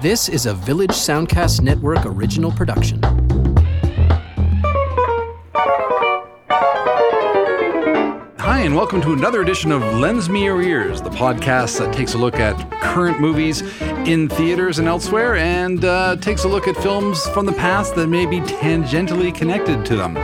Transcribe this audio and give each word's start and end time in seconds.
This 0.00 0.28
is 0.28 0.46
a 0.46 0.54
Village 0.54 0.90
Soundcast 0.90 1.60
Network 1.60 2.06
original 2.06 2.52
production. 2.52 3.00
Hi, 8.38 8.60
and 8.60 8.76
welcome 8.76 9.02
to 9.02 9.12
another 9.12 9.42
edition 9.42 9.72
of 9.72 9.82
Lends 9.82 10.28
Me 10.28 10.44
Your 10.44 10.62
Ears, 10.62 11.02
the 11.02 11.10
podcast 11.10 11.80
that 11.80 11.92
takes 11.92 12.14
a 12.14 12.18
look 12.18 12.36
at 12.36 12.54
current 12.80 13.18
movies 13.20 13.62
in 14.06 14.28
theaters 14.28 14.78
and 14.78 14.86
elsewhere 14.86 15.34
and 15.34 15.84
uh, 15.84 16.14
takes 16.14 16.44
a 16.44 16.48
look 16.48 16.68
at 16.68 16.76
films 16.76 17.26
from 17.30 17.44
the 17.44 17.52
past 17.52 17.96
that 17.96 18.06
may 18.06 18.24
be 18.24 18.38
tangentially 18.38 19.34
connected 19.34 19.84
to 19.84 19.96
them. 19.96 20.14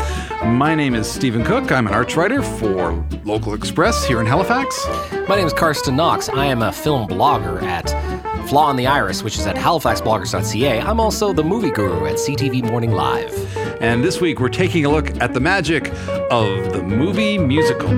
My 0.57 0.77
name 0.77 0.95
is 0.95 1.11
Stephen 1.11 1.43
Cooke. 1.45 1.73
I'm 1.73 1.89
an 1.89 1.95
arts 1.95 2.15
writer 2.15 2.43
for 2.43 2.93
Local 3.25 3.57
Xpress 3.57 4.07
here 4.07 4.21
in 4.21 4.27
Halifax. 4.27 4.87
My 5.29 5.35
name 5.35 5.49
is 5.49 5.53
Carsten 5.53 5.97
Knox. 5.97 6.29
I 6.29 6.47
am 6.47 6.63
a 6.63 6.71
film 6.71 7.09
blogger 7.09 7.61
at 7.61 8.14
Flaw 8.49 8.71
in 8.71 8.77
the 8.77 8.87
Iris, 8.87 9.23
which 9.23 9.39
is 9.39 9.47
at 9.47 9.57
halifaxbloggers.ca. 9.57 10.81
I'm 10.81 11.01
also 11.01 11.33
the 11.33 11.45
movie 11.45 11.71
guru 11.71 12.07
at 12.07 12.17
CTV 12.17 12.63
Morning 12.65 12.93
Live. 12.93 13.57
And 13.81 14.05
this 14.05 14.21
week 14.21 14.41
we're 14.41 14.49
taking 14.49 14.85
a 14.85 14.89
look 14.89 15.21
at 15.21 15.35
the 15.35 15.41
magic 15.41 15.89
of 16.31 16.73
the 16.73 16.83
movie 16.83 17.39
musical. 17.39 17.89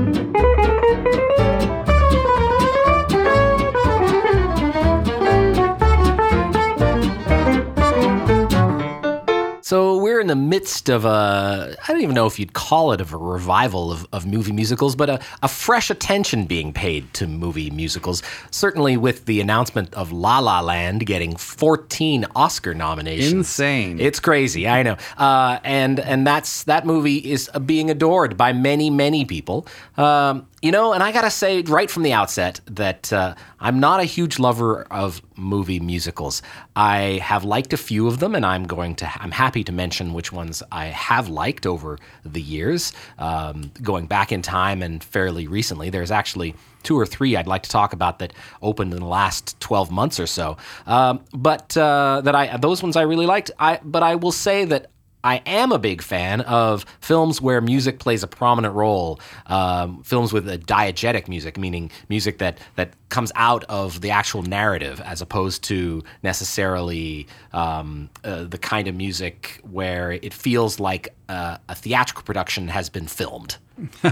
In 10.27 10.29
the 10.29 10.45
midst 10.45 10.89
of 10.89 11.05
a, 11.05 11.77
I 11.87 11.93
don't 11.93 12.03
even 12.03 12.17
know 12.17 12.27
if 12.27 12.37
you'd 12.37 12.53
call 12.53 12.91
it 12.91 13.01
of 13.01 13.13
a 13.13 13.17
revival 13.17 13.93
of, 13.93 14.09
of 14.13 14.27
movie 14.27 14.51
musicals, 14.51 14.97
but 14.97 15.09
a, 15.09 15.21
a 15.41 15.47
fresh 15.47 15.89
attention 15.89 16.47
being 16.47 16.73
paid 16.73 17.15
to 17.15 17.29
movie 17.29 17.71
musicals. 17.71 18.25
Certainly 18.51 18.97
with 18.97 19.27
the 19.27 19.41
announcement 19.41 19.95
of 19.95 20.11
La 20.11 20.41
La 20.41 20.61
Land 20.61 21.07
getting 21.07 21.37
14 21.37 22.27
Oscar 22.35 22.75
nominations. 22.75 23.33
Insane. 23.33 24.01
It's 24.01 24.19
crazy, 24.19 24.67
I 24.67 24.83
know. 24.83 24.97
Uh, 25.17 25.61
and 25.63 26.01
and 26.01 26.27
that's 26.27 26.65
that 26.65 26.85
movie 26.85 27.19
is 27.19 27.49
being 27.65 27.89
adored 27.89 28.37
by 28.37 28.53
many, 28.53 28.91
many 28.91 29.25
people. 29.25 29.69
Um, 29.97 30.49
you 30.67 30.73
know, 30.73 30.93
and 30.93 31.01
I 31.01 31.13
gotta 31.13 31.31
say 31.31 31.63
right 31.63 31.89
from 31.89 32.03
the 32.03 32.13
outset 32.13 32.61
that 32.67 33.13
uh, 33.13 33.37
I'm 33.61 33.79
not 33.79 34.01
a 34.01 34.05
huge 34.05 34.41
lover 34.41 34.83
of 34.91 35.23
movie 35.37 35.79
musicals. 35.79 36.43
I 36.75 37.21
have 37.23 37.45
liked 37.45 37.73
a 37.73 37.77
few 37.77 38.09
of 38.09 38.19
them, 38.19 38.35
and 38.35 38.45
I'm 38.45 38.65
going 38.67 38.97
to 38.97 39.09
I'm 39.23 39.31
happy 39.31 39.63
to 39.63 39.71
mention 39.71 40.13
which 40.13 40.33
ones 40.33 40.65
I 40.73 40.87
have 40.87 41.29
liked 41.29 41.67
over 41.67 42.01
the 42.25 42.43
years, 42.43 42.93
um, 43.17 43.71
going 43.81 44.07
back 44.07 44.33
in 44.33 44.43
time 44.43 44.83
and 44.83 45.05
fairly 45.05 45.47
recently. 45.47 45.89
There's 45.89 46.11
actually 46.11 46.57
two 46.83 46.99
or 46.99 47.07
three 47.07 47.37
I'd 47.37 47.47
like 47.47 47.63
to 47.63 47.71
talk 47.71 47.93
about 47.93 48.19
that 48.19 48.33
opened 48.61 48.93
in 48.93 48.99
the 48.99 49.07
last 49.07 49.61
12 49.61 49.93
months 49.93 50.19
or 50.19 50.27
so. 50.27 50.57
Um, 50.85 51.21
but 51.33 51.77
uh, 51.77 52.23
that 52.25 52.35
I 52.35 52.57
those 52.57 52.83
ones 52.83 52.97
I 52.97 53.03
really 53.03 53.27
liked. 53.27 53.53
I 53.61 53.79
but 53.85 54.03
I 54.03 54.17
will 54.17 54.33
say 54.33 54.65
that 54.65 54.91
I 55.27 55.43
am 55.45 55.73
a 55.73 55.79
big 55.79 56.03
fan 56.03 56.43
of 56.43 56.87
films 57.01 57.43
where 57.43 57.61
music 57.61 57.99
plays 57.99 58.23
a 58.23 58.29
prominent 58.29 58.75
role. 58.75 59.19
Um, 59.47 60.05
films 60.05 60.33
with 60.33 60.49
a 60.49 60.57
diegetic 60.57 61.27
music, 61.27 61.59
meaning 61.59 61.91
music 62.09 62.39
that 62.39 62.59
that 62.77 62.93
comes 63.09 63.31
out 63.37 63.65
of 63.65 64.01
the 64.01 64.11
actual 64.11 64.43
narrative, 64.43 65.01
as 65.01 65.21
opposed 65.21 65.63
to 65.65 66.03
necessarily 66.23 67.27
um, 67.53 68.11
uh, 68.25 68.45
the 68.45 68.59
kind 68.59 68.89
of 68.89 68.95
music 68.95 69.61
where 69.71 70.13
it 70.13 70.35
feels 70.35 70.81
like 70.81 71.15
uh, 71.29 71.59
a 71.69 71.75
theatrical 71.75 72.23
production 72.23 72.69
has 72.69 72.89
been 72.89 73.07
filmed. 73.07 73.57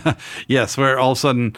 yes, 0.46 0.76
where 0.76 0.98
all 0.98 1.12
of 1.12 1.18
a 1.18 1.20
sudden 1.20 1.56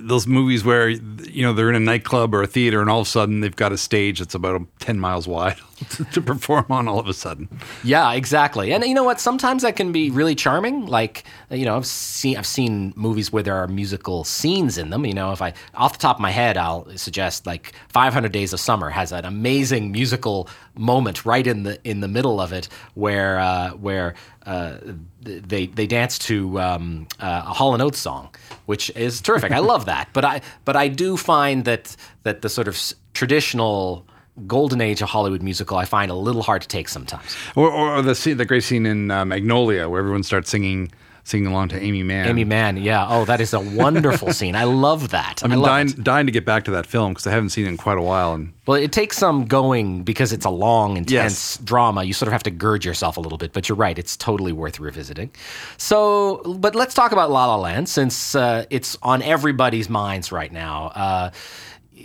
those 0.00 0.28
movies 0.28 0.64
where 0.64 0.88
you 0.88 1.42
know 1.42 1.52
they're 1.52 1.68
in 1.68 1.74
a 1.74 1.80
nightclub 1.80 2.32
or 2.34 2.42
a 2.42 2.46
theater, 2.46 2.80
and 2.80 2.88
all 2.88 3.00
of 3.00 3.06
a 3.06 3.10
sudden 3.10 3.40
they've 3.40 3.56
got 3.56 3.72
a 3.72 3.76
stage 3.76 4.20
that's 4.20 4.34
about 4.34 4.62
ten 4.78 5.00
miles 5.00 5.26
wide 5.26 5.56
to 6.12 6.20
perform 6.20 6.66
on. 6.70 6.86
All 6.86 7.00
of 7.00 7.08
a 7.08 7.14
sudden, 7.14 7.48
Yeah, 7.82 8.12
exactly. 8.12 8.72
And 8.72 8.84
you 8.84 8.94
know 8.94 9.02
what? 9.02 9.20
Sometimes 9.20 9.62
that 9.62 9.74
can 9.74 9.90
be 9.90 10.08
really 10.10 10.36
charming. 10.36 10.86
Like 10.86 11.24
you 11.50 11.64
know, 11.64 11.76
I've 11.76 11.86
seen 11.86 12.36
I've 12.36 12.46
seen 12.46 12.92
movies 12.94 13.32
where 13.32 13.42
there 13.42 13.56
are 13.56 13.66
musical 13.66 14.22
scenes 14.22 14.78
in 14.78 14.90
them. 14.90 15.04
You 15.04 15.14
know, 15.14 15.32
if 15.32 15.42
I 15.42 15.52
off 15.74 15.94
the 15.94 15.98
top 15.98 16.16
of 16.16 16.20
my 16.20 16.30
head, 16.30 16.56
I'll 16.62 16.86
suggest 16.96 17.46
like 17.46 17.72
500 17.88 18.32
Days 18.32 18.52
of 18.52 18.60
Summer 18.60 18.88
has 18.90 19.12
an 19.12 19.24
amazing 19.24 19.92
musical 19.92 20.48
moment 20.74 21.26
right 21.26 21.46
in 21.46 21.64
the 21.64 21.78
in 21.84 22.00
the 22.00 22.08
middle 22.08 22.40
of 22.40 22.52
it 22.52 22.68
where 22.94 23.38
uh, 23.38 23.70
where 23.72 24.14
uh, 24.46 24.76
they 25.20 25.66
they 25.66 25.86
dance 25.86 26.18
to 26.20 26.60
um, 26.60 27.06
uh, 27.20 27.42
a 27.46 27.52
Hall 27.52 27.74
and 27.74 27.82
Oates 27.82 27.98
song, 27.98 28.28
which 28.66 28.90
is 28.96 29.20
terrific. 29.20 29.52
I 29.52 29.58
love 29.72 29.84
that. 29.86 30.08
But 30.12 30.24
I 30.24 30.40
but 30.64 30.76
I 30.76 30.88
do 30.88 31.16
find 31.16 31.64
that 31.64 31.96
that 32.22 32.42
the 32.42 32.48
sort 32.48 32.68
of 32.68 32.74
s- 32.74 32.94
traditional 33.14 34.06
golden 34.46 34.80
age 34.80 35.02
of 35.02 35.08
Hollywood 35.10 35.42
musical 35.42 35.76
I 35.76 35.84
find 35.84 36.10
a 36.10 36.14
little 36.14 36.42
hard 36.42 36.62
to 36.62 36.68
take 36.68 36.88
sometimes. 36.88 37.36
or, 37.54 37.70
or 37.70 38.00
the 38.00 38.14
scene, 38.14 38.38
the 38.38 38.46
great 38.46 38.64
scene 38.64 38.86
in 38.86 39.10
uh, 39.10 39.26
Magnolia 39.26 39.90
where 39.90 40.00
everyone 40.00 40.22
starts 40.22 40.48
singing 40.50 40.90
singing 41.24 41.46
along 41.46 41.68
to 41.68 41.80
Aimee 41.80 42.02
Mann. 42.02 42.26
Aimee 42.28 42.44
Mann, 42.44 42.76
yeah. 42.76 43.06
Oh, 43.08 43.24
that 43.26 43.40
is 43.40 43.54
a 43.54 43.60
wonderful 43.60 44.32
scene. 44.38 44.56
I 44.56 44.64
love 44.64 45.10
that. 45.10 45.40
I'm 45.44 45.50
dying, 45.62 45.88
it. 45.88 46.02
dying 46.02 46.26
to 46.26 46.32
get 46.32 46.44
back 46.44 46.64
to 46.64 46.72
that 46.72 46.84
film 46.86 47.12
because 47.12 47.26
I 47.26 47.30
haven't 47.30 47.50
seen 47.50 47.66
it 47.66 47.68
in 47.68 47.76
quite 47.76 47.96
a 47.98 48.02
while. 48.02 48.32
And 48.34 48.52
Well, 48.66 48.76
it 48.80 48.90
takes 48.92 49.18
some 49.18 49.44
going 49.46 50.02
because 50.02 50.32
it's 50.32 50.44
a 50.44 50.50
long, 50.50 50.96
intense 50.96 51.12
Yes. 51.12 51.58
drama. 51.62 52.02
You 52.04 52.12
sort 52.12 52.26
of 52.28 52.32
have 52.32 52.42
to 52.44 52.50
gird 52.50 52.84
yourself 52.84 53.16
a 53.16 53.20
little 53.20 53.38
bit, 53.38 53.52
but 53.52 53.68
you're 53.68 53.76
right. 53.76 53.98
It's 53.98 54.16
totally 54.16 54.52
worth 54.52 54.80
revisiting. 54.80 55.30
So, 55.76 56.42
but 56.58 56.74
let's 56.74 56.94
talk 56.94 57.12
about 57.12 57.30
La 57.30 57.46
La 57.46 57.56
Land 57.56 57.88
since 57.88 58.34
uh, 58.34 58.64
it's 58.70 58.98
on 59.02 59.22
everybody's 59.22 59.88
minds 59.88 60.32
right 60.32 60.52
now. 60.52 60.86
Uh, 60.94 61.30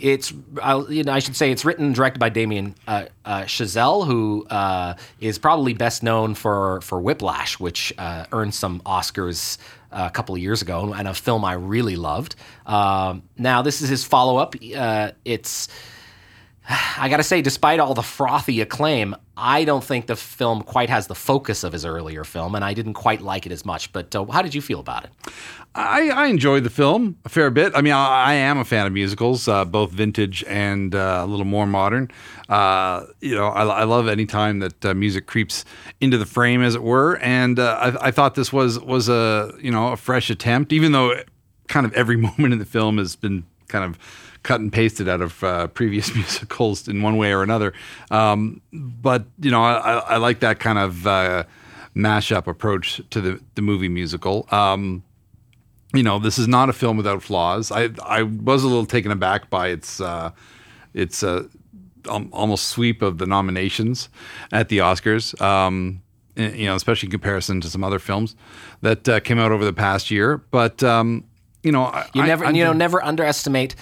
it's, 0.00 0.32
I'll- 0.62 0.90
you 0.92 1.02
know, 1.04 1.12
I 1.12 1.18
should 1.18 1.36
say 1.36 1.50
it's 1.50 1.64
written 1.64 1.86
and 1.86 1.94
directed 1.94 2.18
by 2.18 2.28
Damien 2.28 2.74
uh, 2.86 3.06
uh, 3.24 3.42
Chazelle, 3.42 4.06
who 4.06 4.46
uh, 4.50 4.94
is 5.20 5.38
probably 5.38 5.74
best 5.74 6.02
known 6.02 6.34
for 6.34 6.80
for 6.82 7.00
Whiplash, 7.00 7.58
which 7.60 7.92
uh, 7.98 8.24
earned 8.32 8.54
some 8.54 8.80
Oscars 8.86 9.58
uh, 9.92 10.04
a 10.06 10.10
couple 10.10 10.34
of 10.34 10.40
years 10.40 10.62
ago, 10.62 10.92
and 10.92 11.08
a 11.08 11.14
film 11.14 11.44
I 11.44 11.54
really 11.54 11.96
loved. 11.96 12.36
Um, 12.66 13.22
now, 13.36 13.62
this 13.62 13.80
is 13.80 13.88
his 13.88 14.04
follow 14.04 14.36
up. 14.36 14.54
Uh, 14.76 15.10
it's 15.24 15.68
I 16.98 17.08
gotta 17.08 17.22
say, 17.22 17.40
despite 17.42 17.80
all 17.80 17.94
the 17.94 18.02
frothy 18.02 18.60
acclaim, 18.60 19.16
I 19.36 19.64
don't 19.64 19.82
think 19.82 20.06
the 20.06 20.16
film 20.16 20.62
quite 20.62 20.90
has 20.90 21.06
the 21.06 21.14
focus 21.14 21.64
of 21.64 21.72
his 21.72 21.84
earlier 21.84 22.24
film, 22.24 22.54
and 22.54 22.64
I 22.64 22.74
didn't 22.74 22.94
quite 22.94 23.22
like 23.22 23.46
it 23.46 23.52
as 23.52 23.64
much. 23.64 23.92
But 23.92 24.14
uh, 24.14 24.24
how 24.26 24.42
did 24.42 24.54
you 24.54 24.60
feel 24.60 24.80
about 24.80 25.04
it? 25.04 25.10
I, 25.74 26.10
I 26.10 26.26
enjoyed 26.26 26.64
the 26.64 26.70
film 26.70 27.18
a 27.24 27.28
fair 27.28 27.50
bit. 27.50 27.72
I 27.74 27.82
mean, 27.82 27.92
I, 27.92 28.06
I 28.06 28.34
am 28.34 28.58
a 28.58 28.64
fan 28.64 28.86
of 28.86 28.92
musicals, 28.92 29.46
uh, 29.46 29.64
both 29.64 29.92
vintage 29.92 30.44
and 30.48 30.94
uh, 30.94 31.22
a 31.24 31.26
little 31.26 31.46
more 31.46 31.66
modern. 31.66 32.10
Uh, 32.48 33.06
you 33.20 33.34
know, 33.34 33.48
I, 33.48 33.64
I 33.64 33.84
love 33.84 34.08
any 34.08 34.26
time 34.26 34.58
that 34.58 34.84
uh, 34.84 34.94
music 34.94 35.26
creeps 35.26 35.64
into 36.00 36.18
the 36.18 36.26
frame, 36.26 36.62
as 36.62 36.74
it 36.74 36.82
were. 36.82 37.16
And 37.18 37.58
uh, 37.58 37.96
I, 38.00 38.08
I 38.08 38.10
thought 38.10 38.34
this 38.34 38.52
was 38.52 38.78
was 38.80 39.08
a 39.08 39.54
you 39.60 39.70
know 39.70 39.92
a 39.92 39.96
fresh 39.96 40.30
attempt, 40.30 40.72
even 40.72 40.92
though 40.92 41.14
kind 41.68 41.86
of 41.86 41.92
every 41.94 42.16
moment 42.28 42.52
in 42.52 42.58
the 42.58 42.66
film 42.66 42.98
has 42.98 43.14
been 43.16 43.44
kind 43.68 43.84
of 43.84 43.98
cut 44.42 44.60
and 44.60 44.72
pasted 44.72 45.08
out 45.08 45.20
of 45.20 45.44
uh, 45.44 45.66
previous 45.68 46.14
musicals 46.14 46.88
in 46.88 47.02
one 47.02 47.16
way 47.16 47.32
or 47.32 47.42
another. 47.42 47.72
Um, 48.10 48.60
but 48.72 49.26
you 49.40 49.50
know, 49.50 49.62
I, 49.62 49.98
I, 49.98 50.16
like 50.16 50.40
that 50.40 50.58
kind 50.58 50.78
of 50.78 51.06
uh, 51.06 51.44
mashup 51.94 52.46
approach 52.46 53.00
to 53.10 53.20
the 53.20 53.40
the 53.54 53.62
movie 53.62 53.88
musical. 53.88 54.46
Um, 54.50 55.02
you 55.94 56.02
know, 56.02 56.18
this 56.18 56.38
is 56.38 56.48
not 56.48 56.68
a 56.68 56.72
film 56.72 56.96
without 56.96 57.22
flaws. 57.22 57.70
I 57.70 57.90
I 58.04 58.22
was 58.22 58.62
a 58.64 58.68
little 58.68 58.86
taken 58.86 59.10
aback 59.10 59.50
by 59.50 59.68
its 59.68 60.00
uh, 60.00 60.30
its 60.94 61.22
uh, 61.22 61.44
almost 62.08 62.68
sweep 62.68 63.02
of 63.02 63.18
the 63.18 63.26
nominations 63.26 64.08
at 64.52 64.68
the 64.68 64.78
Oscars. 64.78 65.40
Um, 65.40 66.02
eh, 66.36 66.52
you 66.52 66.66
know, 66.66 66.74
especially 66.74 67.08
in 67.08 67.10
comparison 67.10 67.60
to 67.62 67.70
some 67.70 67.84
other 67.84 67.98
films 67.98 68.36
that 68.82 69.08
uh, 69.08 69.20
came 69.20 69.38
out 69.38 69.52
over 69.52 69.64
the 69.64 69.72
past 69.72 70.10
year. 70.10 70.38
But 70.38 70.82
um, 70.82 71.24
you 71.68 71.72
know, 71.72 71.84
I, 71.84 72.06
You 72.14 72.22
never, 72.22 72.46
I 72.46 72.50
you 72.50 72.64
know, 72.64 72.72
never 72.72 73.04
underestimate 73.04 73.74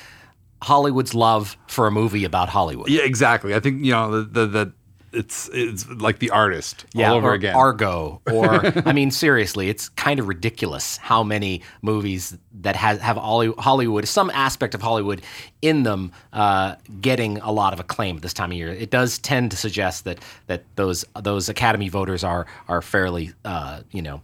Hollywood's 0.61 1.15
love 1.15 1.57
for 1.69 1.87
a 1.87 1.93
movie 1.93 2.25
about 2.25 2.49
Hollywood. 2.49 2.89
Yeah, 2.89 3.03
exactly. 3.05 3.55
I 3.55 3.61
think 3.61 3.85
you 3.85 3.93
know 3.93 4.11
the 4.11 4.23
the, 4.23 4.47
the 4.47 4.73
it's 5.13 5.49
it's 5.53 5.89
like 5.89 6.19
the 6.19 6.31
artist 6.31 6.85
Yeah, 6.93 7.11
all 7.11 7.19
over 7.19 7.33
again. 7.33 7.55
Argo, 7.55 8.21
or 8.27 8.67
I 8.89 8.93
mean, 8.93 9.13
seriously, 9.13 9.69
it's 9.69 9.89
kind 9.91 10.19
of 10.19 10.27
ridiculous 10.27 10.97
how 10.97 11.23
many 11.23 11.63
movies 11.81 12.37
that 12.63 12.75
has 12.75 12.99
have 13.01 13.17
Hollywood, 13.17 14.09
some 14.09 14.31
aspect 14.31 14.75
of 14.75 14.83
Hollywood 14.83 15.23
in 15.63 15.85
them, 15.85 16.11
uh, 16.33 16.75
getting 17.01 17.39
a 17.39 17.53
lot 17.53 17.73
of 17.73 17.79
acclaim 17.79 18.17
at 18.17 18.23
this 18.23 18.35
time 18.35 18.51
of 18.51 18.57
year. 18.57 18.73
It 18.73 18.91
does 18.91 19.19
tend 19.19 19.53
to 19.53 19.57
suggest 19.57 20.05
that 20.07 20.19
that 20.49 20.65
those 20.75 21.05
those 21.23 21.49
Academy 21.49 21.89
voters 21.89 22.25
are 22.25 22.47
are 22.67 22.83
fairly, 22.83 23.33
uh, 23.45 23.83
you 23.93 24.03
know. 24.03 24.21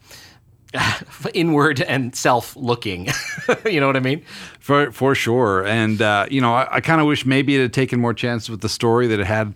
inward 1.34 1.80
and 1.82 2.14
self-looking 2.14 3.08
you 3.66 3.80
know 3.80 3.86
what 3.86 3.96
i 3.96 4.00
mean 4.00 4.24
for 4.62 4.92
for 4.92 5.14
sure. 5.14 5.66
And 5.66 6.00
uh, 6.00 6.26
you 6.30 6.40
know, 6.40 6.54
I, 6.54 6.76
I 6.76 6.80
kind 6.80 7.00
of 7.00 7.06
wish 7.06 7.26
maybe 7.26 7.56
it 7.56 7.60
had 7.60 7.72
taken 7.72 8.00
more 8.00 8.14
chances 8.14 8.48
with 8.48 8.60
the 8.60 8.68
story 8.68 9.08
that 9.08 9.20
it 9.20 9.26
had 9.26 9.54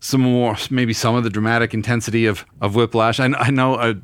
some 0.00 0.20
more, 0.20 0.56
maybe 0.70 0.92
some 0.92 1.14
of 1.14 1.24
the 1.24 1.30
dramatic 1.30 1.72
intensity 1.72 2.26
of 2.26 2.44
of 2.60 2.74
Whiplash. 2.74 3.20
I, 3.20 3.26
I 3.26 3.50
know 3.50 3.76
I, 3.76 3.94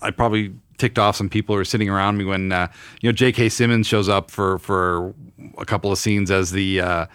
I 0.00 0.10
probably 0.10 0.54
ticked 0.78 0.98
off 0.98 1.16
some 1.16 1.28
people 1.28 1.54
who 1.54 1.60
are 1.60 1.64
sitting 1.64 1.90
around 1.90 2.16
me 2.16 2.24
when 2.24 2.52
uh, 2.52 2.68
you 3.02 3.08
know 3.08 3.12
J.K. 3.12 3.50
Simmons 3.50 3.86
shows 3.86 4.08
up 4.08 4.30
for 4.30 4.58
for 4.58 5.14
a 5.58 5.66
couple 5.66 5.92
of 5.92 5.98
scenes 5.98 6.30
as 6.30 6.50
the 6.50 6.80
uh, 6.80 7.06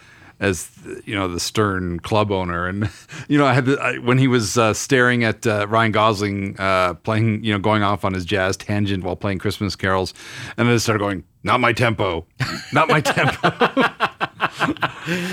as 0.43 0.69
you 1.05 1.15
know 1.15 1.27
the 1.27 1.39
stern 1.39 1.99
club 2.01 2.31
owner, 2.31 2.67
and 2.67 2.89
you 3.27 3.37
know 3.37 3.45
I 3.45 3.53
had 3.53 3.65
the, 3.65 3.79
I, 3.79 3.97
when 3.97 4.17
he 4.17 4.27
was 4.27 4.57
uh, 4.57 4.73
staring 4.73 5.23
at 5.23 5.47
uh, 5.47 5.65
Ryan 5.67 5.91
Gosling 5.91 6.59
uh, 6.59 6.95
playing, 6.95 7.43
you 7.43 7.53
know, 7.53 7.59
going 7.59 7.81
off 7.81 8.03
on 8.03 8.13
his 8.13 8.25
jazz 8.25 8.57
tangent 8.57 9.03
while 9.03 9.15
playing 9.15 9.39
Christmas 9.39 9.75
carols, 9.75 10.13
and 10.57 10.67
then 10.67 10.75
it 10.75 10.79
started 10.79 10.99
going, 10.99 11.23
"Not 11.43 11.61
my 11.61 11.71
tempo, 11.71 12.25
not 12.73 12.89
my 12.89 13.01
tempo." 13.15 13.49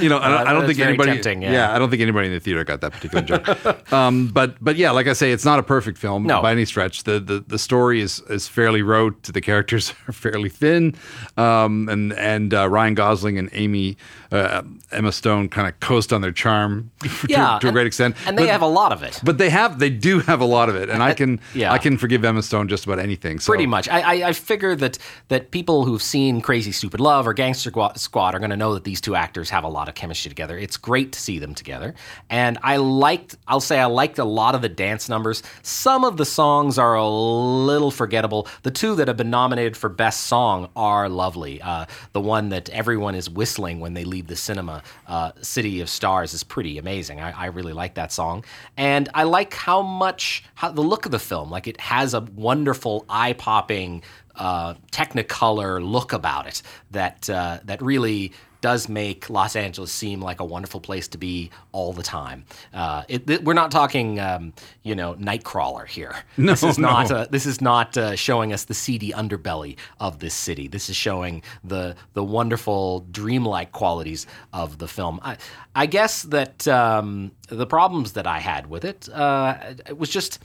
You 0.01 0.09
know, 0.09 0.19
I 0.19 0.29
don't, 0.29 0.47
I 0.49 0.53
don't 0.53 0.67
think 0.67 0.79
anybody. 0.79 1.13
tempting, 1.13 1.43
yeah. 1.43 1.75
I 1.75 1.79
don't 1.79 1.91
think 1.91 2.03
anybody 2.03 2.29
in 2.29 2.33
the 2.35 2.41
theater 2.41 2.65
got 2.65 2.81
that 2.81 2.93
particular 2.93 3.23
joke. 3.23 3.93
um, 3.93 4.29
but 4.29 4.57
but 4.63 4.77
yeah, 4.77 4.91
like 4.91 5.07
I 5.07 5.13
say, 5.13 5.33
it's 5.33 5.45
not 5.45 5.59
a 5.59 5.63
perfect 5.63 5.99
film 5.99 6.25
No. 6.25 6.43
by 6.43 6.53
any 6.53 6.65
stretch. 6.65 7.05
The, 7.05 7.21
the 7.21 7.41
the 7.47 7.59
story 7.59 8.01
is 8.01 8.21
is 8.29 8.49
fairly 8.49 8.83
rote. 8.83 9.23
The 9.25 9.41
characters 9.41 9.93
are 10.09 10.13
fairly 10.13 10.49
thin, 10.49 10.95
um, 11.37 11.89
and 11.89 12.13
and 12.15 12.55
uh, 12.55 12.69
Ryan 12.69 12.95
Gosling 12.95 13.39
and 13.39 13.49
Amy 13.53 13.97
uh, 14.33 14.63
Emma 14.93 15.13
Stone 15.13 15.49
kind 15.49 15.67
of 15.69 15.79
coast 15.81 16.13
on 16.13 16.21
their 16.21 16.33
charm 16.33 16.91
to, 17.01 17.09
Yeah, 17.29 17.59
to 17.61 17.67
a 17.67 17.69
and- 17.69 17.75
great 17.75 17.87
extent. 17.87 18.17
and 18.27 18.39
they 18.39 18.47
have 18.47 18.63
a 18.63 18.67
lot 18.67 18.93
of 18.93 19.03
it. 19.03 19.21
but 19.25 19.39
they 19.39 19.51
have 19.51 19.79
they 19.79 19.91
do 19.91 20.21
have 20.21 20.41
a 20.41 20.45
lot 20.45 20.69
of 20.69 20.77
it, 20.77 20.89
and 20.89 21.03
I 21.03 21.15
can 21.15 21.41
yeah. 21.55 21.73
I 21.73 21.79
can 21.79 21.99
forgive 21.99 22.25
Emma 22.25 22.43
Stone 22.43 22.69
just 22.69 22.85
about 22.87 22.99
anything. 22.99 23.39
So. 23.41 23.51
Pretty 23.53 23.67
much. 23.67 23.89
I, 23.89 24.01
I, 24.01 24.29
I 24.29 24.33
figure 24.33 24.75
that 24.77 24.99
that 25.29 25.51
people 25.51 25.85
who've 25.85 26.03
seen 26.03 26.41
Crazy 26.41 26.73
Stupid 26.73 27.01
Love 27.01 27.27
or 27.27 27.33
Gangster 27.35 27.71
Squad, 27.71 27.99
Squad 27.99 28.35
are 28.35 28.39
going 28.39 28.51
to 28.51 28.57
know 28.57 28.75
that 28.75 28.85
these 28.85 29.00
two 29.01 29.15
actors 29.15 29.51
have 29.51 29.65
a 29.65 29.69
lot 29.69 29.89
of 29.89 29.95
chemistry 29.95 30.29
together. 30.29 30.59
It's 30.59 30.77
great 30.77 31.13
to 31.13 31.21
see 31.21 31.39
them 31.39 31.55
together, 31.55 31.95
and 32.29 32.59
I 32.63 32.77
liked. 32.77 33.37
I'll 33.47 33.61
say 33.61 33.79
I 33.79 33.87
liked 33.87 34.19
a 34.19 34.25
lot 34.25 34.55
of 34.55 34.63
the 34.63 34.69
dance 34.69 35.09
numbers. 35.09 35.43
Some 35.63 36.05
of 36.05 36.17
the 36.17 36.25
songs 36.25 36.79
are 36.79 36.95
a 36.95 37.09
little 37.09 37.91
forgettable. 37.91 38.49
The 38.63 38.71
two 38.71 38.95
that 38.97 39.09
have 39.09 39.17
been 39.17 39.31
nominated 39.31 39.77
for 39.77 39.89
best 39.89 40.27
song 40.27 40.69
are 40.77 41.09
lovely. 41.09 41.61
Uh, 41.63 41.87
the 42.13 42.21
one 42.21 42.51
that 42.51 42.69
everyone 42.71 43.15
is 43.15 43.29
whistling 43.31 43.81
when 43.81 43.95
they 43.95 44.05
leave 44.05 44.27
the 44.27 44.37
cinema, 44.37 44.83
uh, 45.07 45.33
"City 45.43 45.81
of 45.81 45.89
Stars," 45.89 46.35
is 46.35 46.43
pretty 46.43 46.79
amazing. 46.79 47.21
I, 47.21 47.31
I 47.31 47.47
really 47.47 47.73
like 47.73 47.95
that 47.95 48.13
song, 48.13 48.45
and 48.77 49.09
I 49.15 49.25
like 49.25 49.55
how 49.55 49.83
much 49.83 50.45
how 50.55 50.71
the 50.71 50.83
look 50.83 51.07
of 51.07 51.13
the 51.13 51.19
film. 51.19 51.51
Like 51.51 51.67
it 51.67 51.81
has 51.81 52.15
a 52.15 52.21
wonderful, 52.21 53.05
eye 53.09 53.33
popping, 53.33 54.03
uh, 54.41 54.75
Technicolor 54.91 55.83
look 55.83 56.13
about 56.13 56.47
it 56.47 56.63
that 56.91 57.29
uh, 57.29 57.61
that 57.65 57.81
really 57.83 58.33
does 58.61 58.89
make 58.89 59.31
Los 59.31 59.57
Angeles 59.57 59.93
seem 59.93 60.21
like 60.21 60.41
a 60.41 60.45
wonderful 60.45 60.81
place 60.81 61.09
to 61.09 61.19
be 61.19 61.51
all 61.73 61.93
the 61.93 62.03
time. 62.03 62.45
Uh, 62.73 63.05
it, 63.09 63.27
th- 63.27 63.41
we're 63.41 63.55
not 63.55 63.71
talking, 63.71 64.21
um, 64.21 64.53
you 64.83 64.95
know, 64.95 65.15
Nightcrawler 65.15 65.87
here. 65.87 66.15
No, 66.37 66.53
this 66.53 66.63
is 66.63 66.79
not. 66.79 67.11
Uh, 67.11 67.27
this 67.31 67.45
is 67.47 67.61
not 67.61 67.97
uh, 67.97 68.17
showing 68.17 68.53
us 68.53 68.65
the 68.65 68.75
seedy 68.75 69.13
underbelly 69.13 69.77
of 69.99 70.21
this 70.21 70.35
city. 70.35 70.69
This 70.69 70.89
is 70.89 70.97
showing 70.97 71.43
the 71.63 71.97
the 72.15 72.25
wonderful 72.25 73.01
dreamlike 73.11 73.73
qualities 73.73 74.27
of 74.53 74.79
the 74.79 74.89
film. 74.89 75.21
I, 75.23 75.37
I 75.75 75.87
guess 75.87 76.23
that 76.25 76.67
um, 76.67 77.33
the 77.49 77.67
problems 77.67 78.13
that 78.13 78.27
I 78.27 78.39
had 78.39 78.69
with 78.69 78.85
it, 78.85 79.09
uh, 79.11 79.75
it 79.87 79.99
was 79.99 80.09
just 80.09 80.39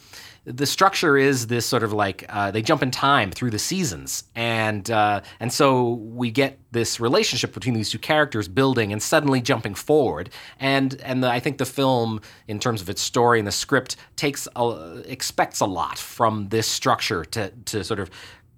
the 0.45 0.65
structure 0.65 1.17
is 1.17 1.47
this 1.47 1.65
sort 1.65 1.83
of 1.83 1.91
like 1.91 2.25
uh, 2.29 2.51
they 2.51 2.61
jump 2.61 2.83
in 2.83 2.91
time 2.91 3.31
through 3.31 3.49
the 3.49 3.59
seasons, 3.59 4.25
and 4.35 4.89
uh, 4.91 5.21
and 5.39 5.51
so 5.51 5.93
we 5.93 6.29
get 6.29 6.59
this 6.71 6.99
relationship 6.99 7.53
between 7.53 7.73
these 7.73 7.89
two 7.89 7.97
characters 7.97 8.47
building 8.47 8.93
and 8.93 9.01
suddenly 9.01 9.41
jumping 9.41 9.73
forward, 9.73 10.29
and 10.59 11.01
and 11.01 11.23
the, 11.23 11.29
I 11.29 11.39
think 11.39 11.57
the 11.57 11.65
film, 11.65 12.21
in 12.47 12.59
terms 12.59 12.81
of 12.81 12.89
its 12.89 13.01
story 13.01 13.39
and 13.39 13.47
the 13.47 13.51
script, 13.51 13.95
takes 14.15 14.47
a, 14.55 15.03
expects 15.07 15.59
a 15.61 15.65
lot 15.65 15.97
from 15.97 16.49
this 16.49 16.67
structure 16.67 17.25
to 17.25 17.49
to 17.49 17.83
sort 17.83 17.99
of 17.99 18.11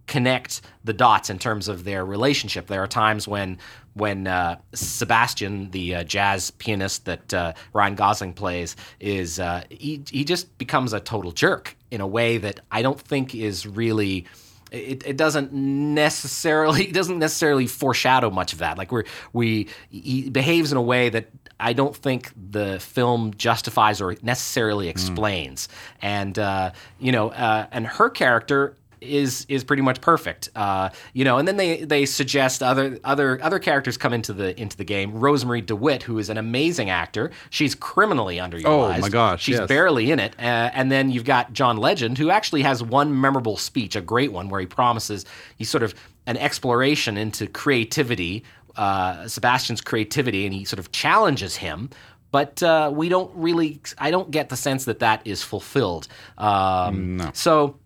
connect 0.07 0.62
the 0.83 0.94
dots 0.94 1.30
in 1.30 1.38
terms 1.38 1.68
of 1.68 1.83
their 1.83 2.06
relationship. 2.06 2.68
There 2.68 2.81
are 2.81 2.88
times 2.88 3.27
when 3.27 3.57
when 3.94 4.27
uh, 4.27 4.57
Sebastian, 4.74 5.71
the 5.71 5.95
uh, 5.95 6.04
jazz 6.04 6.51
pianist 6.51 7.06
that 7.06 7.33
uh, 7.33 7.54
Ryan 7.74 7.95
Gosling 7.95 8.33
plays, 8.33 8.75
is 9.00 9.39
uh, 9.39 9.63
he 9.69 10.01
he 10.09 10.24
just 10.24 10.57
becomes 10.57 10.94
a 10.94 11.00
total 11.00 11.31
jerk 11.31 11.75
in 11.92 12.01
a 12.01 12.07
way 12.07 12.38
that 12.38 12.62
I 12.71 12.81
don't 12.81 13.00
think 13.00 13.36
is 13.36 13.68
really. 13.68 14.25
It, 14.69 15.07
it 15.07 15.15
doesn't 15.15 15.54
necessarily 15.54 16.83
it 16.89 16.94
doesn't 16.94 17.19
necessarily 17.19 17.68
foreshadow 17.68 18.30
much 18.30 18.54
of 18.54 18.59
that. 18.59 18.77
Like 18.77 18.92
we're 18.92 19.06
we 19.33 19.68
he 19.89 20.30
behaves 20.30 20.71
in 20.71 20.77
a 20.77 20.81
way 20.81 21.09
that 21.09 21.30
I 21.59 21.74
don't 21.74 21.95
think 21.95 22.31
the 22.51 22.80
film 22.80 23.33
justifies 23.36 24.01
or 24.01 24.15
necessarily 24.21 24.89
explains. 24.89 25.69
And 26.01 26.38
uh, 26.38 26.71
you 27.00 27.12
know, 27.12 27.30
uh, 27.30 27.68
and 27.71 27.88
her 27.88 28.09
character 28.09 28.75
is 29.01 29.45
is 29.49 29.63
pretty 29.63 29.81
much 29.81 30.01
perfect. 30.01 30.49
Uh, 30.55 30.89
you 31.13 31.23
know, 31.23 31.38
and 31.38 31.47
then 31.47 31.57
they 31.57 31.83
they 31.83 32.05
suggest 32.05 32.63
other 32.63 32.99
other 33.03 33.39
other 33.44 33.59
characters 33.59 33.97
come 33.97 34.13
into 34.13 34.33
the 34.33 34.59
into 34.59 34.77
the 34.77 34.83
game. 34.83 35.13
Rosemarie 35.13 35.65
DeWitt, 35.65 36.03
who 36.03 36.17
is 36.19 36.29
an 36.29 36.38
amazing 36.38 36.89
actor, 36.89 37.31
she's 37.49 37.75
criminally 37.75 38.38
underutilized. 38.38 38.97
Oh, 38.97 38.99
my 38.99 39.09
gosh, 39.09 39.44
she's 39.44 39.57
yes. 39.57 39.67
barely 39.67 40.11
in 40.11 40.19
it. 40.19 40.35
Uh, 40.39 40.71
and 40.73 40.91
then 40.91 41.11
you've 41.11 41.25
got 41.25 41.53
John 41.53 41.77
Legend, 41.77 42.17
who 42.17 42.29
actually 42.29 42.63
has 42.63 42.83
one 42.83 43.19
memorable 43.19 43.57
speech, 43.57 43.95
a 43.95 44.01
great 44.01 44.31
one, 44.31 44.49
where 44.49 44.59
he 44.59 44.67
promises 44.67 45.25
he's 45.57 45.69
sort 45.69 45.83
of 45.83 45.94
an 46.25 46.38
exploration 46.38 47.17
into 47.17 47.47
creativity, 47.47 48.44
uh, 48.75 49.27
Sebastian's 49.27 49.81
creativity, 49.81 50.45
and 50.45 50.53
he 50.53 50.65
sort 50.65 50.79
of 50.79 50.91
challenges 50.91 51.55
him. 51.55 51.89
But 52.29 52.61
uh, 52.61 52.91
we 52.94 53.07
don't 53.07 53.31
really, 53.35 53.79
I 53.97 54.11
don't 54.11 54.29
get 54.29 54.49
the 54.49 54.57
sense 54.57 54.85
that 54.85 54.99
that 54.99 55.25
is 55.25 55.41
fulfilled. 55.44 56.09
Um, 56.38 57.17
So 57.33 57.77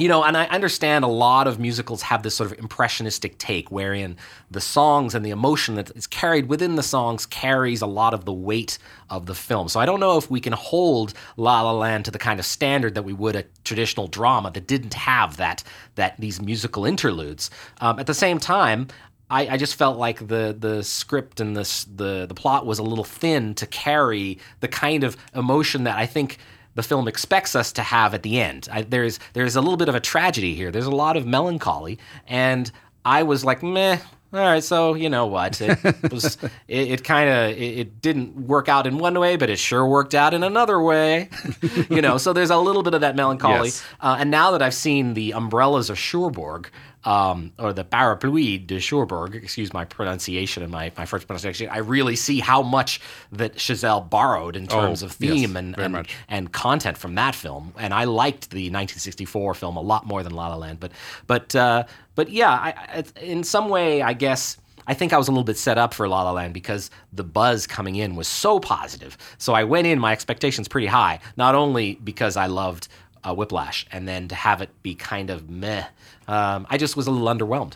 you 0.00 0.08
know, 0.08 0.24
and 0.24 0.34
I 0.34 0.46
understand 0.46 1.04
a 1.04 1.08
lot 1.08 1.46
of 1.46 1.60
musicals 1.60 2.00
have 2.00 2.22
this 2.22 2.34
sort 2.34 2.50
of 2.50 2.58
impressionistic 2.58 3.36
take 3.36 3.70
wherein 3.70 4.16
the 4.50 4.60
songs 4.60 5.14
and 5.14 5.22
the 5.22 5.30
emotion 5.30 5.74
that 5.74 5.90
is 5.90 6.06
carried 6.06 6.48
within 6.48 6.76
the 6.76 6.82
songs 6.82 7.26
carries 7.26 7.82
a 7.82 7.86
lot 7.86 8.14
of 8.14 8.24
the 8.24 8.32
weight 8.32 8.78
of 9.10 9.26
the 9.26 9.34
film. 9.34 9.68
So 9.68 9.78
I 9.78 9.84
don't 9.84 10.00
know 10.00 10.16
if 10.16 10.30
we 10.30 10.40
can 10.40 10.54
hold 10.54 11.12
La 11.36 11.60
La 11.60 11.72
Land 11.72 12.06
to 12.06 12.10
the 12.10 12.18
kind 12.18 12.40
of 12.40 12.46
standard 12.46 12.94
that 12.94 13.02
we 13.02 13.12
would 13.12 13.36
a 13.36 13.44
traditional 13.62 14.06
drama 14.06 14.50
that 14.52 14.66
didn't 14.66 14.94
have 14.94 15.36
that 15.36 15.62
that 15.96 16.18
these 16.18 16.40
musical 16.40 16.86
interludes. 16.86 17.50
Um, 17.82 17.98
at 17.98 18.06
the 18.06 18.14
same 18.14 18.38
time, 18.38 18.88
I, 19.28 19.48
I 19.48 19.56
just 19.58 19.74
felt 19.74 19.98
like 19.98 20.28
the 20.28 20.56
the 20.58 20.82
script 20.82 21.40
and 21.40 21.54
this 21.54 21.84
the 21.84 22.24
the 22.24 22.34
plot 22.34 22.64
was 22.64 22.78
a 22.78 22.82
little 22.82 23.04
thin 23.04 23.54
to 23.56 23.66
carry 23.66 24.38
the 24.60 24.68
kind 24.68 25.04
of 25.04 25.18
emotion 25.34 25.84
that 25.84 25.98
I 25.98 26.06
think 26.06 26.38
the 26.74 26.82
film 26.82 27.08
expects 27.08 27.54
us 27.56 27.72
to 27.72 27.82
have 27.82 28.14
at 28.14 28.22
the 28.22 28.40
end. 28.40 28.68
I, 28.70 28.82
there's 28.82 29.18
there's 29.32 29.56
a 29.56 29.60
little 29.60 29.76
bit 29.76 29.88
of 29.88 29.94
a 29.94 30.00
tragedy 30.00 30.54
here. 30.54 30.70
There's 30.70 30.86
a 30.86 30.90
lot 30.90 31.16
of 31.16 31.26
melancholy, 31.26 31.98
and 32.26 32.70
I 33.04 33.22
was 33.22 33.44
like, 33.44 33.62
meh. 33.62 33.98
All 34.32 34.38
right, 34.38 34.62
so 34.62 34.94
you 34.94 35.08
know 35.08 35.26
what? 35.26 35.60
It 35.60 35.82
was 36.12 36.38
it, 36.68 36.90
it 36.92 37.04
kind 37.04 37.28
of 37.28 37.50
it, 37.58 37.78
it 37.78 38.00
didn't 38.00 38.46
work 38.46 38.68
out 38.68 38.86
in 38.86 38.98
one 38.98 39.18
way, 39.18 39.36
but 39.36 39.50
it 39.50 39.58
sure 39.58 39.84
worked 39.84 40.14
out 40.14 40.34
in 40.34 40.44
another 40.44 40.80
way. 40.80 41.28
you 41.90 42.00
know, 42.00 42.16
so 42.16 42.32
there's 42.32 42.50
a 42.50 42.56
little 42.56 42.84
bit 42.84 42.94
of 42.94 43.00
that 43.00 43.16
melancholy. 43.16 43.68
Yes. 43.68 43.84
Uh, 44.00 44.18
and 44.20 44.30
now 44.30 44.52
that 44.52 44.62
I've 44.62 44.74
seen 44.74 45.14
the 45.14 45.32
umbrellas 45.32 45.90
of 45.90 45.98
Cherbourg, 45.98 46.70
um, 47.04 47.52
or 47.58 47.72
the 47.72 47.84
parapluie 47.84 48.66
de 48.66 48.78
Cherbourg, 48.78 49.34
excuse 49.34 49.72
my 49.72 49.84
pronunciation 49.84 50.62
and 50.62 50.70
my, 50.70 50.92
my 50.96 51.06
French 51.06 51.26
pronunciation, 51.26 51.68
I 51.70 51.78
really 51.78 52.16
see 52.16 52.40
how 52.40 52.62
much 52.62 53.00
that 53.32 53.54
Chazelle 53.56 54.08
borrowed 54.08 54.56
in 54.56 54.66
terms 54.66 55.02
Oh, 55.02 55.06
of 55.06 55.12
theme 55.12 55.36
yes, 55.36 55.56
and, 55.56 55.78
and, 55.78 56.08
and 56.28 56.52
content 56.52 56.98
from 56.98 57.14
that 57.14 57.34
film. 57.34 57.72
And 57.78 57.94
I 57.94 58.04
liked 58.04 58.50
the 58.50 58.64
1964 58.70 59.54
film 59.54 59.76
a 59.76 59.80
lot 59.80 60.06
more 60.06 60.22
than 60.22 60.32
La 60.34 60.48
La 60.48 60.56
Land. 60.56 60.80
But 60.80 60.92
but 61.26 61.54
uh, 61.56 61.84
but 62.14 62.28
yeah, 62.30 62.50
I, 62.50 62.74
I, 62.76 63.04
in 63.22 63.44
some 63.44 63.68
way, 63.68 64.02
I 64.02 64.12
guess. 64.12 64.56
I 64.86 64.94
think 64.94 65.12
I 65.12 65.18
was 65.18 65.28
a 65.28 65.30
little 65.30 65.44
bit 65.44 65.58
set 65.58 65.78
up 65.78 65.94
for 65.94 66.08
La 66.08 66.22
La 66.22 66.32
Land 66.32 66.52
because 66.52 66.90
the 67.12 67.22
buzz 67.22 67.64
coming 67.64 67.94
in 67.94 68.16
was 68.16 68.26
so 68.26 68.58
positive. 68.58 69.16
So 69.38 69.52
I 69.52 69.62
went 69.62 69.86
in, 69.86 70.00
my 70.00 70.10
expectations 70.10 70.66
pretty 70.66 70.88
high, 70.88 71.20
not 71.36 71.54
only 71.54 71.94
because 72.02 72.36
I 72.36 72.46
loved 72.46 72.88
uh, 73.24 73.34
Whiplash, 73.34 73.86
and 73.92 74.06
then 74.06 74.28
to 74.28 74.34
have 74.34 74.60
it 74.62 74.70
be 74.82 74.94
kind 74.94 75.30
of 75.30 75.50
meh, 75.50 75.84
um, 76.28 76.66
I 76.70 76.78
just 76.78 76.96
was 76.96 77.06
a 77.06 77.10
little 77.10 77.28
underwhelmed. 77.28 77.74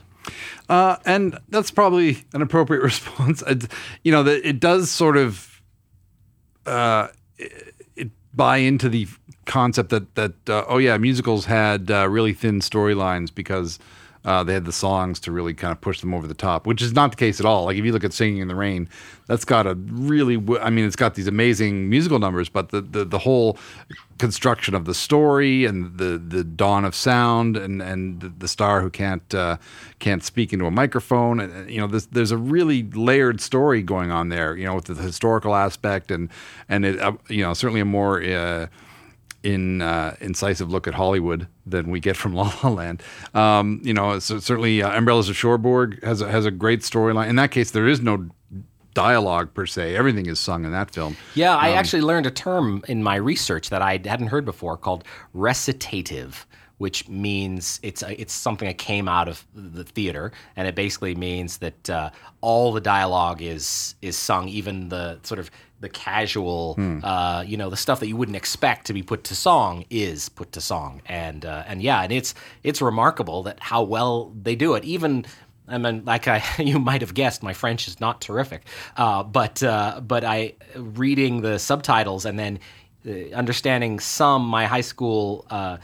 Uh, 0.69 0.97
and 1.05 1.39
that's 1.49 1.71
probably 1.71 2.25
an 2.33 2.43
appropriate 2.43 2.83
response. 2.85 3.43
It, 3.43 3.67
you 4.03 4.13
know, 4.13 4.27
it 4.27 4.61
does 4.61 4.91
sort 4.91 5.17
of 5.17 5.63
uh, 6.67 7.09
it, 7.39 7.75
it 7.97 8.11
buy 8.35 8.59
into 8.59 8.89
the 8.89 9.07
concept 9.45 9.91
that 9.91 10.15
that 10.15 10.49
uh, 10.49 10.65
oh 10.69 10.79
yeah, 10.79 10.97
musicals 10.97 11.45
had 11.45 11.91
uh, 11.91 12.09
really 12.09 12.33
thin 12.33 12.61
storylines 12.61 13.35
because 13.35 13.79
uh, 14.25 14.43
they 14.43 14.55
had 14.55 14.65
the 14.65 14.73
songs 14.73 15.21
to 15.21 15.33
really 15.33 15.55
kind 15.55 15.73
of 15.73 15.81
push 15.81 16.01
them 16.01 16.15
over 16.15 16.27
the 16.27 16.35
top, 16.35 16.67
which 16.67 16.81
is 16.81 16.93
not 16.93 17.11
the 17.11 17.17
case 17.17 17.41
at 17.41 17.47
all. 17.47 17.65
Like 17.65 17.77
if 17.77 17.85
you 17.85 17.93
look 17.93 18.05
at 18.05 18.13
Singing 18.13 18.39
in 18.39 18.49
the 18.49 18.55
Rain, 18.55 18.89
that's 19.27 19.45
got 19.45 19.67
a 19.67 19.75
really, 19.75 20.37
w- 20.37 20.61
I 20.61 20.71
mean, 20.71 20.85
it's 20.87 20.97
got 20.97 21.15
these 21.15 21.27
amazing 21.27 21.89
musical 21.91 22.19
numbers, 22.19 22.49
but 22.49 22.71
the 22.71 22.81
the, 22.81 23.05
the 23.05 23.19
whole 23.19 23.59
construction 24.19 24.75
of 24.75 24.85
the 24.85 24.95
story 24.95 25.65
and 25.65 25.99
the 25.99 26.19
the 26.19 26.45
dawn 26.45 26.85
of 26.85 26.95
sound 26.95 27.57
and 27.57 27.83
and 27.83 28.21
the, 28.39 28.49
star 28.49 28.81
who 28.81 28.89
can't 28.89 29.35
uh, 29.35 29.57
can't 29.99 30.23
speak 30.23 30.53
into 30.53 30.67
a 30.67 30.71
microphone, 30.71 31.41
and, 31.41 31.71
you 31.71 31.81
know, 31.81 31.87
there's 31.87 32.07
there's 32.07 32.31
a 32.31 32.39
really 32.39 32.83
layered 32.83 33.41
story 33.41 33.83
going 33.83 34.11
on 34.11 34.29
there, 34.29 34.57
you 34.57 34.65
know, 34.65 34.77
with 34.77 34.85
the 34.85 34.95
historical 34.95 35.55
aspect 35.55 36.11
and 36.11 36.29
and 36.69 36.85
it, 36.85 37.01
uh, 37.01 37.13
you 37.29 37.43
know, 37.43 37.53
certainly 37.55 37.81
a 37.81 37.85
more 37.85 38.23
uh, 38.23 38.67
in 39.45 39.83
uh, 39.83 40.17
incisive 40.21 40.71
look 40.71 40.89
at 40.89 40.95
Hollywood 40.95 41.47
than 41.67 41.91
we 41.91 42.01
get 42.01 42.17
from 42.17 42.35
La 42.35 42.53
La 42.65 42.71
Land. 42.71 43.03
Um, 43.35 43.81
you 43.85 43.95
know, 43.95 44.19
so 44.19 44.41
certainly 44.41 44.83
uh, 44.83 44.97
Umbrellas 44.97 45.29
of 45.29 45.37
Cherbourg 45.37 46.03
has 46.03 46.21
a, 46.21 46.31
has 46.31 46.47
a 46.47 46.51
great 46.51 46.81
storyline. 46.81 47.29
In 47.29 47.37
that 47.37 47.51
case, 47.51 47.71
there 47.71 47.87
is 47.87 48.01
no 48.01 48.29
dialogue 48.95 49.53
per 49.53 49.67
se. 49.67 49.95
Everything 49.95 50.27
is 50.27 50.41
sung 50.41 50.65
in 50.65 50.73
that 50.73 50.91
film. 50.91 51.17
Yeah, 51.35 51.57
I 51.57 51.71
actually 51.71 52.03
learned 52.03 52.27
a 52.27 52.31
term 52.31 52.83
in 52.89 53.03
my 53.03 53.17
research 53.17 53.71
that 53.71 53.83
I 53.83 54.01
hadn't 54.05 54.29
heard 54.29 54.45
before 54.45 54.77
called 54.77 55.05
recitative, 55.35 56.47
which 56.79 57.09
means 57.09 57.81
it's 57.83 58.03
a, 58.03 58.19
it's 58.21 58.33
something 58.33 58.67
that 58.69 58.79
came 58.79 59.09
out 59.09 59.29
of 59.29 59.45
the 59.55 59.85
theater, 59.85 60.33
and 60.57 60.67
it 60.67 60.75
basically 60.75 61.15
means 61.15 61.59
that 61.59 61.91
uh, 61.91 62.11
all 62.41 62.73
the 62.73 62.81
dialogue 62.81 63.43
is 63.43 63.97
is 64.01 64.17
sung, 64.17 64.49
even 64.49 64.89
the 64.89 65.19
sort 65.23 65.39
of 65.41 65.51
the 65.85 65.89
casual, 65.91 66.77
uh, 67.05 67.45
you 67.47 67.59
know, 67.59 67.69
the 67.69 67.77
stuff 67.77 68.01
that 68.01 68.09
you 68.09 68.17
wouldn't 68.17 68.37
expect 68.37 68.87
to 68.87 68.95
be 68.95 69.03
put 69.03 69.23
to 69.25 69.35
song 69.37 69.85
is 69.91 70.31
put 70.31 70.51
to 70.53 70.61
song, 70.61 71.03
and 71.05 71.45
uh, 71.45 71.63
and 71.67 71.83
yeah, 71.83 72.03
and 72.03 72.11
it's 72.11 72.35
it's 72.63 72.81
remarkable 72.81 73.43
that 73.43 73.61
how 73.61 73.83
well 73.83 74.33
they 74.43 74.57
do 74.57 74.75
it, 74.75 74.85
even. 74.85 75.25
I 75.67 75.79
mean, 75.79 76.05
like 76.05 76.29
I, 76.29 76.43
you 76.59 76.79
might 76.79 77.01
have 77.01 77.15
guessed, 77.15 77.43
my 77.43 77.55
French 77.55 77.89
is 77.89 77.99
not 77.99 78.21
terrific, 78.21 78.63
uh, 78.99 79.23
but 79.23 79.63
uh, 79.63 80.01
but 80.03 80.23
I 80.25 80.55
reading 80.77 81.41
the 81.41 81.59
subtitles 81.59 82.27
and 82.27 82.39
then 82.39 82.59
uh, 83.07 83.35
understanding 83.35 84.01
some 84.01 84.43
my 84.47 84.67
high 84.67 84.83
school 84.83 85.47
uh, 85.51 85.79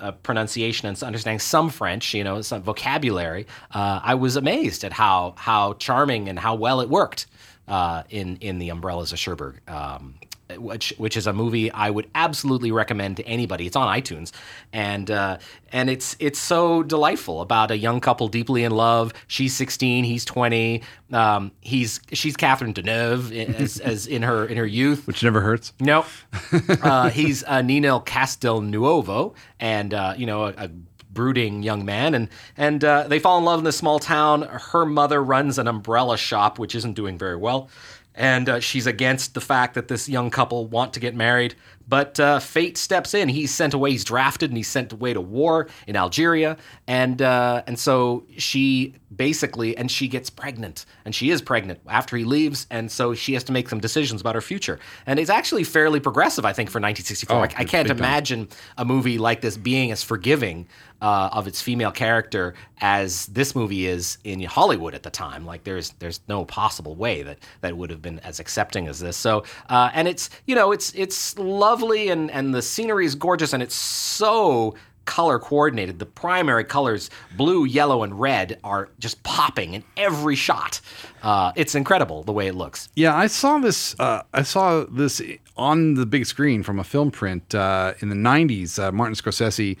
uh, 0.00 0.12
pronunciation 0.12 0.88
and 0.88 1.02
understanding 1.02 1.38
some 1.40 1.70
French, 1.70 2.14
you 2.14 2.24
know, 2.24 2.40
some 2.42 2.62
vocabulary, 2.62 3.46
uh, 3.74 4.00
I 4.02 4.14
was 4.14 4.36
amazed 4.36 4.84
at 4.84 4.92
how 4.92 5.34
how 5.36 5.74
charming 5.74 6.28
and 6.28 6.38
how 6.38 6.54
well 6.54 6.80
it 6.80 6.88
worked 6.88 7.26
uh, 7.70 8.02
in 8.10 8.36
in 8.36 8.58
the 8.58 8.68
Umbrellas 8.68 9.12
of 9.12 9.18
Cherbourg. 9.18 9.60
Um, 9.66 10.16
which 10.58 10.92
which 10.98 11.16
is 11.16 11.28
a 11.28 11.32
movie 11.32 11.70
I 11.70 11.90
would 11.90 12.08
absolutely 12.14 12.72
recommend 12.72 13.18
to 13.18 13.26
anybody. 13.26 13.66
It's 13.66 13.76
on 13.76 13.86
iTunes, 13.86 14.32
and 14.72 15.08
uh, 15.08 15.38
and 15.72 15.88
it's 15.88 16.16
it's 16.18 16.40
so 16.40 16.82
delightful 16.82 17.40
about 17.40 17.70
a 17.70 17.78
young 17.78 18.00
couple 18.00 18.26
deeply 18.26 18.64
in 18.64 18.72
love. 18.72 19.12
She's 19.28 19.54
16, 19.54 20.02
he's 20.02 20.24
20. 20.24 20.82
Um, 21.12 21.52
he's 21.60 22.00
she's 22.12 22.36
Catherine 22.36 22.74
Deneuve 22.74 23.32
as, 23.54 23.78
as 23.92 24.08
in 24.08 24.22
her 24.22 24.44
in 24.44 24.56
her 24.56 24.66
youth. 24.66 25.06
Which 25.06 25.22
never 25.22 25.40
hurts. 25.40 25.72
No, 25.80 26.04
uh, 26.82 27.10
he's 27.10 27.44
uh, 27.44 27.62
Nino 27.62 28.00
Castelnuovo, 28.00 29.34
and 29.60 29.94
uh, 29.94 30.14
you 30.16 30.26
know 30.26 30.46
a, 30.46 30.54
a 30.56 30.70
brooding 31.12 31.62
young 31.62 31.84
man, 31.84 32.14
and 32.14 32.28
and 32.56 32.84
uh, 32.84 33.08
they 33.08 33.18
fall 33.18 33.38
in 33.38 33.44
love 33.44 33.60
in 33.60 33.64
this 33.64 33.76
small 33.76 33.98
town. 33.98 34.42
Her 34.42 34.86
mother 34.86 35.22
runs 35.22 35.58
an 35.58 35.68
umbrella 35.68 36.16
shop, 36.16 36.58
which 36.58 36.74
isn't 36.74 36.94
doing 36.94 37.18
very 37.18 37.36
well, 37.36 37.68
and 38.14 38.48
uh, 38.48 38.60
she's 38.60 38.86
against 38.86 39.34
the 39.34 39.40
fact 39.40 39.74
that 39.74 39.88
this 39.88 40.08
young 40.08 40.30
couple 40.30 40.66
want 40.66 40.92
to 40.94 41.00
get 41.00 41.14
married. 41.14 41.54
But 41.90 42.20
uh, 42.20 42.38
fate 42.38 42.78
steps 42.78 43.14
in. 43.14 43.28
He's 43.28 43.52
sent 43.52 43.74
away. 43.74 43.90
He's 43.90 44.04
drafted, 44.04 44.50
and 44.50 44.56
he's 44.56 44.68
sent 44.68 44.92
away 44.92 45.12
to 45.12 45.20
war 45.20 45.66
in 45.88 45.96
Algeria, 45.96 46.56
and 46.86 47.20
uh, 47.20 47.64
and 47.66 47.76
so 47.76 48.24
she 48.38 48.94
basically, 49.14 49.76
and 49.76 49.90
she 49.90 50.06
gets 50.06 50.30
pregnant, 50.30 50.86
and 51.04 51.14
she 51.14 51.30
is 51.30 51.42
pregnant 51.42 51.80
after 51.88 52.16
he 52.16 52.24
leaves, 52.24 52.68
and 52.70 52.90
so 52.92 53.12
she 53.12 53.34
has 53.34 53.42
to 53.44 53.52
make 53.52 53.68
some 53.68 53.80
decisions 53.80 54.20
about 54.20 54.36
her 54.36 54.40
future. 54.40 54.78
And 55.04 55.18
it's 55.18 55.30
actually 55.30 55.64
fairly 55.64 55.98
progressive, 55.98 56.44
I 56.44 56.52
think, 56.52 56.70
for 56.70 56.78
1964. 56.78 57.36
Oh, 57.36 57.40
I, 57.40 57.44
I 57.44 57.64
can't 57.64 57.88
big 57.88 57.96
time. 57.96 57.98
imagine 57.98 58.48
a 58.78 58.84
movie 58.84 59.18
like 59.18 59.40
this 59.40 59.56
being 59.56 59.90
as 59.90 60.04
forgiving 60.04 60.68
uh, 61.02 61.30
of 61.32 61.46
its 61.46 61.60
female 61.60 61.90
character 61.90 62.54
as 62.80 63.26
this 63.26 63.54
movie 63.54 63.86
is 63.86 64.18
in 64.24 64.40
Hollywood 64.42 64.94
at 64.94 65.02
the 65.02 65.10
time. 65.10 65.44
Like 65.44 65.64
there's 65.64 65.90
there's 65.98 66.20
no 66.28 66.44
possible 66.44 66.94
way 66.94 67.22
that 67.22 67.38
that 67.62 67.76
would 67.76 67.90
have 67.90 68.02
been 68.02 68.18
as 68.20 68.38
accepting 68.38 68.86
as 68.86 69.00
this. 69.00 69.16
So 69.16 69.44
uh, 69.68 69.90
and 69.94 70.06
it's 70.06 70.30
you 70.46 70.54
know 70.54 70.72
it's 70.72 70.92
it's 70.94 71.38
lovely 71.80 72.08
and 72.08 72.30
and 72.30 72.54
the 72.54 72.62
scenery 72.62 73.06
is 73.06 73.14
gorgeous 73.14 73.52
and 73.52 73.62
it's 73.62 73.74
so 73.74 74.74
color 75.06 75.38
coordinated. 75.38 75.98
The 75.98 76.06
primary 76.06 76.62
colors, 76.62 77.10
blue, 77.36 77.64
yellow, 77.64 78.02
and 78.02 78.20
red, 78.20 78.60
are 78.62 78.90
just 78.98 79.20
popping 79.22 79.74
in 79.74 79.82
every 79.96 80.36
shot. 80.36 80.80
Uh, 81.22 81.52
it's 81.56 81.74
incredible 81.74 82.22
the 82.22 82.32
way 82.32 82.46
it 82.46 82.54
looks. 82.54 82.88
Yeah, 82.94 83.16
I 83.16 83.26
saw 83.26 83.58
this. 83.58 83.98
Uh, 83.98 84.22
I 84.32 84.42
saw 84.42 84.84
this 84.84 85.22
on 85.56 85.94
the 85.94 86.06
big 86.06 86.26
screen 86.26 86.62
from 86.62 86.78
a 86.78 86.84
film 86.84 87.10
print 87.10 87.54
uh, 87.54 87.94
in 88.00 88.08
the 88.08 88.14
'90s. 88.14 88.78
Uh, 88.78 88.92
Martin 88.92 89.14
Scorsese 89.14 89.76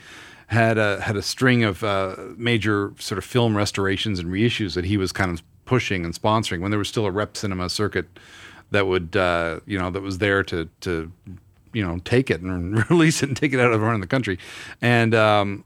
had 0.46 0.78
a 0.78 1.00
had 1.00 1.16
a 1.16 1.22
string 1.22 1.64
of 1.64 1.84
uh, 1.84 2.16
major 2.36 2.92
sort 2.98 3.18
of 3.18 3.24
film 3.24 3.56
restorations 3.56 4.18
and 4.18 4.30
reissues 4.30 4.74
that 4.74 4.86
he 4.86 4.96
was 4.96 5.12
kind 5.12 5.30
of 5.30 5.42
pushing 5.64 6.04
and 6.04 6.14
sponsoring 6.14 6.60
when 6.60 6.72
there 6.72 6.78
was 6.78 6.88
still 6.88 7.06
a 7.06 7.10
rep 7.10 7.36
cinema 7.36 7.68
circuit 7.68 8.06
that 8.72 8.88
would 8.88 9.16
uh, 9.16 9.60
you 9.66 9.78
know 9.78 9.90
that 9.90 10.02
was 10.02 10.18
there 10.18 10.42
to 10.42 10.68
to 10.80 11.12
you 11.72 11.86
know 11.86 11.98
take 12.04 12.30
it 12.30 12.40
and 12.40 12.90
release 12.90 13.22
it 13.22 13.30
and 13.30 13.36
take 13.36 13.52
it 13.52 13.60
out 13.60 13.72
of 13.72 13.82
around 13.82 14.00
the 14.00 14.06
country, 14.06 14.38
and 14.80 15.14
um, 15.14 15.64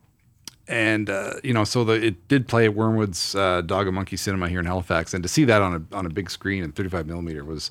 and 0.66 1.10
uh, 1.10 1.34
you 1.42 1.52
know, 1.52 1.64
so 1.64 1.84
the, 1.84 1.92
it 1.92 2.28
did 2.28 2.48
play 2.48 2.64
at 2.64 2.74
Wormwood's 2.74 3.34
uh, 3.34 3.60
Dog 3.60 3.86
and 3.86 3.94
Monkey 3.94 4.16
Cinema 4.16 4.48
here 4.48 4.60
in 4.60 4.66
Halifax, 4.66 5.12
and 5.12 5.22
to 5.22 5.28
see 5.28 5.44
that 5.44 5.60
on 5.60 5.86
a 5.92 5.96
on 5.96 6.06
a 6.06 6.10
big 6.10 6.30
screen 6.30 6.64
in 6.64 6.72
35 6.72 7.06
millimeter 7.06 7.44
was 7.44 7.70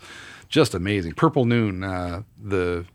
just 0.49 0.73
amazing. 0.75 1.13
Purple 1.13 1.45
Noon, 1.45 1.83
uh, 1.83 2.21
the 2.41 2.85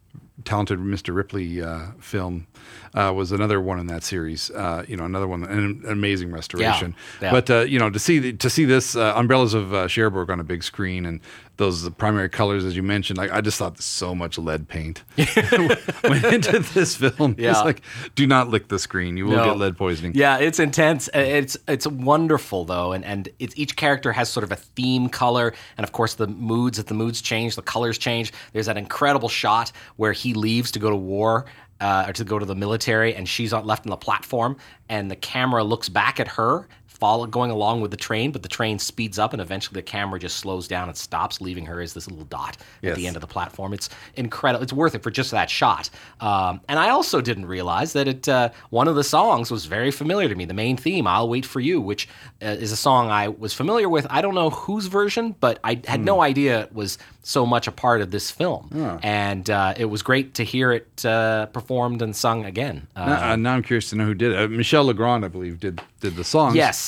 talented 0.45 0.78
Mr. 0.78 1.14
Ripley 1.14 1.61
uh, 1.61 1.88
film, 1.99 2.47
uh, 2.95 3.12
was 3.14 3.33
another 3.33 3.61
one 3.61 3.80
in 3.80 3.88
that 3.88 4.04
series. 4.04 4.50
Uh, 4.50 4.85
you 4.87 4.97
know, 4.97 5.04
another 5.04 5.26
one, 5.26 5.42
an, 5.45 5.83
amazing 5.88 6.30
restoration. 6.30 6.95
Yeah. 7.21 7.33
But 7.33 7.50
uh, 7.50 7.61
you 7.61 7.78
know, 7.78 7.90
to 7.90 7.99
see 7.99 8.18
the, 8.18 8.33
to 8.35 8.49
see 8.49 8.64
this 8.64 8.95
uh, 8.95 9.14
Umbrellas 9.16 9.54
of 9.54 9.75
uh, 9.75 9.88
Cherbourg 9.88 10.30
on 10.30 10.38
a 10.38 10.45
big 10.45 10.62
screen 10.62 11.04
and 11.04 11.21
those 11.59 11.88
primary 11.91 12.29
colors, 12.31 12.65
as 12.65 12.75
you 12.75 12.83
mentioned, 12.83 13.19
like 13.19 13.31
I 13.31 13.41
just 13.43 13.59
thought 13.59 13.81
so 13.83 14.15
much 14.15 14.38
lead 14.38 14.67
paint 14.69 15.03
went 15.17 16.25
into 16.25 16.61
this 16.75 16.97
film. 16.97 17.35
Yeah. 17.38 17.50
It's 17.50 17.61
like, 17.65 17.83
do 18.15 18.27
not 18.27 18.49
lick 18.49 18.69
the 18.69 18.79
screen; 18.79 19.17
you 19.17 19.27
will 19.27 19.37
No. 19.37 19.45
get 19.45 19.59
lead 19.59 19.77
poisoning. 19.77 20.12
Yeah, 20.15 20.38
it's 20.38 20.59
intense. 20.59 21.09
Uh, 21.15 21.19
It's 21.19 21.57
it's 21.67 21.87
wonderful 21.87 22.65
though, 22.65 22.93
and 22.93 23.05
and 23.05 23.29
it's 23.38 23.55
each 23.57 23.77
character 23.77 24.12
has 24.12 24.29
sort 24.29 24.45
of 24.45 24.53
a 24.53 24.57
theme 24.57 25.09
color, 25.09 25.53
and 25.77 25.85
of 25.85 25.93
course 25.93 26.15
the 26.15 26.27
moods. 26.27 26.79
As 26.79 26.87
the 26.87 26.95
moods 26.95 27.21
change, 27.21 27.57
the 27.57 27.62
colors 27.62 27.99
change. 27.99 28.33
There's 28.53 28.67
that 28.67 28.77
incredible 28.79 29.29
shot 29.29 29.73
where 29.97 30.12
he 30.12 30.35
leaves 30.35 30.71
to 30.73 30.79
go 30.79 30.91
to 30.91 30.97
war. 30.97 31.45
Uh, 31.81 32.07
or 32.09 32.12
to 32.12 32.25
go 32.25 32.41
to 32.41 32.45
the 32.45 32.57
military, 32.57 33.15
and 33.15 33.29
she's 33.29 33.53
left 33.53 33.87
on 33.87 33.91
the 33.91 33.97
platform, 33.97 34.57
and 34.88 35.09
the 35.09 35.15
camera 35.15 35.62
looks 35.62 35.88
back 35.88 36.19
at 36.19 36.27
her, 36.27 36.67
follow, 36.99 37.26
going 37.26 37.50
along 37.50 37.81
with 37.81 37.90
the 37.90 37.97
train, 37.97 38.31
but 38.33 38.43
the 38.43 38.49
train 38.49 38.78
speeds 38.78 39.19
up, 39.19 39.33
and 39.33 39.40
eventually 39.43 39.75
the 39.78 39.83
camera 39.83 40.19
just 40.19 40.37
slows 40.38 40.67
down 40.69 40.88
and 40.88 40.97
stops, 40.97 41.40
leaving 41.40 41.67
her 41.67 41.81
as 41.81 41.95
this 41.95 42.09
little 42.09 42.25
dot 42.25 42.57
at 42.83 42.95
the 42.97 43.07
end 43.07 43.17
of 43.17 43.21
the 43.21 43.26
platform. 43.26 43.73
It's 43.73 43.88
incredible. 44.17 44.62
It's 44.62 44.73
worth 44.73 44.95
it 44.95 45.02
for 45.02 45.11
just 45.11 45.31
that 45.31 45.50
shot. 45.50 45.90
Um, 46.21 46.61
and 46.69 46.78
I 46.78 46.90
also 46.90 47.21
didn't 47.21 47.47
realize 47.47 47.93
that 47.95 48.09
it 48.09 48.28
uh, 48.28 48.50
one 48.71 48.88
of 48.88 48.97
the 48.97 49.05
songs 49.05 49.50
was 49.50 49.67
very 49.67 49.90
familiar 49.90 50.28
to 50.28 50.35
me. 50.35 50.45
The 50.45 50.55
main 50.55 50.76
theme, 50.76 51.07
"I'll 51.07 51.28
Wait 51.28 51.47
for 51.47 51.61
You," 51.61 51.81
which 51.81 52.09
uh, 52.43 52.47
is 52.47 52.73
a 52.73 52.76
song 52.76 53.11
I 53.11 53.28
was 53.28 53.55
familiar 53.55 53.88
with. 53.88 54.07
I 54.11 54.21
don't 54.23 54.35
know 54.35 54.50
whose 54.50 54.87
version, 54.87 55.35
but 55.40 55.59
I 55.64 55.81
had 55.87 56.00
no 56.00 56.21
idea 56.21 56.61
it 56.62 56.73
was 56.75 56.99
so 57.23 57.45
much 57.45 57.67
a 57.69 57.73
part 57.73 58.00
of 58.00 58.11
this 58.11 58.31
film. 58.31 58.99
And 59.02 59.50
uh, 59.50 59.75
it 59.76 59.85
was 59.85 60.02
great 60.02 60.35
to 60.35 60.45
hear 60.45 60.73
it 60.73 61.05
uh, 61.05 61.47
performed 61.47 62.00
and 62.00 62.17
sung 62.17 62.45
again. 62.47 62.87
Uh, 62.97 63.05
Now, 63.07 63.31
uh, 63.33 63.37
now 63.37 63.55
I'm 63.55 63.62
curious 63.62 63.90
to 63.90 63.97
know 63.97 64.07
who 64.07 64.14
did 64.14 64.33
it. 64.33 64.38
Uh, 64.38 64.49
Michel 64.49 64.85
Legrand, 64.85 65.25
I 65.25 65.28
believe, 65.28 65.61
did 65.61 65.81
did 66.00 66.14
the 66.17 66.25
songs. 66.25 66.55
Yes, 66.55 66.78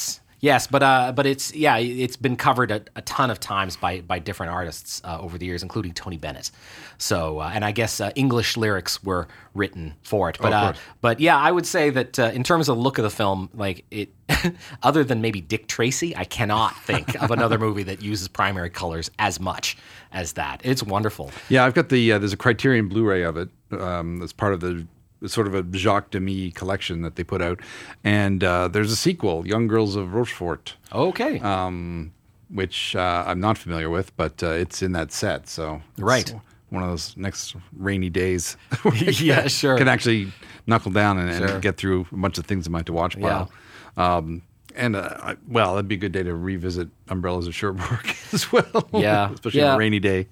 yes, 0.40 0.66
but 0.66 0.82
uh, 0.82 1.12
but 1.14 1.26
it's 1.26 1.54
yeah, 1.54 1.76
it's 1.78 2.16
been 2.16 2.36
covered 2.36 2.70
a, 2.70 2.82
a 2.96 3.02
ton 3.02 3.30
of 3.30 3.40
times 3.40 3.76
by 3.76 4.00
by 4.00 4.18
different 4.18 4.52
artists 4.52 5.00
uh, 5.04 5.18
over 5.20 5.38
the 5.38 5.46
years, 5.46 5.62
including 5.62 5.92
Tony 5.92 6.16
Bennett. 6.16 6.50
So, 6.98 7.38
uh, 7.40 7.50
and 7.54 7.64
I 7.64 7.72
guess 7.72 8.00
uh, 8.00 8.10
English 8.14 8.56
lyrics 8.56 9.02
were 9.02 9.26
written 9.54 9.94
for 10.02 10.28
it. 10.28 10.38
But 10.40 10.52
Oh, 10.52 10.56
uh, 10.56 10.72
but 11.00 11.20
yeah, 11.20 11.36
I 11.38 11.50
would 11.50 11.66
say 11.66 11.90
that 11.90 12.18
uh, 12.18 12.30
in 12.34 12.42
terms 12.42 12.68
of 12.68 12.76
the 12.76 12.82
look 12.82 12.98
of 12.98 13.04
the 13.04 13.10
film, 13.10 13.48
like 13.54 13.84
it, 13.90 14.10
other 14.82 15.02
than 15.04 15.20
maybe 15.20 15.40
Dick 15.40 15.66
Tracy, 15.66 16.16
I 16.16 16.24
cannot 16.24 16.76
think 16.84 17.20
of 17.22 17.30
another 17.30 17.58
movie 17.66 17.84
that 17.84 18.02
uses 18.02 18.28
primary 18.28 18.70
colors 18.70 19.10
as 19.18 19.40
much 19.40 19.76
as 20.12 20.34
that. 20.34 20.60
It's 20.64 20.82
wonderful. 20.82 21.30
Yeah, 21.48 21.64
I've 21.64 21.74
got 21.74 21.88
the 21.88 22.12
uh, 22.12 22.18
there's 22.18 22.32
a 22.32 22.36
Criterion 22.36 22.88
Blu-ray 22.88 23.22
of 23.22 23.36
it. 23.36 23.48
Um, 23.72 24.18
that's 24.18 24.32
part 24.32 24.52
of 24.52 24.60
the 24.60 24.86
sort 25.26 25.46
of 25.46 25.54
a 25.54 25.62
Jacques 25.76 26.10
Demy 26.10 26.50
collection 26.52 27.02
that 27.02 27.16
they 27.16 27.24
put 27.24 27.42
out, 27.42 27.60
and 28.04 28.42
uh, 28.44 28.68
there's 28.68 28.90
a 28.92 28.96
sequel, 28.96 29.46
Young 29.46 29.66
Girls 29.66 29.96
of 29.96 30.14
Rochefort, 30.14 30.74
Okay, 30.92 31.38
um, 31.40 32.12
which 32.48 32.96
uh, 32.96 33.24
I'm 33.26 33.40
not 33.40 33.58
familiar 33.58 33.90
with, 33.90 34.16
but 34.16 34.42
uh, 34.42 34.48
it's 34.50 34.82
in 34.82 34.92
that 34.92 35.12
set. 35.12 35.48
So 35.48 35.82
Right. 35.98 36.34
one 36.70 36.82
of 36.82 36.88
those 36.90 37.16
next 37.16 37.54
rainy 37.76 38.10
days. 38.10 38.56
where 38.82 38.94
Yeah, 38.98 39.40
can- 39.40 39.48
sure. 39.48 39.78
Can 39.78 39.88
actually 39.88 40.32
knuckle 40.66 40.92
down 40.92 41.18
and, 41.18 41.30
and 41.44 41.62
get 41.62 41.76
through 41.76 42.06
a 42.12 42.16
bunch 42.16 42.38
of 42.38 42.46
things 42.46 42.66
in 42.66 42.72
my 42.72 42.82
to 42.82 42.92
watch 42.92 43.18
pile. 43.20 43.50
Um, 43.96 44.42
and 44.76 44.94
uh, 44.94 45.16
I, 45.20 45.36
well, 45.48 45.74
that'd 45.74 45.88
be 45.88 45.96
a 45.96 45.98
good 45.98 46.12
day 46.12 46.22
to 46.22 46.34
revisit 46.34 46.88
Umbrellas 47.08 47.46
of 47.48 47.54
Cherbourg 47.54 48.14
as 48.32 48.50
well. 48.52 48.88
Yeah, 48.94 49.32
especially 49.32 49.62
on 49.62 49.66
yeah. 49.66 49.74
a 49.74 49.78
rainy 49.78 49.98
day. 49.98 50.28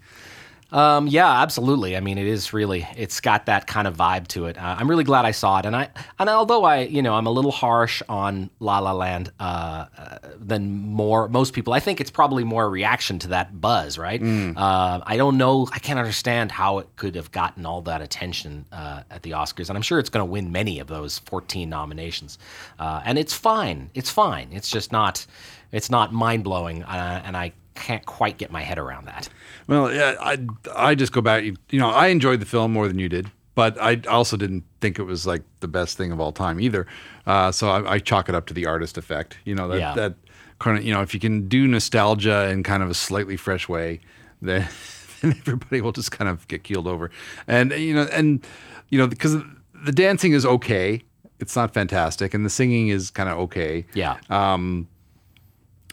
Um, 0.71 1.07
yeah, 1.07 1.41
absolutely. 1.41 1.97
I 1.97 2.01
mean, 2.01 2.19
it 2.19 2.27
is 2.27 2.53
really, 2.53 2.87
it's 2.95 3.21
got 3.21 3.47
that 3.47 3.67
kind 3.67 3.89
of 3.89 3.97
vibe 3.97 4.29
to 4.29 4.47
it. 4.47 4.59
Uh, 4.59 4.77
I'm 4.79 4.89
really 4.89 5.05
glad 5.05 5.25
I 5.25 5.31
saw 5.31 5.59
it. 5.59 5.65
And 5.65 5.75
I, 5.75 5.89
and 6.19 6.29
although 6.29 6.65
I, 6.65 6.81
you 6.81 7.01
know, 7.01 7.15
I'm 7.15 7.27
a 7.27 7.31
little 7.31 7.51
harsh 7.51 8.03
on 8.09 8.51
La 8.61 8.79
La 8.79 8.93
Land, 8.93 9.33
uh, 9.41 9.87
uh, 9.97 10.19
than 10.39 10.71
more, 10.71 11.27
most 11.29 11.55
people, 11.55 11.73
I 11.73 11.81
think 11.81 12.03
it's 12.03 12.11
probably 12.11 12.45
more 12.45 12.65
a 12.65 12.69
reaction 12.69 13.19
to 13.21 13.29
that 13.29 13.61
buzz, 13.61 13.97
right? 13.97 14.23
Uh, 14.23 15.01
I 15.07 15.17
don't 15.17 15.39
know. 15.39 15.67
I 15.73 15.79
can't 15.79 15.99
understand 15.99 16.53
how 16.53 16.79
it 16.79 16.89
could 16.97 17.15
have 17.15 17.33
gotten 17.33 17.65
all 17.65 17.81
that 17.83 18.03
attention, 18.03 18.67
uh, 18.71 19.03
at 19.11 19.23
the 19.23 19.31
Oscars. 19.31 19.71
And 19.71 19.77
I'm 19.77 19.83
sure 19.83 19.99
it's 19.99 20.11
going 20.11 20.27
to 20.27 20.31
win 20.31 20.53
many 20.53 20.81
of 20.81 20.87
those 20.89 21.19
14 21.21 21.69
nominations. 21.71 22.39
Uh, 22.79 23.01
and 23.07 23.19
it's 23.19 23.33
fine. 23.33 23.91
It's 23.95 24.11
fine. 24.11 24.51
It's 24.53 24.71
just 24.71 24.93
not, 24.93 25.25
it's 25.73 25.91
not 25.91 26.13
mind 26.13 26.45
blowing. 26.45 26.83
Uh, 26.83 27.23
and 27.25 27.39
I, 27.39 27.53
can't 27.79 28.05
quite 28.07 28.39
get 28.39 28.51
my 28.51 28.63
head 28.63 28.79
around 28.79 29.07
that. 29.07 29.29
Well, 29.67 29.93
yeah, 29.93 30.15
I 30.21 30.39
I 30.75 30.95
just 30.95 31.13
go 31.13 31.21
back. 31.21 31.45
You 31.45 31.79
know, 31.79 31.91
I 31.91 32.09
enjoyed 32.09 32.41
the 32.41 32.47
film 32.47 32.73
more 32.73 32.89
than 32.89 32.99
you 32.99 33.09
did, 33.09 33.31
but 33.55 33.81
I 33.81 34.01
also 34.09 34.37
didn't 34.37 34.65
think 34.81 34.99
it 34.99 35.05
was 35.05 35.27
like 35.27 35.43
the 35.61 35.69
best 35.69 35.97
thing 35.97 36.13
of 36.13 36.21
all 36.21 36.33
time 36.33 36.61
either. 36.61 36.87
Uh, 37.27 37.53
so 37.53 37.69
I, 37.71 37.95
I 37.95 37.99
chalk 37.99 38.29
it 38.29 38.35
up 38.35 38.47
to 38.47 38.55
the 38.55 38.67
artist 38.67 38.99
effect. 38.99 39.37
You 39.45 39.55
know 39.55 39.69
that 39.69 39.79
Yeah. 39.79 39.95
that 39.95 40.15
kind 40.59 40.77
of 40.79 40.85
you 40.85 40.93
know 40.95 41.03
if 41.03 41.15
you 41.15 41.21
can 41.21 41.49
do 41.49 41.67
nostalgia 41.67 42.49
in 42.51 42.63
kind 42.63 42.83
of 42.83 42.91
a 42.91 42.95
slightly 42.95 43.37
fresh 43.37 43.69
way, 43.69 44.01
then, 44.43 44.69
then 45.21 45.33
everybody 45.39 45.81
will 45.81 45.93
just 45.93 46.11
kind 46.11 46.29
of 46.29 46.47
get 46.49 46.63
keeled 46.65 46.87
over. 46.87 47.11
And 47.47 47.73
you 47.73 47.95
know, 47.95 48.09
and 48.13 48.45
you 48.91 48.99
know 48.99 49.07
because 49.07 49.37
the 49.85 49.93
dancing 49.93 50.33
is 50.33 50.45
okay. 50.47 51.03
It's 51.41 51.55
not 51.55 51.73
fantastic, 51.73 52.35
and 52.35 52.45
the 52.45 52.51
singing 52.51 52.89
is 52.89 53.11
kind 53.13 53.29
of 53.29 53.39
okay 53.39 53.87
Yeah. 53.95 54.17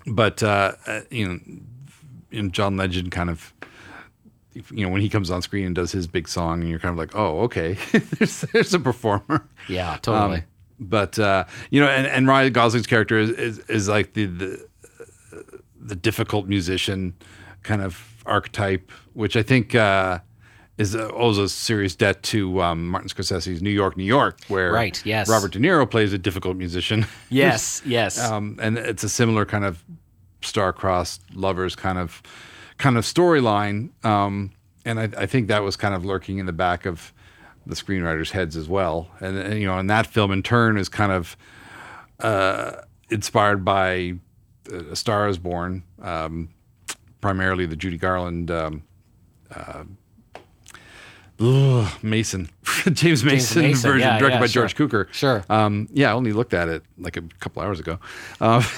but 0.08 0.42
uh, 0.44 0.74
uh, 0.88 1.01
you 1.12 1.27
know, 1.27 1.39
in 2.36 2.51
John 2.51 2.77
Legend 2.77 3.12
kind 3.12 3.30
of, 3.30 3.54
you 4.54 4.86
know, 4.86 4.89
when 4.89 5.01
he 5.01 5.10
comes 5.10 5.32
on 5.32 5.42
screen 5.42 5.65
and 5.65 5.75
does 5.75 5.92
his 5.92 6.08
big 6.08 6.27
song, 6.27 6.62
and 6.62 6.70
you're 6.70 6.80
kind 6.80 6.92
of 6.92 6.98
like, 6.98 7.15
oh, 7.15 7.42
okay, 7.42 7.74
there's, 7.92 8.42
there's 8.54 8.74
a 8.74 8.80
performer. 8.80 9.48
yeah, 9.68 9.98
totally. 10.01 10.38
Um, 10.39 10.44
but 10.80 11.18
uh, 11.18 11.46
you 11.70 11.80
know, 11.80 11.88
and, 11.88 12.06
and 12.06 12.27
Ryan 12.27 12.51
Gosling's 12.51 12.88
character 12.88 13.18
is, 13.18 13.30
is, 13.32 13.60
is 13.70 13.89
like 13.89 14.13
the, 14.13 14.25
the 14.25 14.68
the 15.80 15.96
difficult 15.96 16.48
musician 16.48 17.13
kind 17.63 17.82
of 17.82 18.24
archetype, 18.25 18.92
which 19.13 19.38
I 19.38 19.44
think 19.44 19.75
uh, 19.75 20.20
is 20.77 20.96
uh, 20.96 21.10
owes 21.13 21.38
a 21.38 21.48
serious 21.48 21.96
debt 21.96 22.24
to 22.24 22.62
um, 22.62 22.88
Martin 22.88 23.10
Scorsese's 23.10 23.62
New 23.62 23.70
York, 23.70 23.96
New 23.96 24.04
York, 24.04 24.39
where 24.48 24.72
Right, 24.72 25.01
yes. 25.06 25.30
Robert 25.30 25.51
De 25.54 25.60
Niro 25.60 25.89
plays 25.89 26.12
a 26.13 26.18
difficult 26.18 26.58
musician. 26.58 27.06
yes, 27.30 27.82
yes. 27.86 28.20
um, 28.20 28.58
and 28.62 28.77
it's 28.77 29.04
a 29.04 29.10
similar 29.10 29.46
kind 29.46 29.63
of 29.63 29.84
star-crossed 30.46 31.22
lovers 31.34 31.75
kind 31.75 31.98
of 31.98 32.22
kind 32.78 32.98
of 32.98 33.06
storyline. 33.06 33.90
Um, 34.06 34.52
and 34.84 35.00
I, 35.00 35.10
I 35.18 35.25
think 35.25 35.48
that 35.48 35.64
was 35.64 35.75
kind 35.75 35.96
of 35.96 36.06
lurking 36.06 36.38
in 36.38 36.46
the 36.46 36.54
back 36.54 36.86
of 36.86 37.14
the 37.66 37.75
screenwriters' 37.75 38.32
heads 38.32 38.56
as 38.56 38.70
well. 38.70 39.10
And, 39.20 39.38
and 39.38 39.60
you 39.60 39.68
know, 39.68 39.78
and 39.78 39.90
that 39.90 40.08
film 40.08 40.32
in 40.32 40.44
turn 40.44 40.78
is 40.78 40.90
kind 40.90 41.12
of 41.12 41.36
uh, 42.20 42.82
inspired 43.10 43.66
by 43.66 44.16
uh, 44.72 44.86
A 44.92 44.96
Star 44.96 45.28
Is 45.28 45.38
Born, 45.38 45.84
um, 46.02 46.50
primarily 47.22 47.66
the 47.66 47.75
Judy 47.75 47.98
Garland. 47.98 48.52
Um, 48.52 48.84
uh, 49.54 49.84
ugh, 51.40 52.04
Mason, 52.04 52.50
James 52.92 53.24
Mason, 53.24 53.64
Mason, 53.64 53.92
version, 53.92 54.08
yeah, 54.08 54.20
directed 54.20 54.36
yeah, 54.36 54.40
by 54.40 54.48
sure. 54.48 54.68
George 54.68 54.75
Cukor. 54.75 55.14
Sure. 55.14 55.44
Um, 55.50 55.88
yeah, 55.92 56.12
I 56.12 56.14
only 56.14 56.34
looked 56.34 56.54
at 56.54 56.68
it 56.68 56.84
like 56.98 57.18
a 57.18 57.24
couple 57.40 57.62
hours 57.62 57.80
ago. 57.80 58.00
Um, 58.40 58.64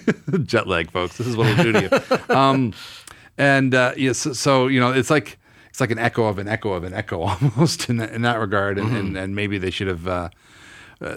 jet 0.44 0.66
lag, 0.66 0.90
folks. 0.90 1.16
This 1.18 1.26
is 1.26 1.36
what 1.36 1.46
it'll 1.48 1.64
do 1.64 1.72
to 1.72 1.82
you. 2.28 2.34
Um, 2.34 2.72
and 3.38 3.74
uh, 3.74 3.94
yeah, 3.96 4.12
so, 4.12 4.32
so 4.32 4.66
you 4.66 4.80
know, 4.80 4.92
it's 4.92 5.10
like 5.10 5.38
it's 5.70 5.80
like 5.80 5.90
an 5.90 5.98
echo 5.98 6.24
of 6.24 6.38
an 6.38 6.48
echo 6.48 6.72
of 6.72 6.84
an 6.84 6.94
echo 6.94 7.20
almost 7.22 7.88
in 7.88 7.98
that, 7.98 8.12
in 8.12 8.22
that 8.22 8.38
regard. 8.38 8.78
And, 8.78 8.96
and 8.96 9.16
and 9.16 9.34
maybe 9.34 9.58
they 9.58 9.70
should 9.70 9.88
have. 9.88 10.06
Uh, 10.06 10.28
uh, 11.00 11.16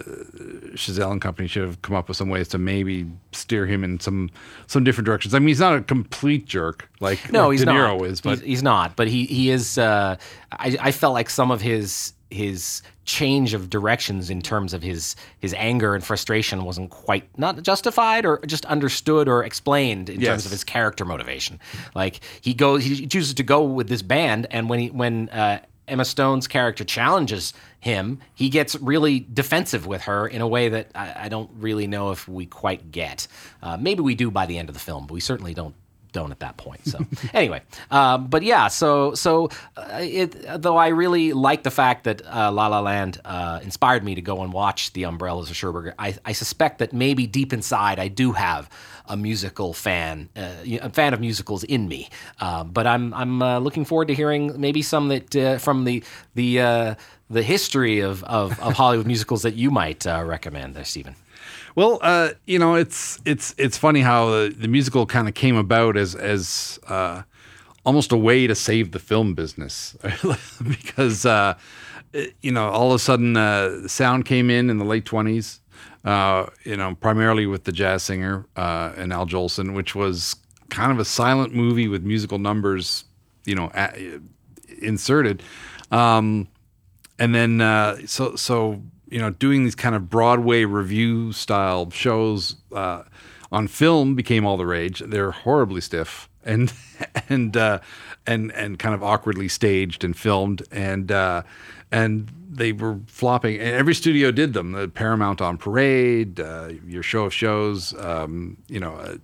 Chazelle 0.73 1.11
and 1.11 1.21
company 1.21 1.47
should 1.47 1.61
have 1.61 1.79
come 1.83 1.95
up 1.95 2.07
with 2.07 2.17
some 2.17 2.27
ways 2.27 2.47
to 2.47 2.57
maybe 2.57 3.05
steer 3.33 3.67
him 3.67 3.83
in 3.83 3.99
some 3.99 4.31
some 4.65 4.83
different 4.83 5.05
directions. 5.05 5.35
I 5.35 5.39
mean, 5.39 5.49
he's 5.49 5.59
not 5.59 5.75
a 5.75 5.81
complete 5.81 6.47
jerk 6.47 6.89
like, 6.99 7.31
no, 7.31 7.49
like 7.49 7.51
he's 7.51 7.65
De 7.65 7.71
Niro 7.71 7.99
not. 7.99 8.07
is, 8.07 8.19
but 8.19 8.39
he's, 8.39 8.47
he's 8.47 8.63
not. 8.63 8.95
But 8.95 9.09
he 9.09 9.25
he 9.25 9.51
is. 9.51 9.77
Uh, 9.77 10.17
I 10.53 10.75
I 10.81 10.91
felt 10.91 11.13
like 11.13 11.29
some 11.29 11.51
of 11.51 11.61
his 11.61 12.13
his 12.35 12.81
change 13.05 13.53
of 13.53 13.69
directions 13.69 14.29
in 14.29 14.41
terms 14.41 14.73
of 14.73 14.81
his 14.83 15.15
his 15.39 15.53
anger 15.57 15.95
and 15.95 16.03
frustration 16.03 16.63
wasn't 16.65 16.89
quite 16.89 17.25
not 17.37 17.61
justified 17.63 18.25
or 18.25 18.39
just 18.45 18.65
understood 18.65 19.27
or 19.27 19.43
explained 19.43 20.09
in 20.09 20.19
Yes. 20.19 20.29
terms 20.29 20.45
of 20.45 20.51
his 20.51 20.63
character 20.63 21.05
motivation. 21.05 21.59
Like 21.95 22.19
he 22.41 22.53
goes, 22.53 22.83
he 22.83 23.07
chooses 23.07 23.33
to 23.35 23.43
go 23.43 23.63
with 23.63 23.87
this 23.89 24.01
band, 24.01 24.47
and 24.51 24.69
when 24.69 24.79
he 24.79 24.87
when 24.89 25.29
uh, 25.29 25.59
Emma 25.87 26.03
Stone's 26.05 26.47
character 26.47 26.83
challenges 26.83 27.53
him, 27.79 28.19
he 28.33 28.49
gets 28.49 28.75
really 28.81 29.19
defensive 29.33 29.85
with 29.85 30.01
her 30.01 30.27
in 30.27 30.41
a 30.41 30.47
way 30.47 30.67
that 30.69 30.89
I, 30.95 31.25
I 31.25 31.29
don't 31.29 31.51
really 31.59 31.85
know 31.85 32.09
if 32.11 32.27
we 32.27 32.47
quite 32.47 32.91
get. 32.91 33.27
Uh, 33.61 33.77
maybe 33.77 34.01
we 34.01 34.15
do 34.15 34.31
by 34.31 34.47
the 34.47 34.57
end 34.57 34.67
of 34.69 34.73
the 34.73 34.79
film, 34.81 35.05
but 35.05 35.13
we 35.13 35.19
certainly 35.21 35.53
don't 35.53 35.75
don't 36.15 36.31
at 36.31 36.39
that 36.39 36.55
point. 36.57 36.85
So 36.85 36.97
anyway, 37.33 37.61
um, 37.91 38.27
but 38.27 38.41
yeah, 38.41 38.69
so 38.69 39.13
so 39.13 39.49
uh, 39.75 39.99
it, 40.01 40.61
though 40.61 40.77
I 40.77 40.87
really 40.87 41.33
like 41.33 41.63
the 41.63 41.71
fact 41.71 42.05
that 42.05 42.25
uh, 42.25 42.51
La 42.51 42.67
La 42.67 42.79
Land 42.79 43.19
uh, 43.25 43.59
inspired 43.61 44.03
me 44.03 44.15
to 44.15 44.21
go 44.21 44.41
and 44.41 44.53
watch 44.53 44.93
The 44.93 45.03
Umbrellas 45.03 45.49
of 45.49 45.55
Cherbourg, 45.57 45.93
I, 45.99 46.15
I 46.23 46.31
suspect 46.31 46.79
that 46.79 46.93
maybe 46.93 47.27
deep 47.27 47.51
inside 47.51 47.99
I 47.99 48.07
do 48.07 48.31
have 48.31 48.69
a 49.07 49.17
musical 49.17 49.73
fan, 49.73 50.29
uh, 50.35 50.53
a 50.81 50.89
fan 50.89 51.13
of 51.13 51.19
musicals 51.19 51.63
in 51.65 51.87
me. 51.87 52.09
Uh, 52.39 52.63
but 52.63 52.87
I'm 52.87 53.13
I'm 53.13 53.41
uh, 53.41 53.59
looking 53.59 53.85
forward 53.85 54.07
to 54.07 54.15
hearing 54.15 54.59
maybe 54.59 54.81
some 54.81 55.09
that 55.09 55.35
uh, 55.35 55.57
from 55.57 55.83
the 55.83 56.03
the 56.33 56.95
the 57.27 57.41
history 57.43 58.01
of, 58.01 58.23
of, 58.23 58.59
of 58.59 58.73
Hollywood 58.73 59.07
musicals 59.13 59.41
that 59.41 59.55
you 59.55 59.71
might 59.71 60.05
recommend 60.05 60.75
there, 60.75 60.85
Stephen. 60.85 61.15
Well, 61.75 61.99
uh, 62.01 62.29
you 62.45 62.57
know, 62.57 62.75
it's 62.75 63.19
it's 63.25 63.53
it's 63.57 63.77
funny 63.77 63.99
how 63.99 64.29
the, 64.29 64.55
the 64.57 64.67
musical 64.69 65.05
kind 65.05 65.27
of 65.27 65.33
came 65.33 65.57
about 65.57 65.97
as 65.97 66.15
as 66.15 66.79
uh, 66.87 67.23
almost 67.85 68.13
a 68.13 68.17
way 68.17 68.47
to 68.47 68.55
save 68.55 68.91
the 68.91 68.99
film 68.99 69.33
business 69.33 69.97
because 70.67 71.25
uh, 71.25 71.55
you 72.41 72.51
know 72.51 72.69
all 72.69 72.89
of 72.91 72.95
a 72.95 72.99
sudden 72.99 73.35
uh, 73.35 73.87
sound 73.89 74.25
came 74.25 74.49
in 74.49 74.69
in 74.69 74.77
the 74.77 74.85
late 74.85 75.05
twenties. 75.05 75.59
Uh, 76.05 76.45
you 76.63 76.77
know, 76.77 76.95
primarily 76.95 77.47
with 77.47 77.63
the 77.63 77.71
jazz 77.71 78.03
singer 78.03 78.45
uh, 78.55 78.93
and 78.95 79.11
Al 79.11 79.25
Jolson, 79.25 79.73
which 79.73 79.95
was 79.95 80.35
kind 80.69 80.91
of 80.91 80.99
a 80.99 81.05
silent 81.05 81.53
movie 81.53 81.87
with 81.87 82.03
musical 82.03 82.37
numbers, 82.37 83.05
you 83.45 83.55
know, 83.55 83.71
a- 83.73 84.19
inserted. 84.81 85.41
Um, 85.91 86.47
and 87.17 87.33
then 87.33 87.59
uh, 87.59 87.97
so 88.05 88.35
so 88.35 88.81
you 89.15 89.21
know 89.21 89.29
doing 89.29 89.63
these 89.63 89.75
kind 89.75 89.95
of 89.95 90.09
Broadway 90.09 90.65
revue 90.65 91.31
style 91.31 91.89
shows 91.89 92.57
uh, 92.73 93.03
on 93.49 93.69
film 93.69 94.13
became 94.13 94.45
all 94.45 94.57
the 94.57 94.65
rage. 94.65 94.99
They're 94.99 95.31
horribly 95.31 95.79
stiff 95.79 96.27
and 96.43 96.73
and 97.29 97.55
uh, 97.55 97.79
and 98.27 98.51
and 98.51 98.77
kind 98.77 98.93
of 98.93 99.01
awkwardly 99.01 99.47
staged 99.47 100.03
and 100.03 100.17
filmed 100.17 100.63
and 100.69 101.13
uh, 101.13 101.43
and 101.93 102.29
they 102.49 102.73
were 102.73 102.99
flopping. 103.07 103.57
And 103.57 103.69
every 103.69 103.95
studio 103.95 104.31
did 104.31 104.51
them. 104.51 104.73
The 104.73 104.89
Paramount 104.89 105.39
on 105.39 105.57
Parade, 105.57 106.41
uh, 106.41 106.71
your 106.85 107.03
show 107.03 107.23
of 107.23 107.33
shows, 107.33 107.97
um, 107.97 108.57
you 108.67 108.81
know. 108.81 109.17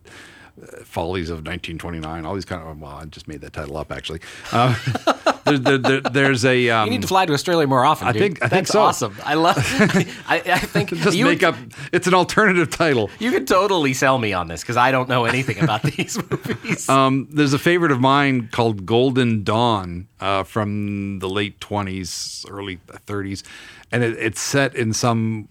Uh, 0.61 0.83
Follies 0.83 1.29
of 1.29 1.37
1929, 1.37 2.25
all 2.25 2.33
these 2.35 2.45
kind 2.45 2.61
of. 2.61 2.79
Well, 2.79 2.91
I 2.91 3.05
just 3.05 3.27
made 3.27 3.41
that 3.41 3.53
title 3.53 3.77
up 3.77 3.91
actually. 3.91 4.19
Uh, 4.51 4.75
there, 5.45 5.57
there, 5.57 5.77
there, 5.77 6.01
there's 6.01 6.43
a. 6.45 6.69
Um, 6.69 6.85
You 6.85 6.91
need 6.91 7.01
to 7.03 7.07
fly 7.07 7.25
to 7.25 7.33
Australia 7.33 7.67
more 7.67 7.85
often. 7.85 8.07
I 8.07 8.11
dude. 8.11 8.21
think- 8.21 8.43
I 8.43 8.47
think 8.47 8.67
That's 8.67 8.71
so. 8.71 8.81
awesome. 8.81 9.15
I 9.23 9.35
love. 9.35 9.55
I, 10.27 10.41
I 10.45 10.59
think 10.59 10.89
just 10.93 11.15
you, 11.15 11.25
make 11.25 11.43
up. 11.43 11.55
It's 11.93 12.07
an 12.07 12.13
alternative 12.13 12.69
title. 12.69 13.09
You 13.19 13.31
could 13.31 13.47
totally 13.47 13.93
sell 13.93 14.17
me 14.17 14.33
on 14.33 14.47
this 14.49 14.61
because 14.61 14.77
I 14.77 14.91
don't 14.91 15.07
know 15.09 15.25
anything 15.25 15.59
about 15.63 15.83
these 15.83 16.17
movies. 16.29 16.87
Um, 16.89 17.27
there's 17.31 17.53
a 17.53 17.59
favorite 17.59 17.91
of 17.91 17.99
mine 18.01 18.49
called 18.51 18.85
Golden 18.85 19.43
Dawn 19.43 20.07
uh, 20.19 20.43
from 20.43 21.19
the 21.19 21.29
late 21.29 21.59
20s, 21.59 22.45
early 22.49 22.77
30s, 23.07 23.43
and 23.91 24.03
it, 24.03 24.17
it's 24.17 24.41
set 24.41 24.75
in 24.75 24.93
some 24.93 25.47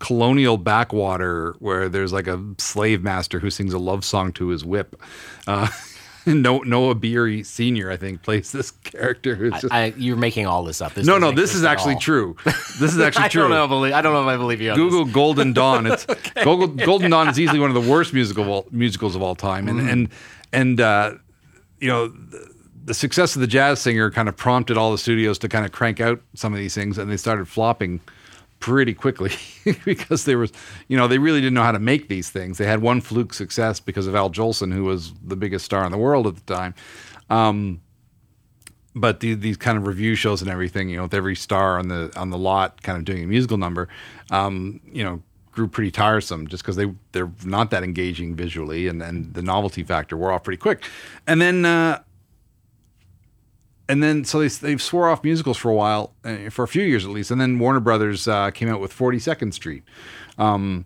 colonial 0.00 0.58
backwater 0.58 1.54
where 1.58 1.88
there's 1.88 2.12
like 2.12 2.26
a 2.26 2.42
slave 2.58 3.02
master 3.02 3.38
who 3.38 3.50
sings 3.50 3.72
a 3.72 3.78
love 3.78 4.04
song 4.04 4.32
to 4.32 4.48
his 4.48 4.64
whip. 4.64 5.00
Uh, 5.46 5.68
no, 6.26 6.58
Noah 6.60 6.94
Beery 6.94 7.42
Senior, 7.42 7.90
I 7.90 7.96
think, 7.96 8.22
plays 8.22 8.52
this 8.52 8.70
character. 8.70 9.34
Who's 9.34 9.52
just, 9.52 9.72
I, 9.72 9.94
you're 9.96 10.16
making 10.16 10.46
all 10.46 10.64
this 10.64 10.80
up. 10.80 10.94
This 10.94 11.06
no, 11.06 11.18
no, 11.18 11.32
this 11.32 11.54
is 11.54 11.64
actually 11.64 11.94
all. 11.94 12.00
true. 12.00 12.36
This 12.44 12.94
is 12.94 12.98
actually 13.00 13.24
I 13.24 13.28
true. 13.28 13.42
don't 13.42 13.50
know. 13.50 13.68
Believe, 13.68 13.92
I 13.92 14.02
don't 14.02 14.12
know 14.12 14.22
if 14.22 14.28
I 14.28 14.36
believe 14.36 14.60
you. 14.60 14.74
Google 14.74 15.04
This. 15.04 15.14
Golden 15.14 15.52
Dawn. 15.52 15.86
It's 15.86 16.06
Google, 16.42 16.68
Golden 16.68 17.10
Dawn 17.10 17.28
is 17.28 17.38
easily 17.38 17.58
one 17.58 17.74
of 17.74 17.82
the 17.82 17.90
worst 17.90 18.12
musical 18.12 18.66
musicals 18.70 19.14
of 19.14 19.22
all 19.22 19.34
time, 19.34 19.68
and 19.68 19.80
and 19.88 20.08
and 20.52 20.80
uh, 20.80 21.14
you 21.80 21.88
know 21.88 22.08
the, 22.08 22.54
the 22.86 22.94
success 22.94 23.34
of 23.34 23.40
the 23.40 23.46
Jazz 23.46 23.80
Singer 23.80 24.10
kind 24.10 24.28
of 24.28 24.36
prompted 24.36 24.76
all 24.76 24.92
the 24.92 24.98
studios 24.98 25.38
to 25.40 25.48
kind 25.48 25.64
of 25.64 25.72
crank 25.72 26.00
out 26.00 26.20
some 26.34 26.52
of 26.52 26.58
these 26.58 26.74
things, 26.74 26.98
and 26.98 27.10
they 27.10 27.16
started 27.16 27.48
flopping 27.48 28.00
pretty 28.60 28.94
quickly 28.94 29.32
because 29.84 30.24
they 30.24 30.36
were, 30.36 30.48
you 30.88 30.96
know, 30.96 31.06
they 31.06 31.18
really 31.18 31.40
didn't 31.40 31.54
know 31.54 31.62
how 31.62 31.72
to 31.72 31.78
make 31.78 32.08
these 32.08 32.30
things. 32.30 32.58
They 32.58 32.66
had 32.66 32.80
one 32.80 33.00
fluke 33.00 33.34
success 33.34 33.80
because 33.80 34.06
of 34.06 34.14
Al 34.14 34.30
Jolson, 34.30 34.72
who 34.72 34.84
was 34.84 35.12
the 35.22 35.36
biggest 35.36 35.64
star 35.64 35.84
in 35.84 35.92
the 35.92 35.98
world 35.98 36.26
at 36.26 36.36
the 36.36 36.54
time. 36.54 36.74
Um, 37.30 37.80
but 38.94 39.20
the, 39.20 39.34
these 39.34 39.56
kind 39.56 39.76
of 39.76 39.86
revue 39.86 40.14
shows 40.14 40.40
and 40.40 40.50
everything, 40.50 40.88
you 40.88 40.96
know, 40.96 41.02
with 41.02 41.14
every 41.14 41.34
star 41.34 41.78
on 41.78 41.88
the 41.88 42.12
on 42.16 42.30
the 42.30 42.38
lot 42.38 42.82
kind 42.82 42.96
of 42.96 43.04
doing 43.04 43.24
a 43.24 43.26
musical 43.26 43.58
number, 43.58 43.88
um, 44.30 44.80
you 44.92 45.02
know, 45.02 45.22
grew 45.50 45.68
pretty 45.68 45.90
tiresome 45.90 46.46
just 46.46 46.62
because 46.62 46.76
they 46.76 46.92
they're 47.12 47.30
not 47.44 47.70
that 47.70 47.82
engaging 47.82 48.36
visually, 48.36 48.86
and 48.88 49.02
and 49.02 49.34
the 49.34 49.42
novelty 49.42 49.82
factor 49.82 50.16
wore 50.16 50.32
off 50.32 50.44
pretty 50.44 50.58
quick, 50.58 50.82
and 51.26 51.40
then. 51.40 51.64
Uh, 51.64 52.02
and 53.88 54.02
then, 54.02 54.24
so 54.24 54.38
they 54.38 54.48
they 54.48 54.76
swore 54.76 55.08
off 55.08 55.22
musicals 55.24 55.56
for 55.56 55.70
a 55.70 55.74
while, 55.74 56.14
uh, 56.24 56.50
for 56.50 56.62
a 56.62 56.68
few 56.68 56.82
years 56.82 57.04
at 57.04 57.10
least, 57.10 57.30
and 57.30 57.40
then 57.40 57.58
Warner 57.58 57.80
Brothers 57.80 58.26
uh, 58.26 58.50
came 58.50 58.68
out 58.68 58.80
with 58.80 58.92
Forty 58.92 59.18
Second 59.18 59.52
Street, 59.52 59.82
um, 60.38 60.84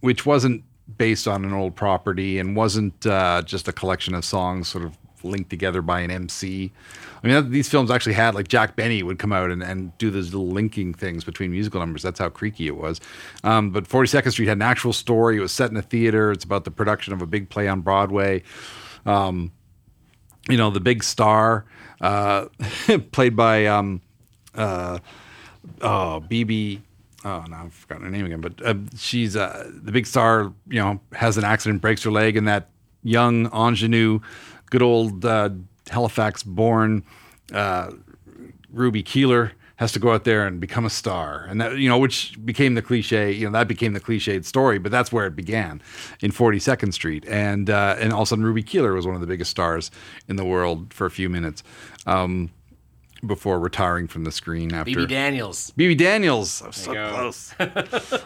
which 0.00 0.24
wasn't 0.24 0.64
based 0.98 1.26
on 1.26 1.44
an 1.44 1.52
old 1.52 1.74
property 1.74 2.38
and 2.38 2.54
wasn't 2.54 3.06
uh, 3.06 3.42
just 3.42 3.66
a 3.66 3.72
collection 3.72 4.14
of 4.14 4.24
songs 4.24 4.68
sort 4.68 4.84
of 4.84 4.96
linked 5.24 5.50
together 5.50 5.82
by 5.82 6.00
an 6.00 6.10
MC. 6.10 6.72
I 7.22 7.26
mean, 7.26 7.50
these 7.50 7.68
films 7.68 7.90
actually 7.90 8.12
had 8.12 8.34
like 8.34 8.48
Jack 8.48 8.76
Benny 8.76 9.02
would 9.02 9.18
come 9.18 9.32
out 9.32 9.50
and, 9.50 9.62
and 9.62 9.96
do 9.98 10.10
those 10.10 10.32
little 10.32 10.48
linking 10.48 10.94
things 10.94 11.24
between 11.24 11.50
musical 11.50 11.80
numbers. 11.80 12.02
That's 12.02 12.18
how 12.18 12.28
creaky 12.28 12.68
it 12.68 12.76
was. 12.76 13.00
Um, 13.42 13.70
but 13.70 13.88
42nd 13.88 14.30
Street 14.30 14.46
had 14.46 14.58
an 14.58 14.62
actual 14.62 14.92
story. 14.92 15.38
It 15.38 15.40
was 15.40 15.52
set 15.52 15.70
in 15.70 15.76
a 15.76 15.82
theater. 15.82 16.30
It's 16.30 16.44
about 16.44 16.64
the 16.64 16.70
production 16.70 17.12
of 17.12 17.22
a 17.22 17.26
big 17.26 17.48
play 17.48 17.66
on 17.66 17.80
Broadway. 17.80 18.42
Um, 19.04 19.52
you 20.48 20.56
know, 20.56 20.70
the 20.70 20.80
big 20.80 21.02
star, 21.02 21.64
uh, 22.00 22.46
played 23.12 23.36
by 23.36 23.66
um, 23.66 24.00
uh, 24.54 24.98
oh, 25.80 26.20
Bebe. 26.20 26.82
Oh, 27.24 27.44
no, 27.48 27.56
I've 27.56 27.74
forgotten 27.74 28.04
her 28.04 28.10
name 28.10 28.26
again. 28.26 28.40
But 28.40 28.64
uh, 28.64 28.74
she's 28.96 29.36
uh, 29.36 29.70
the 29.72 29.92
big 29.92 30.06
star. 30.06 30.52
You 30.68 30.80
know, 30.80 31.00
has 31.12 31.36
an 31.36 31.44
accident, 31.44 31.80
breaks 31.80 32.02
her 32.04 32.10
leg, 32.10 32.36
and 32.36 32.46
that 32.46 32.70
young 33.02 33.50
ingenue, 33.52 34.20
good 34.70 34.82
old 34.82 35.24
uh, 35.24 35.50
Halifax-born 35.90 37.04
uh, 37.52 37.90
Ruby 38.72 39.02
Keeler 39.02 39.52
has 39.76 39.92
to 39.92 39.98
go 39.98 40.12
out 40.12 40.24
there 40.24 40.46
and 40.46 40.58
become 40.58 40.84
a 40.84 40.90
star, 40.90 41.46
and 41.48 41.60
that 41.60 41.78
you 41.78 41.88
know, 41.88 41.98
which 41.98 42.36
became 42.44 42.74
the 42.74 42.82
cliche. 42.82 43.30
You 43.30 43.46
know, 43.46 43.52
that 43.52 43.68
became 43.68 43.92
the 43.92 44.00
cliched 44.00 44.44
story, 44.44 44.78
but 44.78 44.90
that's 44.90 45.12
where 45.12 45.26
it 45.26 45.36
began 45.36 45.82
in 46.20 46.32
42nd 46.32 46.92
Street, 46.92 47.24
and 47.28 47.70
uh, 47.70 47.96
and 47.98 48.12
all 48.12 48.22
of 48.22 48.26
a 48.26 48.28
sudden 48.28 48.44
Ruby 48.44 48.62
Keeler 48.62 48.92
was 48.94 49.06
one 49.06 49.14
of 49.14 49.20
the 49.20 49.26
biggest 49.26 49.50
stars 49.50 49.90
in 50.28 50.36
the 50.36 50.44
world 50.44 50.92
for 50.92 51.06
a 51.06 51.10
few 51.10 51.28
minutes. 51.28 51.62
Um, 52.06 52.50
before 53.24 53.58
retiring 53.58 54.06
from 54.06 54.24
the 54.24 54.32
screen 54.32 54.72
after 54.72 54.94
Bebe 54.94 55.06
Daniels. 55.06 55.72
Bebe 55.76 55.94
Daniels, 55.94 56.62
I 56.62 56.66
was 56.66 56.76
so 56.76 56.92
go. 56.92 57.10
close. 57.10 57.54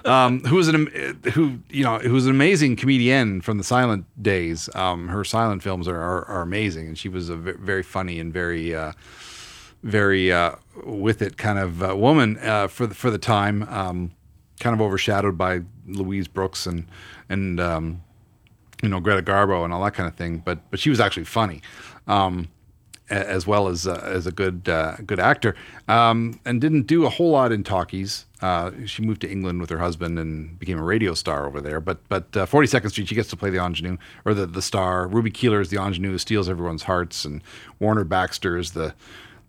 um, 0.04 0.40
who 0.40 0.56
was 0.56 0.68
an 0.68 0.86
who 1.32 1.58
you 1.70 1.84
know 1.84 1.98
who 1.98 2.12
was 2.12 2.26
an 2.26 2.32
amazing 2.32 2.76
comedian 2.76 3.40
from 3.40 3.58
the 3.58 3.64
silent 3.64 4.04
days. 4.20 4.68
Um, 4.74 5.08
her 5.08 5.24
silent 5.24 5.62
films 5.62 5.88
are, 5.88 6.00
are, 6.00 6.24
are 6.26 6.42
amazing, 6.42 6.88
and 6.88 6.98
she 6.98 7.08
was 7.08 7.28
a 7.28 7.36
very 7.36 7.82
funny 7.82 8.18
and 8.20 8.32
very 8.32 8.74
uh, 8.74 8.92
very 9.82 10.32
uh, 10.32 10.56
with 10.84 11.22
it 11.22 11.36
kind 11.36 11.58
of 11.58 11.82
uh, 11.82 11.96
woman 11.96 12.38
uh, 12.38 12.68
for 12.68 12.86
the, 12.86 12.94
for 12.94 13.10
the 13.10 13.18
time. 13.18 13.62
Um, 13.64 14.12
kind 14.60 14.74
of 14.74 14.80
overshadowed 14.80 15.38
by 15.38 15.62
Louise 15.86 16.28
Brooks 16.28 16.66
and 16.66 16.86
and 17.28 17.58
um, 17.60 18.02
you 18.82 18.88
know 18.88 19.00
Greta 19.00 19.22
Garbo 19.22 19.64
and 19.64 19.72
all 19.72 19.82
that 19.84 19.94
kind 19.94 20.08
of 20.08 20.14
thing. 20.14 20.38
But 20.38 20.70
but 20.70 20.80
she 20.80 20.90
was 20.90 21.00
actually 21.00 21.24
funny. 21.24 21.62
Um, 22.06 22.48
as 23.10 23.44
well 23.44 23.66
as 23.66 23.86
uh, 23.86 24.00
as 24.04 24.26
a 24.26 24.30
good 24.30 24.68
uh, 24.68 24.96
good 25.04 25.18
actor, 25.18 25.56
um, 25.88 26.38
and 26.44 26.60
didn't 26.60 26.82
do 26.82 27.04
a 27.06 27.08
whole 27.08 27.30
lot 27.30 27.50
in 27.50 27.64
talkies. 27.64 28.26
Uh, 28.40 28.70
she 28.86 29.02
moved 29.02 29.20
to 29.20 29.30
England 29.30 29.60
with 29.60 29.68
her 29.68 29.78
husband 29.78 30.18
and 30.18 30.58
became 30.58 30.78
a 30.78 30.82
radio 30.82 31.12
star 31.12 31.46
over 31.46 31.60
there. 31.60 31.80
But 31.80 32.08
but 32.08 32.36
uh, 32.36 32.46
Forty 32.46 32.68
Second 32.68 32.90
Street, 32.90 33.08
she 33.08 33.16
gets 33.16 33.28
to 33.30 33.36
play 33.36 33.50
the 33.50 33.58
ingenue 33.58 33.96
or 34.24 34.32
the 34.32 34.46
the 34.46 34.62
star. 34.62 35.08
Ruby 35.08 35.30
Keeler 35.30 35.60
is 35.60 35.70
the 35.70 35.84
ingenue 35.84 36.12
who 36.12 36.18
steals 36.18 36.48
everyone's 36.48 36.84
hearts, 36.84 37.24
and 37.24 37.42
Warner 37.80 38.04
Baxter 38.04 38.56
is 38.56 38.72
the 38.72 38.94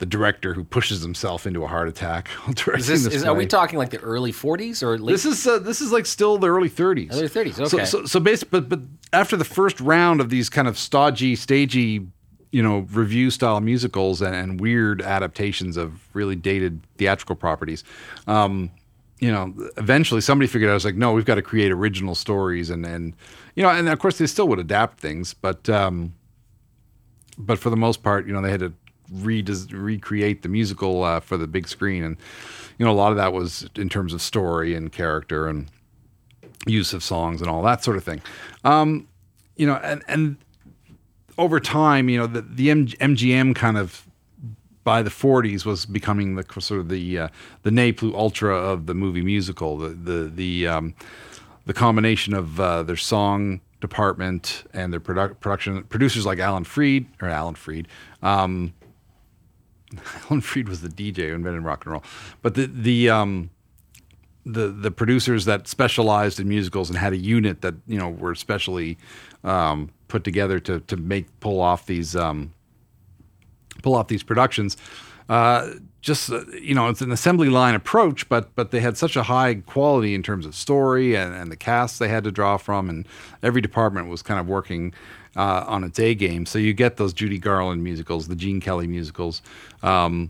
the 0.02 0.06
director 0.08 0.56
who 0.56 0.64
pushes 0.64 1.04
himself 1.04 1.46
into 1.46 1.64
a 1.64 1.68
heart 1.68 1.88
attack 1.88 2.28
while 2.44 2.54
directing 2.54 2.80
Is 2.80 2.88
this, 2.88 3.04
this 3.04 3.14
is, 3.14 3.24
are 3.24 3.36
we 3.36 3.46
talking 3.46 3.78
like 3.78 3.92
the 3.92 4.00
early 4.00 4.34
40s 4.34 4.82
or 4.82 4.98
late? 4.98 5.14
This 5.14 5.26
is 5.26 5.46
uh, 5.46 5.60
this 5.60 5.80
is 5.80 5.92
like 5.92 6.08
still 6.08 6.40
the 6.40 6.48
early 6.48 6.72
30s. 6.72 7.14
Early 7.14 7.30
30s, 7.30 7.70
So 7.70 7.78
okay. 7.78 7.86
so, 7.86 8.06
so 8.06 8.20
basically, 8.20 8.62
but 8.62 8.70
but 8.70 8.80
after 9.14 9.38
the 9.38 9.46
first 9.46 9.80
round 9.80 10.20
of 10.20 10.30
these 10.30 10.50
kind 10.50 10.68
of 10.68 10.78
stodgy, 10.78 11.36
stagey, 11.36 12.08
you 12.52 12.64
know, 12.64 12.88
revue 12.92 13.30
style 13.30 13.62
musicals 13.62 14.24
and, 14.24 14.36
and 14.36 14.60
weird 14.60 15.04
adaptations 15.04 15.78
of 15.78 16.04
really 16.16 16.36
dated 16.36 16.82
theatrical 16.98 17.36
properties, 17.36 17.84
um, 18.26 18.72
you 19.20 19.32
know, 19.32 19.54
eventually 19.78 20.20
somebody 20.20 20.48
figured 20.48 20.70
out, 20.70 20.72
I 20.72 20.74
was 20.74 20.86
like, 20.86 20.96
no, 20.96 21.14
we've 21.14 21.26
got 21.26 21.36
to 21.36 21.44
create 21.44 21.72
original 21.72 22.16
stories, 22.16 22.72
and 22.72 22.88
and 22.88 23.14
you 23.56 23.62
know, 23.62 23.70
and 23.70 23.88
of 23.88 24.00
course 24.00 24.18
they 24.18 24.26
still 24.26 24.48
would 24.48 24.58
adapt 24.58 25.00
things, 25.00 25.36
but 25.36 25.70
um, 25.70 26.16
but 27.38 27.60
for 27.60 27.70
the 27.70 27.78
most 27.78 28.02
part, 28.02 28.26
you 28.26 28.34
know, 28.34 28.42
they 28.42 28.50
had 28.50 28.62
to 28.62 28.74
re- 29.12 29.46
recreate 29.72 30.42
the 30.42 30.50
musical 30.50 31.04
uh, 31.04 31.20
for 31.20 31.38
the 31.38 31.48
big 31.48 31.68
screen, 31.68 32.04
and 32.04 32.18
you 32.78 32.86
know, 32.86 32.92
a 32.92 32.94
lot 32.94 33.12
of 33.12 33.18
that 33.18 33.34
was 33.34 33.70
in 33.76 33.90
terms 33.90 34.14
of 34.14 34.22
story 34.22 34.74
and 34.76 34.92
character 34.92 35.48
and 35.48 35.68
use 36.66 36.94
of 36.94 37.04
songs 37.04 37.42
and 37.42 37.50
all 37.50 37.62
that 37.64 37.84
sort 37.84 37.98
of 37.98 38.04
thing. 38.04 38.22
Um, 38.64 39.08
you 39.56 39.68
know, 39.68 39.76
and 39.76 40.04
and 40.08 40.38
over 41.38 41.60
time, 41.60 42.10
you 42.10 42.18
know, 42.18 42.28
the 42.28 42.42
the 42.42 42.68
MGM 42.68 43.56
kind 43.56 43.78
of 43.78 44.08
by 44.84 45.02
the 45.04 45.10
40s 45.10 45.66
was 45.66 45.86
becoming 45.86 46.36
the 46.36 46.46
sort 46.60 46.80
of 46.80 46.90
the 46.90 47.20
uh, 47.20 47.28
the 47.64 47.72
ne 47.72 47.92
plus 47.92 48.14
ultra 48.16 48.56
of 48.56 48.86
the 48.86 48.94
movie 48.94 49.22
musical. 49.22 49.78
The 49.78 49.90
the 49.90 50.32
the 50.34 50.68
um, 50.68 50.96
the 51.66 51.74
combination 51.74 52.34
of 52.34 52.60
uh, 52.60 52.84
their 52.84 52.98
song 52.98 53.62
department 53.80 54.64
and 54.74 54.94
their 54.94 55.00
produc- 55.00 55.40
production 55.40 55.84
producers 55.84 56.26
like 56.26 56.40
Alan 56.40 56.64
Freed 56.64 57.08
or 57.22 57.28
Alan 57.28 57.56
Freed. 57.56 57.88
Um, 58.22 58.74
Alan 60.26 60.42
Freed 60.42 60.70
was 60.70 60.82
the 60.82 60.90
DJ 60.90 61.30
who 61.30 61.36
invented 61.36 61.64
rock 61.64 61.86
and 61.86 61.94
roll, 61.94 62.04
but 62.42 62.56
the 62.56 62.66
the 62.68 63.10
um, 63.10 63.50
the 64.46 64.68
the 64.68 64.92
producers 64.92 65.46
that 65.46 65.68
specialized 65.68 66.40
in 66.40 66.48
musicals 66.48 66.90
and 66.90 66.98
had 66.98 67.14
a 67.14 67.18
unit 67.18 67.62
that 67.62 67.76
you 67.88 67.98
know 67.98 68.10
were 68.10 68.36
specially 68.36 68.98
um, 69.44 69.90
put 70.08 70.24
together 70.24 70.60
to 70.60 70.80
to 70.82 70.98
make 70.98 71.28
pull 71.40 71.60
off 71.62 71.86
these 71.86 72.16
um, 72.16 72.54
pull 73.82 73.96
off 73.96 74.08
these 74.08 74.24
productions. 74.24 74.78
Uh, 75.30 75.76
just 76.02 76.32
uh, 76.32 76.44
you 76.60 76.74
know, 76.74 76.90
it's 76.90 77.02
an 77.02 77.12
assembly 77.12 77.50
line 77.50 77.76
approach, 77.76 78.28
but 78.28 78.54
but 78.56 78.72
they 78.72 78.80
had 78.80 78.98
such 78.98 79.16
a 79.16 79.24
high 79.24 79.56
quality 79.56 80.16
in 80.16 80.24
terms 80.24 80.46
of 80.46 80.56
story 80.56 81.16
and, 81.16 81.34
and 81.34 81.52
the 81.52 81.56
cast 81.56 82.00
they 82.00 82.08
had 82.08 82.24
to 82.24 82.32
draw 82.32 82.58
from, 82.58 82.90
and 82.90 83.08
every 83.44 83.62
department 83.62 84.10
was 84.10 84.22
kind 84.22 84.40
of 84.40 84.48
working 84.48 84.94
uh, 85.36 85.64
on 85.68 85.84
a 85.84 85.90
day 85.90 86.16
game. 86.16 86.46
So 86.46 86.60
you 86.60 86.74
get 86.74 86.98
those 86.98 87.14
Judy 87.14 87.38
Garland 87.38 87.84
musicals, 87.84 88.28
the 88.28 88.36
Gene 88.36 88.62
Kelly 88.62 88.88
musicals. 88.88 89.42
Um, 89.84 90.30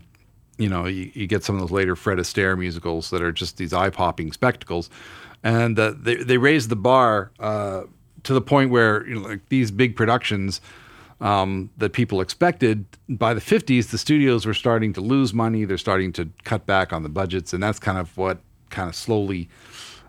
you 0.58 0.68
know, 0.68 0.86
you, 0.86 1.10
you 1.14 1.26
get 1.26 1.44
some 1.44 1.56
of 1.56 1.60
those 1.60 1.70
later 1.70 1.96
Fred 1.96 2.18
Astaire 2.18 2.58
musicals 2.58 3.10
that 3.10 3.22
are 3.22 3.32
just 3.32 3.56
these 3.56 3.72
eye 3.72 3.90
popping 3.90 4.32
spectacles, 4.32 4.90
and 5.42 5.78
uh, 5.78 5.94
they 5.98 6.16
they 6.16 6.38
raised 6.38 6.68
the 6.68 6.76
bar 6.76 7.32
uh, 7.40 7.82
to 8.22 8.34
the 8.34 8.40
point 8.40 8.70
where 8.70 9.06
you 9.06 9.14
know, 9.14 9.28
like 9.28 9.48
these 9.48 9.70
big 9.70 9.96
productions 9.96 10.60
um, 11.20 11.70
that 11.78 11.92
people 11.92 12.20
expected. 12.20 12.84
By 13.08 13.32
the 13.32 13.40
50s, 13.40 13.90
the 13.90 13.98
studios 13.98 14.44
were 14.44 14.54
starting 14.54 14.92
to 14.94 15.00
lose 15.00 15.32
money. 15.32 15.64
They're 15.64 15.78
starting 15.78 16.12
to 16.14 16.28
cut 16.44 16.66
back 16.66 16.92
on 16.92 17.02
the 17.02 17.08
budgets, 17.08 17.52
and 17.52 17.62
that's 17.62 17.78
kind 17.78 17.96
of 17.98 18.16
what 18.16 18.40
kind 18.70 18.88
of 18.88 18.94
slowly 18.94 19.48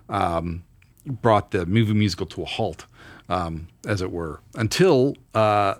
um, 0.09 0.63
brought 1.05 1.51
the 1.51 1.65
movie 1.65 1.93
musical 1.93 2.25
to 2.25 2.41
a 2.41 2.45
halt, 2.45 2.85
um, 3.29 3.67
as 3.85 4.01
it 4.01 4.11
were, 4.11 4.41
until 4.55 5.15
uh, 5.33 5.75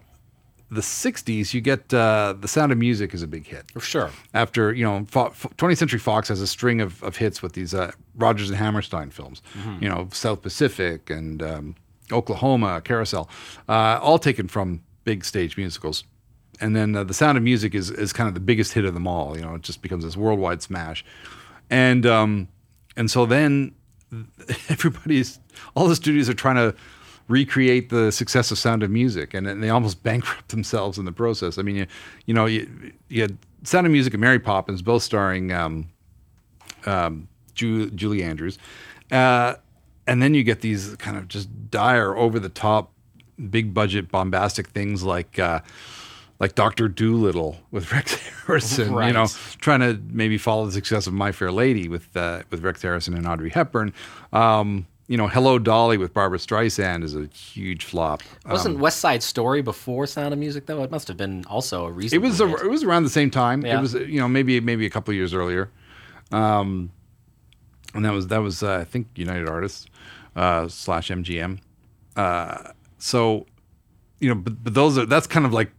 the 0.71 0.81
60s. 0.81 1.53
You 1.53 1.61
get 1.61 1.93
uh, 1.93 2.33
The 2.39 2.47
Sound 2.47 2.71
of 2.71 2.77
Music 2.77 3.13
is 3.13 3.21
a 3.21 3.27
big 3.27 3.45
hit 3.45 3.65
Sure. 3.79 4.09
after 4.33 4.73
you 4.73 4.83
know 4.83 5.05
Fo- 5.09 5.29
Fo- 5.29 5.49
20th 5.49 5.77
Century 5.77 5.99
Fox 5.99 6.29
has 6.29 6.41
a 6.41 6.47
string 6.47 6.81
of, 6.81 7.01
of 7.03 7.17
hits 7.17 7.41
with 7.43 7.53
these 7.53 7.73
uh, 7.73 7.91
Rodgers 8.15 8.49
and 8.49 8.57
Hammerstein 8.57 9.09
films, 9.11 9.41
you 9.79 9.87
know 9.89 10.09
South 10.11 10.41
Pacific 10.41 11.09
and 11.09 11.43
um, 11.43 11.75
Oklahoma 12.11 12.81
Carousel, 12.83 13.29
uh, 13.69 13.99
all 14.01 14.17
taken 14.19 14.47
from 14.47 14.81
big 15.03 15.23
stage 15.25 15.57
musicals. 15.57 16.03
And 16.61 16.75
then 16.75 16.95
uh, 16.95 17.03
the 17.03 17.13
Sound 17.13 17.37
of 17.37 17.43
Music 17.43 17.75
is 17.75 17.91
is 17.91 18.13
kind 18.13 18.27
of 18.27 18.33
the 18.33 18.39
biggest 18.39 18.73
hit 18.73 18.85
of 18.85 18.93
them 18.93 19.05
all. 19.07 19.35
You 19.37 19.43
know, 19.43 19.55
it 19.55 19.61
just 19.63 19.81
becomes 19.81 20.03
this 20.05 20.15
worldwide 20.17 20.61
smash, 20.61 21.03
and 21.69 22.05
um, 22.05 22.47
and 22.95 23.11
so 23.11 23.25
then 23.25 23.73
everybody's 24.69 25.39
all 25.75 25.87
the 25.87 25.95
studios 25.95 26.29
are 26.29 26.33
trying 26.33 26.55
to 26.55 26.75
recreate 27.27 27.89
the 27.89 28.11
success 28.11 28.51
of 28.51 28.57
Sound 28.57 28.83
of 28.83 28.91
Music, 28.91 29.33
and, 29.33 29.47
and 29.47 29.63
they 29.63 29.69
almost 29.69 30.03
bankrupt 30.03 30.49
themselves 30.49 30.97
in 30.97 31.05
the 31.05 31.11
process. 31.11 31.57
I 31.57 31.61
mean, 31.61 31.75
you, 31.75 31.87
you 32.25 32.33
know, 32.33 32.45
you, 32.45 32.93
you 33.09 33.21
had 33.21 33.37
Sound 33.63 33.85
of 33.85 33.91
Music 33.91 34.13
and 34.13 34.21
Mary 34.21 34.39
Poppins 34.39 34.81
both 34.81 35.03
starring 35.03 35.51
um, 35.51 35.89
um, 36.85 37.27
Ju- 37.55 37.89
Julie 37.91 38.23
Andrews, 38.23 38.57
uh, 39.11 39.55
and 40.05 40.21
then 40.21 40.33
you 40.33 40.43
get 40.43 40.61
these 40.61 40.95
kind 40.97 41.17
of 41.17 41.27
just 41.27 41.49
dire, 41.71 42.15
over 42.15 42.39
the 42.39 42.49
top, 42.49 42.91
big 43.49 43.73
budget, 43.73 44.11
bombastic 44.11 44.67
things 44.69 45.03
like. 45.03 45.39
Uh, 45.39 45.59
like 46.39 46.55
Doctor 46.55 46.89
Dolittle 46.89 47.57
with 47.71 47.89
Rex 47.93 48.15
Harrison, 48.15 48.93
you 48.93 49.13
know, 49.13 49.27
trying 49.59 49.79
to 49.79 50.01
maybe 50.09 50.37
follow 50.37 50.65
the 50.65 50.73
success 50.73 51.07
of 51.07 51.13
My 51.13 51.31
Fair 51.31 51.53
Lady 51.53 51.87
with 51.87 52.17
uh, 52.17 52.41
with 52.49 52.61
Rex 52.63 52.81
Harrison 52.81 53.13
and 53.13 53.25
Audrey 53.25 53.49
Hepburn. 53.49 53.93
Um, 54.33 54.85
you 55.07 55.17
know, 55.17 55.27
Hello 55.27 55.59
Dolly 55.59 55.97
with 55.97 56.13
Barbara 56.13 56.37
Streisand 56.37 57.03
is 57.03 57.15
a 57.15 57.25
huge 57.25 57.83
flop. 57.83 58.23
Wasn't 58.45 58.79
West 58.79 58.99
Side 58.99 59.21
Story 59.21 59.61
before 59.61 60.07
Sound 60.07 60.33
of 60.33 60.39
Music 60.39 60.65
though? 60.65 60.83
It 60.83 60.91
must 60.91 61.07
have 61.07 61.17
been 61.17 61.43
also 61.45 61.85
a 61.85 61.91
reason. 61.91 62.17
It 62.17 62.25
was 62.25 62.39
a, 62.39 62.47
it 62.55 62.69
was 62.69 62.83
around 62.83 63.03
the 63.03 63.09
same 63.09 63.29
time. 63.29 63.65
Yeah. 63.65 63.77
It 63.77 63.81
was 63.81 63.93
you 63.93 64.19
know 64.19 64.27
maybe 64.27 64.59
maybe 64.59 64.85
a 64.85 64.89
couple 64.89 65.11
of 65.11 65.15
years 65.15 65.33
earlier, 65.33 65.69
um, 66.31 66.91
and 67.93 68.05
that 68.05 68.13
was 68.13 68.27
that 68.27 68.39
was 68.39 68.63
uh, 68.63 68.77
I 68.77 68.85
think 68.85 69.07
United 69.15 69.49
Artists 69.49 69.87
uh, 70.35 70.67
slash 70.67 71.09
MGM. 71.09 71.59
Uh, 72.15 72.71
so 72.97 73.45
you 74.19 74.29
know, 74.29 74.35
but, 74.35 74.63
but 74.63 74.73
those 74.73 74.97
are 74.97 75.05
that's 75.05 75.27
kind 75.27 75.45
of 75.45 75.51
like 75.51 75.71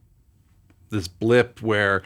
this 0.91 1.09
blip 1.09 1.63
where 1.63 2.03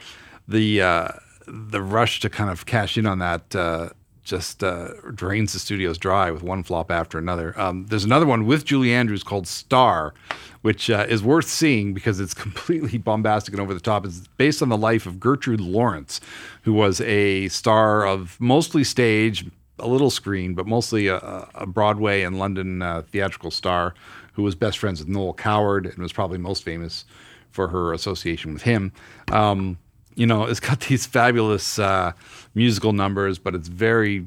the 0.47 0.81
uh, 0.81 1.07
the 1.47 1.81
rush 1.81 2.21
to 2.21 2.29
kind 2.29 2.49
of 2.49 2.65
cash 2.65 2.97
in 2.97 3.05
on 3.05 3.19
that 3.19 3.55
uh, 3.55 3.89
just 4.29 4.63
uh, 4.63 4.89
drains 5.13 5.53
the 5.53 5.59
studios 5.59 5.97
dry 5.97 6.29
with 6.29 6.43
one 6.43 6.63
flop 6.63 6.91
after 6.91 7.17
another. 7.17 7.59
Um, 7.59 7.87
there's 7.87 8.03
another 8.03 8.25
one 8.25 8.45
with 8.45 8.63
Julie 8.63 8.93
Andrews 8.93 9.23
called 9.23 9.47
Star, 9.47 10.13
which 10.61 10.89
uh, 10.89 11.05
is 11.09 11.23
worth 11.23 11.47
seeing 11.47 11.93
because 11.93 12.19
it's 12.19 12.33
completely 12.45 12.97
bombastic 12.97 13.53
and 13.53 13.61
over 13.61 13.73
the 13.73 13.79
top. 13.79 14.05
It's 14.05 14.27
based 14.37 14.61
on 14.61 14.69
the 14.69 14.77
life 14.77 15.05
of 15.05 15.19
Gertrude 15.19 15.59
Lawrence, 15.59 16.21
who 16.61 16.73
was 16.73 17.01
a 17.01 17.47
star 17.49 18.05
of 18.05 18.39
mostly 18.39 18.83
stage, 18.83 19.45
a 19.79 19.87
little 19.87 20.11
screen, 20.11 20.53
but 20.53 20.67
mostly 20.67 21.07
a, 21.07 21.17
a 21.55 21.65
Broadway 21.65 22.21
and 22.21 22.37
London 22.37 22.81
uh, 22.81 23.01
theatrical 23.01 23.51
star 23.51 23.95
who 24.33 24.43
was 24.43 24.55
best 24.55 24.77
friends 24.77 24.99
with 24.99 25.09
Noel 25.09 25.33
Coward 25.33 25.85
and 25.85 25.97
was 25.97 26.13
probably 26.13 26.37
most 26.37 26.63
famous 26.63 27.03
for 27.51 27.67
her 27.69 27.93
association 27.93 28.53
with 28.53 28.61
him. 28.61 28.91
Um, 29.31 29.77
you 30.19 30.27
know, 30.27 30.43
it's 30.43 30.59
got 30.59 30.81
these 30.89 31.05
fabulous 31.05 31.79
uh, 31.79 32.11
musical 32.53 32.91
numbers, 32.91 33.39
but 33.39 33.55
it's 33.55 33.69
very 33.69 34.25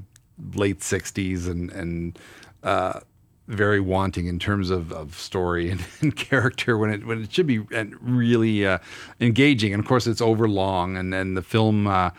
late 0.54 0.80
'60s 0.80 1.46
and 1.48 1.70
and 1.70 2.18
uh, 2.62 3.00
very 3.46 3.80
wanting 3.80 4.26
in 4.26 4.38
terms 4.38 4.70
of, 4.70 4.92
of 4.92 5.18
story 5.18 5.70
and, 5.72 5.84
and, 6.00 6.16
character 6.16 6.78
when 6.78 6.90
it 6.90 7.06
when 7.06 7.22
it 7.22 7.32
should 7.32 7.46
be 7.46 7.58
really 7.58 8.66
uh, 8.66 8.78
engaging. 9.20 9.74
And 9.74 9.80
of 9.80 9.86
course, 9.86 10.06
it's 10.06 10.22
over 10.22 10.48
long, 10.48 10.96
and 10.96 11.12
then 11.12 11.34
the 11.34 11.42
film 11.42 11.86
uh, 11.86 12.10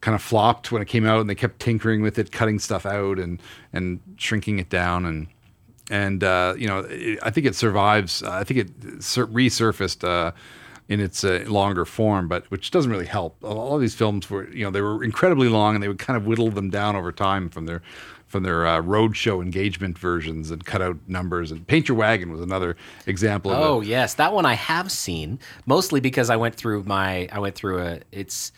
kind 0.00 0.14
of 0.14 0.22
flopped 0.22 0.70
when 0.70 0.80
it 0.80 0.86
came 0.86 1.04
out, 1.04 1.20
and 1.20 1.28
they 1.28 1.34
kept 1.34 1.58
tinkering 1.58 2.02
with 2.02 2.18
it, 2.20 2.30
cutting 2.30 2.60
stuff 2.60 2.86
out 2.86 3.18
and 3.18 3.42
and 3.72 4.00
shrinking 4.16 4.58
it 4.60 4.70
down 4.70 5.04
and. 5.04 5.26
And 5.88 6.24
uh, 6.24 6.54
you 6.58 6.66
know, 6.66 6.80
it, 6.90 7.20
I 7.22 7.30
think 7.30 7.46
it 7.46 7.54
survives. 7.54 8.20
I 8.20 8.42
think 8.42 8.58
it 8.58 8.80
resurfaced 8.80 10.02
uh, 10.02 10.32
in 10.88 11.00
its 11.00 11.24
uh, 11.24 11.44
longer 11.48 11.84
form, 11.84 12.28
but 12.28 12.48
which 12.50 12.70
doesn't 12.70 12.90
really 12.90 13.06
help. 13.06 13.36
All 13.42 13.78
these 13.78 13.94
films 13.94 14.30
were, 14.30 14.48
you 14.50 14.64
know, 14.64 14.70
they 14.70 14.80
were 14.80 15.02
incredibly 15.02 15.48
long, 15.48 15.74
and 15.74 15.82
they 15.82 15.88
would 15.88 15.98
kind 15.98 16.16
of 16.16 16.26
whittle 16.26 16.50
them 16.50 16.70
down 16.70 16.96
over 16.96 17.12
time 17.12 17.48
from 17.48 17.66
their 17.66 17.82
from 18.26 18.42
their 18.42 18.66
uh, 18.66 18.82
roadshow 18.82 19.40
engagement 19.40 19.96
versions 19.96 20.50
and 20.50 20.64
cut 20.64 20.82
out 20.82 20.96
numbers. 21.06 21.52
And 21.52 21.66
Paint 21.66 21.88
Your 21.88 21.96
Wagon 21.96 22.30
was 22.32 22.40
another 22.40 22.76
example. 23.06 23.52
of 23.52 23.58
Oh 23.58 23.80
yes, 23.80 24.14
that 24.14 24.32
one 24.32 24.46
I 24.46 24.54
have 24.54 24.90
seen 24.90 25.38
mostly 25.64 26.00
because 26.00 26.30
I 26.30 26.36
went 26.36 26.54
through 26.54 26.84
my 26.84 27.28
I 27.32 27.38
went 27.38 27.54
through 27.54 27.80
a 27.80 28.00
it's 28.12 28.52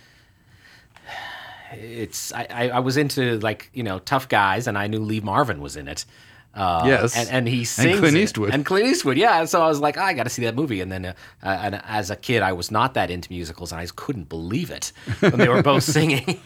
it's 1.73 2.33
I, 2.33 2.71
I 2.75 2.79
was 2.81 2.97
into 2.97 3.38
like 3.41 3.71
you 3.73 3.83
know 3.83 3.99
tough 4.01 4.29
guys 4.29 4.67
and 4.67 4.79
I 4.79 4.87
knew 4.87 5.01
Lee 5.01 5.21
Marvin 5.21 5.61
was 5.61 5.77
in 5.77 5.88
it 5.88 6.05
uh, 6.55 6.83
yes, 6.87 7.17
and, 7.17 7.29
and 7.29 7.49
he 7.49 7.65
sings 7.65 7.93
and 7.93 7.99
Clint 7.99 8.17
Eastwood 8.17 8.49
it. 8.49 8.55
and 8.55 8.67
Clint 8.67 8.89
Eastwood. 8.89 9.17
Yeah, 9.17 9.45
so 9.45 9.63
I 9.63 9.69
was 9.69 9.81
like, 9.81 9.97
oh, 9.97 10.03
I 10.03 10.13
got 10.13 10.25
to 10.25 10.31
see 10.31 10.43
that 10.45 10.55
movie. 10.55 10.81
And 10.81 10.91
then, 10.91 11.05
uh, 11.07 11.13
uh, 11.43 11.49
and 11.63 11.83
as 11.85 12.11
a 12.11 12.17
kid, 12.17 12.43
I 12.43 12.53
was 12.53 12.71
not 12.71 12.95
that 12.95 13.11
into 13.11 13.31
musicals, 13.31 13.71
and 13.71 13.81
I 13.81 13.87
couldn't 13.95 14.29
believe 14.29 14.71
it 14.71 14.93
when 15.21 15.39
they 15.39 15.49
were 15.49 15.63
both 15.63 15.83
singing. 15.85 16.41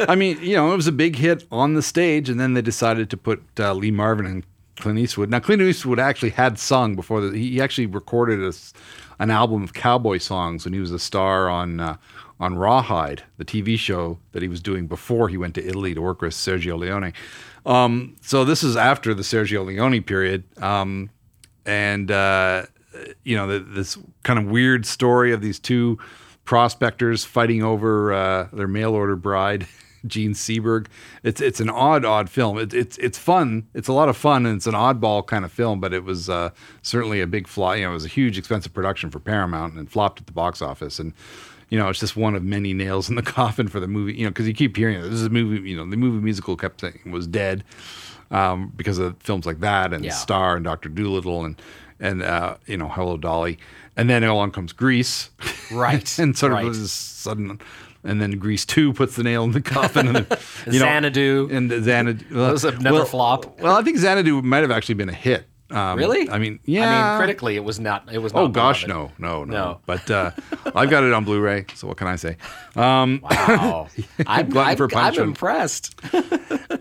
I 0.00 0.14
mean, 0.14 0.38
you 0.40 0.56
know, 0.56 0.72
it 0.72 0.76
was 0.76 0.86
a 0.86 0.92
big 0.92 1.16
hit 1.16 1.44
on 1.50 1.74
the 1.74 1.82
stage, 1.82 2.30
and 2.30 2.40
then 2.40 2.54
they 2.54 2.62
decided 2.62 3.10
to 3.10 3.16
put 3.16 3.42
uh, 3.58 3.74
Lee 3.74 3.90
Marvin 3.90 4.26
and 4.26 4.44
Clint 4.76 4.98
Eastwood. 4.98 5.28
Now, 5.28 5.40
Clint 5.40 5.60
Eastwood 5.60 5.98
actually 5.98 6.30
had 6.30 6.58
sung 6.58 6.96
before. 6.96 7.20
The, 7.20 7.36
he 7.36 7.60
actually 7.60 7.86
recorded 7.86 8.40
a, 8.40 8.52
an 9.18 9.30
album 9.30 9.62
of 9.62 9.74
cowboy 9.74 10.18
songs 10.18 10.64
when 10.64 10.72
he 10.72 10.80
was 10.80 10.92
a 10.92 10.98
star 10.98 11.48
on 11.50 11.80
uh, 11.80 11.96
on 12.40 12.54
Rawhide, 12.56 13.24
the 13.36 13.44
TV 13.44 13.78
show 13.78 14.18
that 14.32 14.42
he 14.42 14.48
was 14.48 14.60
doing 14.60 14.86
before 14.86 15.28
he 15.28 15.36
went 15.36 15.54
to 15.56 15.66
Italy 15.66 15.94
to 15.94 16.00
work 16.00 16.22
with 16.22 16.32
Sergio 16.32 16.78
Leone. 16.78 17.12
Um, 17.66 18.16
so 18.20 18.44
this 18.44 18.62
is 18.62 18.76
after 18.76 19.14
the 19.14 19.22
Sergio 19.22 19.64
Leone 19.64 20.02
period, 20.02 20.44
um, 20.62 21.10
and 21.66 22.10
uh, 22.10 22.66
you 23.24 23.36
know 23.36 23.46
the, 23.46 23.58
this 23.60 23.98
kind 24.22 24.38
of 24.38 24.46
weird 24.46 24.86
story 24.86 25.32
of 25.32 25.40
these 25.40 25.58
two 25.58 25.98
prospectors 26.44 27.24
fighting 27.24 27.62
over 27.62 28.12
uh, 28.12 28.48
their 28.52 28.68
mail 28.68 28.94
order 28.94 29.16
bride. 29.16 29.66
Jean 30.06 30.32
Seberg. 30.32 30.86
It's 31.22 31.40
it's 31.40 31.60
an 31.60 31.68
odd, 31.68 32.04
odd 32.04 32.30
film. 32.30 32.58
It, 32.58 32.72
it's 32.72 32.96
it's 32.98 33.18
fun. 33.18 33.66
It's 33.74 33.88
a 33.88 33.92
lot 33.92 34.08
of 34.08 34.16
fun, 34.16 34.46
and 34.46 34.56
it's 34.56 34.66
an 34.66 34.74
oddball 34.74 35.26
kind 35.26 35.44
of 35.44 35.52
film. 35.52 35.80
But 35.80 35.92
it 35.92 36.04
was 36.04 36.30
uh, 36.30 36.50
certainly 36.82 37.20
a 37.20 37.26
big 37.26 37.48
fly. 37.48 37.76
You 37.76 37.84
know, 37.84 37.90
it 37.90 37.94
was 37.94 38.04
a 38.04 38.08
huge, 38.08 38.38
expensive 38.38 38.72
production 38.72 39.10
for 39.10 39.18
Paramount, 39.18 39.74
and 39.74 39.90
flopped 39.90 40.20
at 40.20 40.26
the 40.26 40.32
box 40.32 40.62
office. 40.62 40.98
And 40.98 41.12
you 41.70 41.78
know, 41.78 41.88
it's 41.88 42.00
just 42.00 42.16
one 42.16 42.34
of 42.34 42.42
many 42.42 42.72
nails 42.72 43.08
in 43.08 43.16
the 43.16 43.22
coffin 43.38 43.68
for 43.68 43.80
the 43.80 43.88
movie. 43.88 44.14
You 44.14 44.24
know, 44.24 44.30
because 44.30 44.46
you 44.46 44.54
keep 44.54 44.76
hearing 44.76 45.00
this 45.02 45.12
is 45.12 45.26
a 45.26 45.30
movie. 45.30 45.68
You 45.68 45.76
know, 45.76 45.88
the 45.88 45.96
movie 45.96 46.22
musical 46.22 46.56
kept 46.56 46.80
saying 46.80 47.10
was 47.10 47.26
dead 47.26 47.64
um, 48.30 48.72
because 48.76 48.98
of 48.98 49.16
films 49.20 49.46
like 49.46 49.60
that 49.60 49.92
and 49.92 50.04
yeah. 50.04 50.12
Star 50.12 50.56
and 50.56 50.64
Doctor 50.64 50.88
Dolittle 50.88 51.44
and 51.44 51.60
and 52.00 52.22
uh, 52.22 52.56
you 52.66 52.76
know 52.76 52.88
Hello 52.88 53.16
Dolly, 53.16 53.58
and 53.96 54.08
then 54.08 54.24
along 54.24 54.52
comes 54.52 54.72
Grease, 54.72 55.30
right? 55.70 56.18
and 56.18 56.36
sort 56.36 56.52
right. 56.52 56.64
of 56.64 56.76
this 56.76 56.92
sudden. 56.92 57.60
And 58.04 58.22
then 58.22 58.38
Grease 58.38 58.64
Two 58.64 58.92
puts 58.92 59.16
the 59.16 59.24
nail 59.24 59.42
in 59.42 59.50
the 59.50 59.60
coffin, 59.60 60.06
and 60.06 60.26
you 60.66 60.78
know, 60.78 60.86
Xanadu 60.86 61.48
and 61.50 61.68
Xanadu. 61.68 62.24
Those 62.30 62.62
have 62.62 62.80
never 62.80 62.98
well, 62.98 63.04
flop. 63.04 63.58
Well, 63.58 63.74
I 63.74 63.82
think 63.82 63.98
Xanadu 63.98 64.40
might 64.40 64.60
have 64.60 64.70
actually 64.70 64.94
been 64.94 65.08
a 65.08 65.14
hit. 65.14 65.46
Um, 65.70 65.98
really? 65.98 66.30
I 66.30 66.38
mean, 66.38 66.60
yeah. 66.64 66.88
I 66.88 67.10
mean, 67.12 67.18
critically, 67.20 67.56
it 67.56 67.62
was 67.64 67.78
not. 67.78 68.08
It 68.10 68.18
was. 68.18 68.32
Not 68.32 68.42
oh 68.42 68.48
gosh, 68.48 68.86
no, 68.86 69.10
no, 69.18 69.44
no, 69.44 69.52
No. 69.52 69.80
But 69.84 70.10
uh, 70.10 70.30
I've 70.74 70.88
got 70.88 71.04
it 71.04 71.12
on 71.12 71.24
Blu-ray, 71.24 71.66
so 71.74 71.86
what 71.88 71.98
can 71.98 72.06
I 72.06 72.16
say? 72.16 72.36
Um, 72.74 73.20
Wow, 73.22 73.88
I'm, 74.26 74.48
glutton 74.50 74.90
I'm, 74.94 75.06
I'm 75.14 75.14
impressed. 75.20 75.94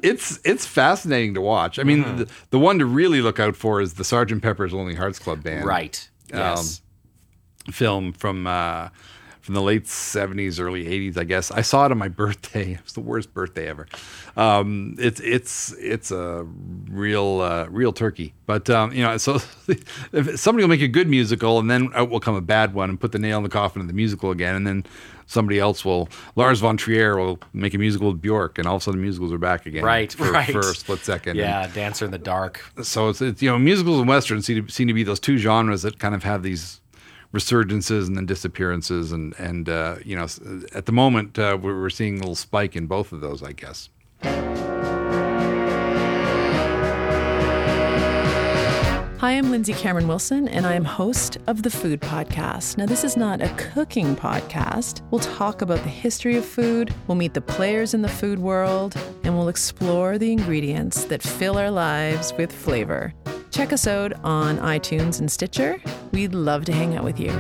it's 0.02 0.40
it's 0.46 0.66
fascinating 0.66 1.34
to 1.34 1.42
watch. 1.42 1.80
I 1.80 1.84
mean, 1.84 2.04
Mm-hmm. 2.04 2.18
the, 2.20 2.30
the 2.52 2.60
one 2.60 2.80
to 2.80 2.86
really 2.86 3.22
look 3.22 3.40
out 3.40 3.56
for 3.58 3.82
is 3.82 3.96
the 3.96 4.04
Sergeant 4.06 4.42
Pepper's 4.42 4.72
Lonely 4.74 4.96
Hearts 4.96 5.20
Club 5.20 5.44
Band 5.44 5.66
right. 5.66 6.10
Yes. 6.32 6.82
film 7.72 8.14
from 8.14 8.48
uh, 8.48 8.90
from 9.48 9.56
the 9.56 9.62
late 9.62 9.88
seventies, 9.88 10.60
early 10.60 10.86
eighties. 10.88 11.18
I 11.18 11.24
guess 11.24 11.52
I 11.52 11.62
saw 11.62 11.86
it 11.86 11.92
on 11.92 11.98
my 11.98 12.08
birthday. 12.24 12.74
It 12.74 12.84
was 12.84 12.92
the 12.94 13.00
worst 13.00 13.34
birthday 13.34 13.68
ever. 13.68 13.88
Um, 14.36 14.96
it's 15.00 15.20
it's 15.22 15.74
it's 15.80 16.12
a 16.12 16.44
real 16.90 17.40
uh, 17.42 17.66
real 17.70 17.94
turkey. 17.94 18.34
But 18.46 18.70
um, 18.70 18.92
you 18.92 19.02
know, 19.04 19.18
so 19.18 19.36
if 20.12 20.38
somebody 20.40 20.64
will 20.64 20.70
make 20.70 20.82
a 20.82 20.88
good 20.90 21.08
musical, 21.08 21.60
and 21.60 21.72
then 21.72 21.90
out 21.96 22.10
will 22.10 22.20
come 22.20 22.36
a 22.36 22.42
bad 22.42 22.74
one 22.74 22.90
and 22.90 23.00
put 23.00 23.14
the 23.14 23.20
nail 23.20 23.38
in 23.38 23.44
the 23.44 23.50
coffin 23.50 23.82
of 23.82 23.88
the 23.88 23.94
musical 23.94 24.32
again, 24.32 24.54
and 24.54 24.68
then 24.68 24.86
somebody 25.28 25.60
else 25.60 25.84
will 25.86 26.10
Lars 26.36 26.60
von 26.60 26.76
Trier 26.76 27.16
will 27.18 27.40
make 27.54 27.74
a 27.74 27.78
musical 27.78 28.12
with 28.12 28.22
Bjork, 28.22 28.58
and 28.58 28.68
all 28.68 28.76
of 28.76 28.82
a 28.82 28.84
sudden 28.84 29.02
musicals 29.02 29.32
are 29.32 29.38
back 29.38 29.66
again, 29.66 29.84
Right, 29.84 30.12
For, 30.12 30.30
right. 30.32 30.52
for 30.52 30.60
a 30.60 30.64
split 30.76 31.00
second. 31.00 31.38
yeah, 31.38 31.68
Dancer 31.74 32.04
in 32.06 32.12
the 32.12 32.18
Dark. 32.18 32.62
so 32.84 33.08
it's, 33.10 33.22
it's 33.22 33.42
you 33.42 33.50
know 33.50 33.58
musicals 33.58 34.00
and 34.00 34.10
westerns 34.10 34.46
seem 34.46 34.66
to, 34.68 34.72
seem 34.72 34.88
to 34.90 34.94
be 34.94 35.04
those 35.04 35.20
two 35.22 35.38
genres 35.38 35.84
that 35.84 36.00
kind 36.00 36.14
of 36.16 36.24
have 36.24 36.44
these 36.44 36.82
resurgences 37.38 38.08
and 38.08 38.18
then 38.18 38.26
disappearances 38.26 39.12
and 39.12 39.36
and 39.38 39.70
uh, 39.70 39.96
you 40.04 40.16
know 40.16 40.28
at 40.74 40.86
the 40.88 40.92
moment 40.92 41.38
uh, 41.38 41.58
we're, 41.62 41.90
seeing 41.90 42.16
a 42.16 42.20
little 42.20 42.36
spike 42.36 42.76
in 42.76 42.88
both 42.88 43.12
of 43.12 43.22
those 43.22 43.44
I 43.44 43.54
guess. 43.54 43.90
Hi, 49.20 49.32
I'm 49.32 49.50
Lindsay 49.50 49.74
Cameron 49.74 50.08
Wilson, 50.08 50.48
and 50.48 50.68
I 50.68 50.76
am 50.76 50.86
host 50.86 51.40
of 51.48 51.64
the 51.64 51.72
Food 51.72 52.02
Podcast. 52.02 52.78
Now, 52.78 52.86
this 52.86 53.04
is 53.04 53.18
not 53.18 53.42
a 53.42 53.50
cooking 53.56 54.16
podcast. 54.16 55.02
We'll 55.10 55.20
talk 55.20 55.64
about 55.64 55.82
the 55.82 55.90
history 55.90 56.38
of 56.38 56.46
food, 56.46 56.94
we'll 57.08 57.16
meet 57.18 57.34
the 57.34 57.42
players 57.42 57.96
in 57.96 58.04
the 58.04 58.10
food 58.10 58.38
world, 58.38 58.96
and 59.24 59.36
we'll 59.36 59.50
explore 59.50 60.20
the 60.20 60.32
ingredients 60.32 61.06
that 61.06 61.24
fill 61.24 61.58
our 61.58 61.72
lives 61.72 62.32
with 62.38 62.52
flavor. 62.52 63.12
Check 63.52 63.74
us 63.74 63.88
out 63.88 64.14
on 64.24 64.58
iTunes 64.60 65.20
and 65.20 65.32
Stitcher. 65.32 65.82
We'd 66.12 66.34
love 66.34 66.66
to 66.66 66.74
hang 66.74 66.96
out 66.96 67.04
with 67.04 67.20
you. 67.20 67.32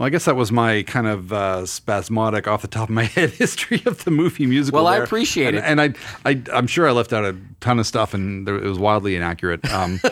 Well, 0.00 0.06
I 0.06 0.08
guess 0.08 0.24
that 0.24 0.34
was 0.34 0.50
my 0.50 0.82
kind 0.84 1.06
of 1.06 1.30
uh, 1.30 1.66
spasmodic, 1.66 2.48
off 2.48 2.62
the 2.62 2.68
top 2.68 2.88
of 2.88 2.94
my 2.94 3.04
head 3.16 3.32
history 3.32 3.82
of 3.84 4.02
the 4.04 4.10
movie 4.10 4.46
musical. 4.46 4.82
Well, 4.82 4.86
I 4.86 4.96
appreciate 4.96 5.48
and, 5.48 5.58
it. 5.58 5.64
and 5.64 5.78
I, 5.78 5.92
I, 6.24 6.42
I'm 6.54 6.66
sure 6.66 6.88
I 6.88 6.92
left 6.92 7.12
out 7.12 7.26
a 7.26 7.36
ton 7.60 7.78
of 7.78 7.86
stuff, 7.86 8.14
and 8.14 8.48
there, 8.48 8.56
it 8.56 8.64
was 8.64 8.78
wildly 8.78 9.14
inaccurate. 9.14 9.70
Um, 9.70 10.00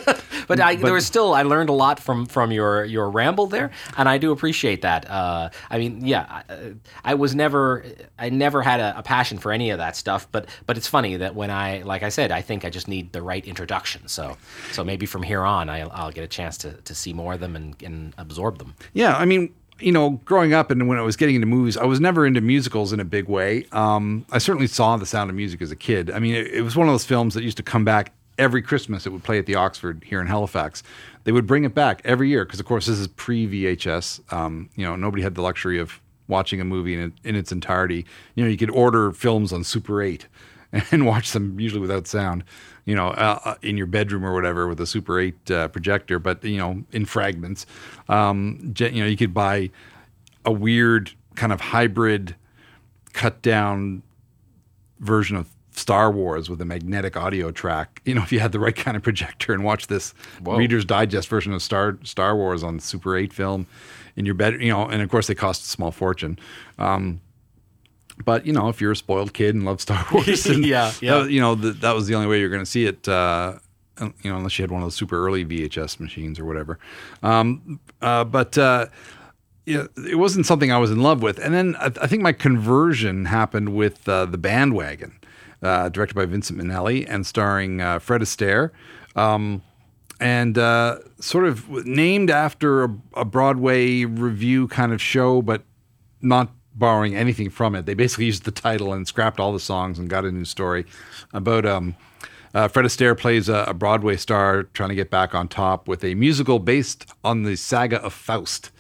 But, 0.48 0.60
I, 0.60 0.76
there 0.76 0.94
was 0.94 1.06
still 1.06 1.34
I 1.34 1.42
learned 1.42 1.68
a 1.68 1.74
lot 1.74 2.00
from 2.00 2.24
from 2.24 2.50
your 2.50 2.82
your 2.84 3.10
ramble 3.10 3.46
there, 3.46 3.70
and 3.98 4.08
I 4.08 4.16
do 4.16 4.32
appreciate 4.32 4.80
that. 4.80 5.08
Uh, 5.08 5.50
I 5.68 5.78
mean, 5.78 6.04
yeah, 6.04 6.42
I, 6.48 6.72
I 7.04 7.14
was 7.14 7.34
never 7.34 7.84
I 8.18 8.30
never 8.30 8.62
had 8.62 8.80
a, 8.80 8.98
a 8.98 9.02
passion 9.02 9.36
for 9.38 9.52
any 9.52 9.68
of 9.70 9.78
that 9.78 9.94
stuff, 9.94 10.26
but 10.32 10.48
but 10.64 10.78
it's 10.78 10.88
funny 10.88 11.18
that 11.18 11.34
when 11.34 11.50
I 11.50 11.82
like 11.82 12.02
I 12.02 12.08
said, 12.08 12.32
I 12.32 12.40
think 12.40 12.64
I 12.64 12.70
just 12.70 12.88
need 12.88 13.12
the 13.12 13.20
right 13.20 13.44
introduction. 13.46 14.08
So 14.08 14.38
so 14.72 14.82
maybe 14.82 15.04
from 15.04 15.22
here 15.22 15.42
on, 15.42 15.68
I, 15.68 15.80
I'll 15.80 16.12
get 16.12 16.24
a 16.24 16.28
chance 16.28 16.56
to 16.58 16.72
to 16.72 16.94
see 16.94 17.12
more 17.12 17.34
of 17.34 17.40
them 17.40 17.54
and, 17.54 17.76
and 17.82 18.14
absorb 18.16 18.56
them. 18.56 18.74
Yeah, 18.94 19.16
I 19.16 19.26
mean, 19.26 19.52
you 19.80 19.92
know, 19.92 20.20
growing 20.24 20.52
up 20.52 20.70
and 20.70 20.88
when 20.88 20.98
I 20.98 21.02
was 21.02 21.16
getting 21.16 21.34
into 21.34 21.46
movies, 21.46 21.76
I 21.76 21.84
was 21.84 22.00
never 22.00 22.26
into 22.26 22.40
musicals 22.40 22.92
in 22.92 23.00
a 23.00 23.04
big 23.04 23.28
way. 23.28 23.66
Um, 23.72 24.26
I 24.30 24.38
certainly 24.38 24.66
saw 24.66 24.96
The 24.96 25.06
Sound 25.06 25.30
of 25.30 25.36
Music 25.36 25.62
as 25.62 25.70
a 25.70 25.76
kid. 25.76 26.10
I 26.10 26.18
mean, 26.18 26.34
it, 26.34 26.48
it 26.48 26.62
was 26.62 26.76
one 26.76 26.88
of 26.88 26.94
those 26.94 27.04
films 27.04 27.34
that 27.34 27.42
used 27.42 27.56
to 27.58 27.62
come 27.62 27.84
back 27.84 28.12
every 28.38 28.62
Christmas. 28.62 29.06
It 29.06 29.10
would 29.10 29.24
play 29.24 29.38
at 29.38 29.46
the 29.46 29.54
Oxford 29.54 30.04
here 30.04 30.20
in 30.20 30.26
Halifax. 30.26 30.82
They 31.24 31.32
would 31.32 31.46
bring 31.46 31.64
it 31.64 31.74
back 31.74 32.00
every 32.04 32.28
year 32.28 32.44
because, 32.44 32.60
of 32.60 32.66
course, 32.66 32.86
this 32.86 32.98
is 32.98 33.08
pre 33.08 33.46
VHS. 33.46 34.32
Um, 34.32 34.70
you 34.76 34.84
know, 34.84 34.96
nobody 34.96 35.22
had 35.22 35.34
the 35.34 35.42
luxury 35.42 35.78
of 35.78 36.00
watching 36.26 36.60
a 36.60 36.64
movie 36.64 36.94
in, 36.94 37.12
in 37.24 37.34
its 37.34 37.52
entirety. 37.52 38.04
You 38.34 38.44
know, 38.44 38.50
you 38.50 38.56
could 38.56 38.70
order 38.70 39.12
films 39.12 39.52
on 39.52 39.64
Super 39.64 40.02
8 40.02 40.26
and 40.90 41.06
watch 41.06 41.32
them 41.32 41.58
usually 41.58 41.80
without 41.80 42.06
sound. 42.06 42.44
You 42.88 42.94
know, 42.94 43.08
uh, 43.08 43.38
uh, 43.44 43.54
in 43.60 43.76
your 43.76 43.86
bedroom 43.86 44.24
or 44.24 44.32
whatever 44.32 44.66
with 44.66 44.80
a 44.80 44.86
Super 44.86 45.20
8 45.20 45.50
uh, 45.50 45.68
projector, 45.68 46.18
but 46.18 46.42
you 46.42 46.56
know, 46.56 46.82
in 46.90 47.04
fragments. 47.04 47.66
Um, 48.08 48.72
you 48.78 49.02
know, 49.02 49.06
you 49.06 49.16
could 49.16 49.34
buy 49.34 49.68
a 50.46 50.50
weird 50.50 51.12
kind 51.34 51.52
of 51.52 51.60
hybrid 51.60 52.34
cut 53.12 53.42
down 53.42 54.02
version 55.00 55.36
of 55.36 55.50
Star 55.72 56.10
Wars 56.10 56.48
with 56.48 56.62
a 56.62 56.64
magnetic 56.64 57.14
audio 57.14 57.50
track. 57.50 58.00
You 58.06 58.14
know, 58.14 58.22
if 58.22 58.32
you 58.32 58.40
had 58.40 58.52
the 58.52 58.58
right 58.58 58.74
kind 58.74 58.96
of 58.96 59.02
projector 59.02 59.52
and 59.52 59.64
watch 59.64 59.88
this 59.88 60.14
Reader's 60.56 60.86
Digest 60.86 61.28
version 61.28 61.52
of 61.52 61.60
Star 61.60 61.98
Star 62.04 62.34
Wars 62.34 62.62
on 62.62 62.80
Super 62.80 63.18
8 63.18 63.34
film 63.34 63.66
in 64.16 64.24
your 64.24 64.34
bed, 64.34 64.62
you 64.62 64.72
know, 64.72 64.88
and 64.88 65.02
of 65.02 65.10
course 65.10 65.26
they 65.26 65.34
cost 65.34 65.62
a 65.62 65.68
small 65.68 65.90
fortune. 65.90 66.38
Um, 66.78 67.20
but 68.24 68.46
you 68.46 68.52
know, 68.52 68.68
if 68.68 68.80
you're 68.80 68.92
a 68.92 68.96
spoiled 68.96 69.32
kid 69.32 69.54
and 69.54 69.64
love 69.64 69.80
Star 69.80 70.04
Wars, 70.12 70.46
and 70.52 70.64
Yeah, 70.64 70.92
yeah. 71.00 71.18
that- 71.18 71.30
you 71.30 71.40
know 71.40 71.54
th- 71.56 71.76
that 71.80 71.94
was 71.94 72.06
the 72.06 72.14
only 72.14 72.26
way 72.28 72.40
you're 72.40 72.48
going 72.50 72.62
to 72.64 72.70
see 72.70 72.84
it. 72.86 73.08
Uh, 73.08 73.58
you 74.00 74.30
know, 74.30 74.36
unless 74.36 74.56
you 74.58 74.62
had 74.62 74.70
one 74.70 74.80
of 74.80 74.86
those 74.86 74.94
super 74.94 75.26
early 75.26 75.44
VHS 75.44 75.98
machines 75.98 76.38
or 76.38 76.44
whatever. 76.44 76.78
Um, 77.22 77.80
uh, 78.00 78.22
but 78.22 78.56
uh, 78.56 78.86
it 79.66 80.16
wasn't 80.18 80.46
something 80.46 80.70
I 80.70 80.78
was 80.78 80.90
in 80.92 81.02
love 81.02 81.20
with. 81.20 81.38
And 81.40 81.52
then 81.52 81.74
I, 81.80 81.86
I 82.00 82.06
think 82.06 82.22
my 82.22 82.32
conversion 82.32 83.24
happened 83.24 83.74
with 83.74 84.08
uh, 84.08 84.24
the 84.26 84.38
Bandwagon, 84.38 85.18
uh, 85.64 85.88
directed 85.88 86.14
by 86.14 86.26
Vincent 86.26 86.58
Minnelli 86.60 87.06
and 87.08 87.26
starring 87.26 87.80
uh, 87.80 87.98
Fred 87.98 88.20
Astaire. 88.20 88.70
Um, 89.16 89.62
and 90.20 90.56
uh, 90.58 90.98
sort 91.20 91.46
of 91.46 91.68
named 91.84 92.30
after 92.30 92.84
a, 92.84 92.96
a 93.14 93.24
Broadway 93.24 94.04
revue 94.04 94.68
kind 94.68 94.92
of 94.92 95.02
show, 95.02 95.42
but 95.42 95.62
not 96.22 96.50
borrowing 96.78 97.14
anything 97.14 97.50
from 97.50 97.74
it. 97.74 97.86
They 97.86 97.94
basically 97.94 98.26
used 98.26 98.44
the 98.44 98.50
title 98.50 98.92
and 98.92 99.06
scrapped 99.06 99.40
all 99.40 99.52
the 99.52 99.60
songs 99.60 99.98
and 99.98 100.08
got 100.08 100.24
a 100.24 100.32
new 100.32 100.44
story 100.44 100.86
about 101.32 101.66
um, 101.66 101.96
uh, 102.54 102.68
Fred 102.68 102.86
Astaire 102.86 103.18
plays 103.18 103.48
a, 103.48 103.64
a 103.68 103.74
Broadway 103.74 104.16
star 104.16 104.64
trying 104.64 104.88
to 104.88 104.94
get 104.94 105.10
back 105.10 105.34
on 105.34 105.48
top 105.48 105.88
with 105.88 106.04
a 106.04 106.14
musical 106.14 106.58
based 106.58 107.06
on 107.24 107.42
the 107.42 107.56
saga 107.56 108.02
of 108.02 108.12
Faust. 108.12 108.70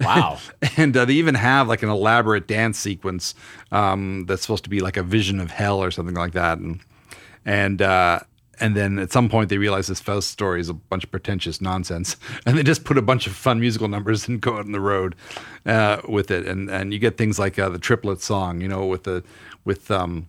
Wow. 0.00 0.38
and 0.76 0.96
uh, 0.96 1.04
they 1.04 1.14
even 1.14 1.34
have 1.34 1.68
like 1.68 1.82
an 1.82 1.88
elaborate 1.88 2.46
dance 2.46 2.78
sequence 2.78 3.34
um, 3.72 4.24
that's 4.26 4.42
supposed 4.42 4.64
to 4.64 4.70
be 4.70 4.80
like 4.80 4.96
a 4.96 5.02
vision 5.02 5.40
of 5.40 5.50
hell 5.50 5.82
or 5.82 5.90
something 5.90 6.14
like 6.14 6.32
that. 6.32 6.58
And 6.58 6.80
and 7.44 7.80
uh, 7.82 8.20
and 8.60 8.76
then 8.76 8.98
at 8.98 9.12
some 9.12 9.28
point 9.28 9.48
they 9.48 9.58
realize 9.58 9.86
this 9.86 10.00
Faust 10.00 10.30
story 10.30 10.60
is 10.60 10.68
a 10.68 10.74
bunch 10.74 11.04
of 11.04 11.10
pretentious 11.10 11.60
nonsense, 11.60 12.16
and 12.46 12.56
they 12.56 12.62
just 12.62 12.84
put 12.84 12.98
a 12.98 13.02
bunch 13.02 13.26
of 13.26 13.32
fun 13.34 13.60
musical 13.60 13.88
numbers 13.88 14.28
and 14.28 14.40
go 14.40 14.54
out 14.54 14.66
on 14.66 14.72
the 14.72 14.80
road 14.80 15.14
uh, 15.66 16.00
with 16.08 16.30
it. 16.30 16.46
And 16.46 16.70
and 16.70 16.92
you 16.92 16.98
get 16.98 17.16
things 17.16 17.38
like 17.38 17.58
uh, 17.58 17.68
the 17.68 17.78
triplet 17.78 18.20
song, 18.20 18.60
you 18.60 18.68
know, 18.68 18.86
with 18.86 19.04
the 19.04 19.22
with 19.64 19.90
um, 19.90 20.28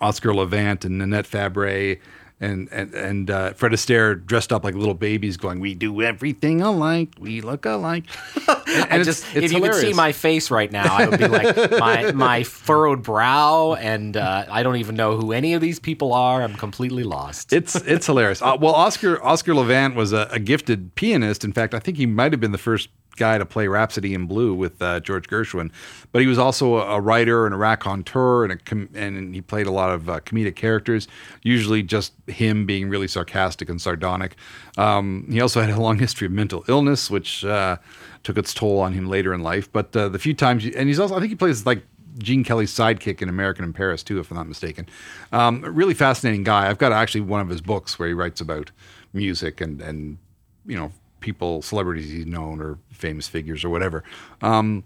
Oscar 0.00 0.34
Levant 0.34 0.84
and 0.84 0.98
Nanette 0.98 1.26
Fabray 1.26 2.00
and 2.40 2.68
and 2.72 2.94
and 2.94 3.30
uh, 3.30 3.52
Fred 3.52 3.72
Astaire 3.72 4.24
dressed 4.24 4.52
up 4.52 4.64
like 4.64 4.74
little 4.74 4.94
babies, 4.94 5.36
going, 5.36 5.60
"We 5.60 5.74
do 5.74 6.02
everything 6.02 6.62
alike, 6.62 7.10
we 7.18 7.40
look 7.40 7.64
alike." 7.64 8.04
And, 8.74 8.92
I 8.92 9.04
just, 9.04 9.24
it's 9.36 9.44
if 9.44 9.52
you 9.52 9.60
could 9.60 9.74
see 9.74 9.92
my 9.92 10.10
face 10.10 10.50
right 10.50 10.72
now, 10.72 10.96
I 10.96 11.06
would 11.06 11.18
be 11.20 11.28
like 11.28 11.70
my 11.78 12.10
my 12.10 12.42
furrowed 12.42 13.04
brow, 13.04 13.74
and 13.74 14.16
uh, 14.16 14.46
I 14.50 14.64
don't 14.64 14.76
even 14.76 14.96
know 14.96 15.16
who 15.16 15.30
any 15.30 15.54
of 15.54 15.60
these 15.60 15.78
people 15.78 16.12
are. 16.12 16.42
I'm 16.42 16.54
completely 16.54 17.04
lost. 17.04 17.52
it's 17.52 17.76
it's 17.76 18.06
hilarious. 18.06 18.42
Uh, 18.42 18.56
well, 18.60 18.74
Oscar 18.74 19.22
Oscar 19.22 19.54
Levant 19.54 19.94
was 19.94 20.12
a, 20.12 20.28
a 20.32 20.40
gifted 20.40 20.96
pianist. 20.96 21.44
In 21.44 21.52
fact, 21.52 21.72
I 21.72 21.78
think 21.78 21.98
he 21.98 22.06
might 22.06 22.32
have 22.32 22.40
been 22.40 22.50
the 22.50 22.58
first 22.58 22.88
guy 23.16 23.38
to 23.38 23.46
play 23.46 23.66
Rhapsody 23.66 24.14
in 24.14 24.26
Blue 24.26 24.54
with 24.54 24.80
uh, 24.82 25.00
George 25.00 25.28
Gershwin. 25.28 25.70
But 26.12 26.22
he 26.22 26.26
was 26.26 26.38
also 26.38 26.76
a, 26.76 26.96
a 26.96 27.00
writer 27.00 27.46
and 27.46 27.54
a 27.54 27.58
raconteur, 27.58 28.44
and 28.44 28.52
a 28.52 28.56
com- 28.56 28.90
and 28.94 29.34
he 29.34 29.40
played 29.40 29.66
a 29.66 29.70
lot 29.70 29.90
of 29.90 30.08
uh, 30.08 30.20
comedic 30.20 30.56
characters. 30.56 31.08
Usually, 31.42 31.82
just 31.82 32.12
him 32.26 32.66
being 32.66 32.88
really 32.88 33.08
sarcastic 33.08 33.68
and 33.68 33.80
sardonic. 33.80 34.36
Um, 34.76 35.26
he 35.30 35.40
also 35.40 35.60
had 35.60 35.70
a 35.70 35.80
long 35.80 35.98
history 35.98 36.26
of 36.26 36.32
mental 36.32 36.64
illness, 36.68 37.10
which 37.10 37.44
uh, 37.44 37.76
took 38.22 38.38
its 38.38 38.52
toll 38.54 38.80
on 38.80 38.92
him 38.92 39.08
later 39.08 39.32
in 39.32 39.42
life. 39.42 39.70
But 39.72 39.94
uh, 39.96 40.08
the 40.08 40.18
few 40.18 40.34
times, 40.34 40.64
and 40.66 40.88
he's 40.88 40.98
also 40.98 41.16
I 41.16 41.20
think 41.20 41.30
he 41.30 41.36
plays 41.36 41.66
like 41.66 41.82
Gene 42.18 42.44
Kelly's 42.44 42.72
sidekick 42.72 43.22
in 43.22 43.28
American 43.28 43.64
in 43.64 43.72
Paris 43.72 44.02
too, 44.02 44.18
if 44.18 44.30
I'm 44.30 44.36
not 44.36 44.46
mistaken. 44.46 44.86
Um, 45.32 45.62
really 45.62 45.94
fascinating 45.94 46.44
guy. 46.44 46.68
I've 46.68 46.78
got 46.78 46.92
actually 46.92 47.22
one 47.22 47.40
of 47.40 47.48
his 47.48 47.60
books 47.60 47.98
where 47.98 48.08
he 48.08 48.14
writes 48.14 48.40
about 48.40 48.70
music 49.12 49.60
and 49.60 49.80
and 49.80 50.18
you 50.66 50.76
know 50.76 50.92
people, 51.24 51.62
celebrities 51.62 52.10
he's 52.10 52.26
known 52.26 52.60
or 52.60 52.78
famous 52.90 53.26
figures 53.26 53.64
or 53.64 53.70
whatever. 53.70 54.04
Um, 54.42 54.84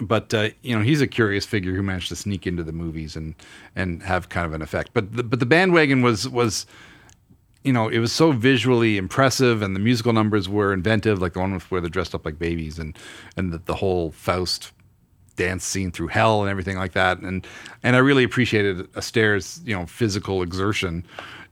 but 0.00 0.34
uh, 0.34 0.50
you 0.62 0.76
know 0.76 0.82
he's 0.82 1.00
a 1.00 1.06
curious 1.06 1.46
figure 1.46 1.72
who 1.74 1.82
managed 1.82 2.08
to 2.08 2.16
sneak 2.16 2.46
into 2.46 2.62
the 2.62 2.72
movies 2.72 3.16
and 3.16 3.34
and 3.74 4.02
have 4.02 4.28
kind 4.28 4.44
of 4.44 4.52
an 4.52 4.60
effect. 4.60 4.90
But 4.92 5.16
the, 5.16 5.22
but 5.22 5.40
the 5.40 5.46
bandwagon 5.46 6.02
was 6.02 6.28
was 6.28 6.66
you 7.64 7.72
know, 7.72 7.88
it 7.88 7.98
was 7.98 8.12
so 8.12 8.30
visually 8.30 8.96
impressive, 8.96 9.60
and 9.60 9.74
the 9.74 9.80
musical 9.80 10.12
numbers 10.12 10.48
were 10.48 10.72
inventive, 10.72 11.20
like 11.20 11.32
the 11.32 11.40
one 11.40 11.58
where 11.68 11.80
they're 11.80 11.90
dressed 11.90 12.14
up 12.14 12.24
like 12.24 12.38
babies, 12.38 12.78
and 12.78 12.96
and 13.36 13.52
the, 13.52 13.58
the 13.58 13.74
whole 13.74 14.12
Faust 14.12 14.72
dance 15.34 15.64
scene 15.64 15.90
through 15.90 16.08
hell 16.08 16.42
and 16.42 16.50
everything 16.50 16.76
like 16.76 16.92
that. 16.92 17.18
And 17.18 17.46
and 17.82 17.96
I 17.96 17.98
really 17.98 18.24
appreciated 18.24 18.88
Astaire's 18.94 19.60
you 19.64 19.74
know 19.74 19.86
physical 19.86 20.42
exertion 20.42 21.04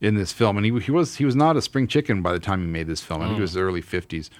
in 0.04 0.14
this 0.14 0.32
film. 0.32 0.56
And 0.56 0.66
he 0.66 0.78
he 0.80 0.90
was 0.90 1.16
he 1.16 1.24
was 1.24 1.34
not 1.34 1.56
a 1.56 1.62
spring 1.62 1.86
chicken 1.86 2.22
by 2.22 2.32
the 2.32 2.38
time 2.38 2.60
he 2.60 2.66
made 2.66 2.86
this 2.86 3.00
film. 3.00 3.22
I 3.22 3.26
think 3.26 3.38
it 3.38 3.42
was 3.42 3.54
the 3.54 3.60
early 3.60 3.80
fifties. 3.80 4.30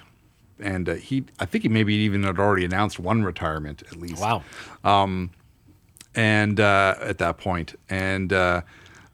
And 0.59 0.87
uh, 0.87 0.93
he, 0.93 1.25
I 1.37 1.45
think 1.45 1.63
he 1.63 1.69
maybe 1.69 1.93
even 1.95 2.23
had 2.23 2.39
already 2.39 2.63
announced 2.63 2.97
one 2.97 3.23
retirement 3.23 3.83
at 3.91 3.97
least 3.97 4.21
wow. 4.21 4.41
and 6.15 6.61
uh, 6.61 6.95
at 7.01 7.17
that 7.17 7.37
point, 7.37 7.75
and 7.89 8.31
uh, 8.31 8.61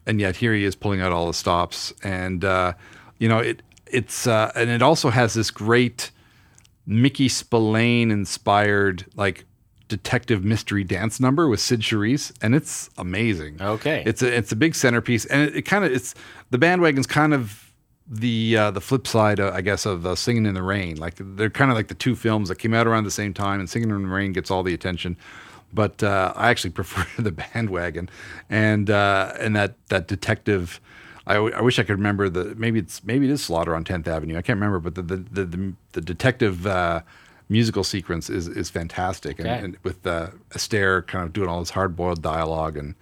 and 0.06 0.20
yet 0.20 0.36
here 0.36 0.54
he 0.54 0.64
is 0.64 0.76
pulling 0.76 1.00
out 1.00 1.10
all 1.10 1.26
the 1.26 1.34
stops, 1.34 1.92
and 2.04 2.44
uh, 2.44 2.74
you 3.18 3.28
know 3.28 3.38
it 3.38 3.62
it's 3.86 4.26
uh, 4.28 4.52
and 4.54 4.70
it 4.70 4.82
also 4.82 5.10
has 5.10 5.34
this 5.34 5.50
great 5.50 6.12
Mickey 6.86 7.28
Spillane 7.28 8.12
inspired 8.12 9.04
like 9.16 9.44
detective 9.92 10.42
mystery 10.42 10.84
dance 10.84 11.20
number 11.20 11.48
with 11.48 11.60
Cyd 11.60 11.80
Charisse, 11.80 12.32
and 12.40 12.54
it's 12.54 12.88
amazing. 12.96 13.60
Okay. 13.60 14.02
it's 14.06 14.22
a 14.22 14.34
it's 14.34 14.50
a 14.50 14.56
big 14.56 14.74
centerpiece, 14.74 15.26
and 15.26 15.42
it, 15.42 15.56
it 15.56 15.62
kind 15.62 15.84
of 15.84 15.92
it's 15.92 16.14
the 16.50 16.56
bandwagon's 16.56 17.06
kind 17.06 17.34
of 17.34 17.70
the 18.08 18.56
uh, 18.56 18.70
the 18.70 18.80
flip 18.80 19.06
side, 19.06 19.38
uh, 19.38 19.52
I 19.52 19.60
guess, 19.60 19.84
of 19.84 20.06
uh, 20.06 20.14
Singing 20.14 20.46
in 20.46 20.54
the 20.54 20.62
Rain. 20.62 20.96
Like 20.96 21.16
they're 21.18 21.50
kind 21.50 21.70
of 21.70 21.76
like 21.76 21.88
the 21.88 21.94
two 21.94 22.16
films 22.16 22.48
that 22.48 22.56
came 22.56 22.72
out 22.72 22.86
around 22.86 23.04
the 23.04 23.10
same 23.10 23.34
time, 23.34 23.60
and 23.60 23.68
Singing 23.68 23.90
in 23.90 24.02
the 24.02 24.08
Rain 24.08 24.32
gets 24.32 24.50
all 24.50 24.62
the 24.62 24.72
attention. 24.72 25.18
But 25.74 26.02
uh, 26.02 26.32
I 26.34 26.48
actually 26.48 26.70
prefer 26.80 27.04
the 27.22 27.32
bandwagon, 27.32 28.08
and 28.48 28.88
uh, 28.88 29.34
and 29.38 29.54
that 29.56 29.74
that 29.88 30.08
detective. 30.08 30.80
I, 31.24 31.34
w- 31.34 31.54
I 31.54 31.60
wish 31.60 31.78
I 31.78 31.84
could 31.84 31.98
remember 31.98 32.28
the 32.28 32.54
maybe 32.56 32.80
it's 32.80 33.04
maybe 33.04 33.26
it 33.26 33.32
is 33.32 33.44
Slaughter 33.44 33.76
on 33.76 33.84
Tenth 33.84 34.08
Avenue. 34.08 34.38
I 34.38 34.42
can't 34.42 34.56
remember, 34.56 34.80
but 34.80 34.94
the 34.94 35.02
the 35.02 35.16
the, 35.16 35.44
the, 35.44 35.72
the 35.92 36.00
detective 36.00 36.66
uh, 36.66 37.02
musical 37.52 37.84
sequence 37.84 38.28
is 38.30 38.48
is 38.48 38.70
fantastic, 38.70 39.38
and, 39.38 39.48
Okay. 39.48 39.64
and 39.64 39.76
with 39.84 40.06
uh, 40.06 40.30
Astaire 40.50 41.06
kind 41.06 41.24
of 41.26 41.32
doing 41.32 41.48
all 41.48 41.60
this 41.60 41.70
hard 41.70 41.94
boiled 41.94 42.22
dialogue 42.22 42.76
and 42.76 42.94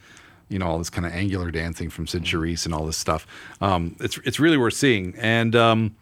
you 0.49 0.59
know 0.59 0.67
all 0.67 0.79
this 0.79 0.91
kind 0.91 1.07
of 1.07 1.13
angular 1.13 1.51
dancing 1.51 1.89
from 1.91 2.07
Cyd 2.07 2.25
Charisse 2.25 2.65
and 2.67 2.75
all 2.75 2.85
this 2.85 2.97
stuff. 2.97 3.27
Um, 3.61 3.97
it's 4.01 4.19
it's 4.25 4.41
really 4.41 4.57
worth 4.59 4.75
seeing, 4.75 5.15
and 5.19 5.55
um, 5.57 5.95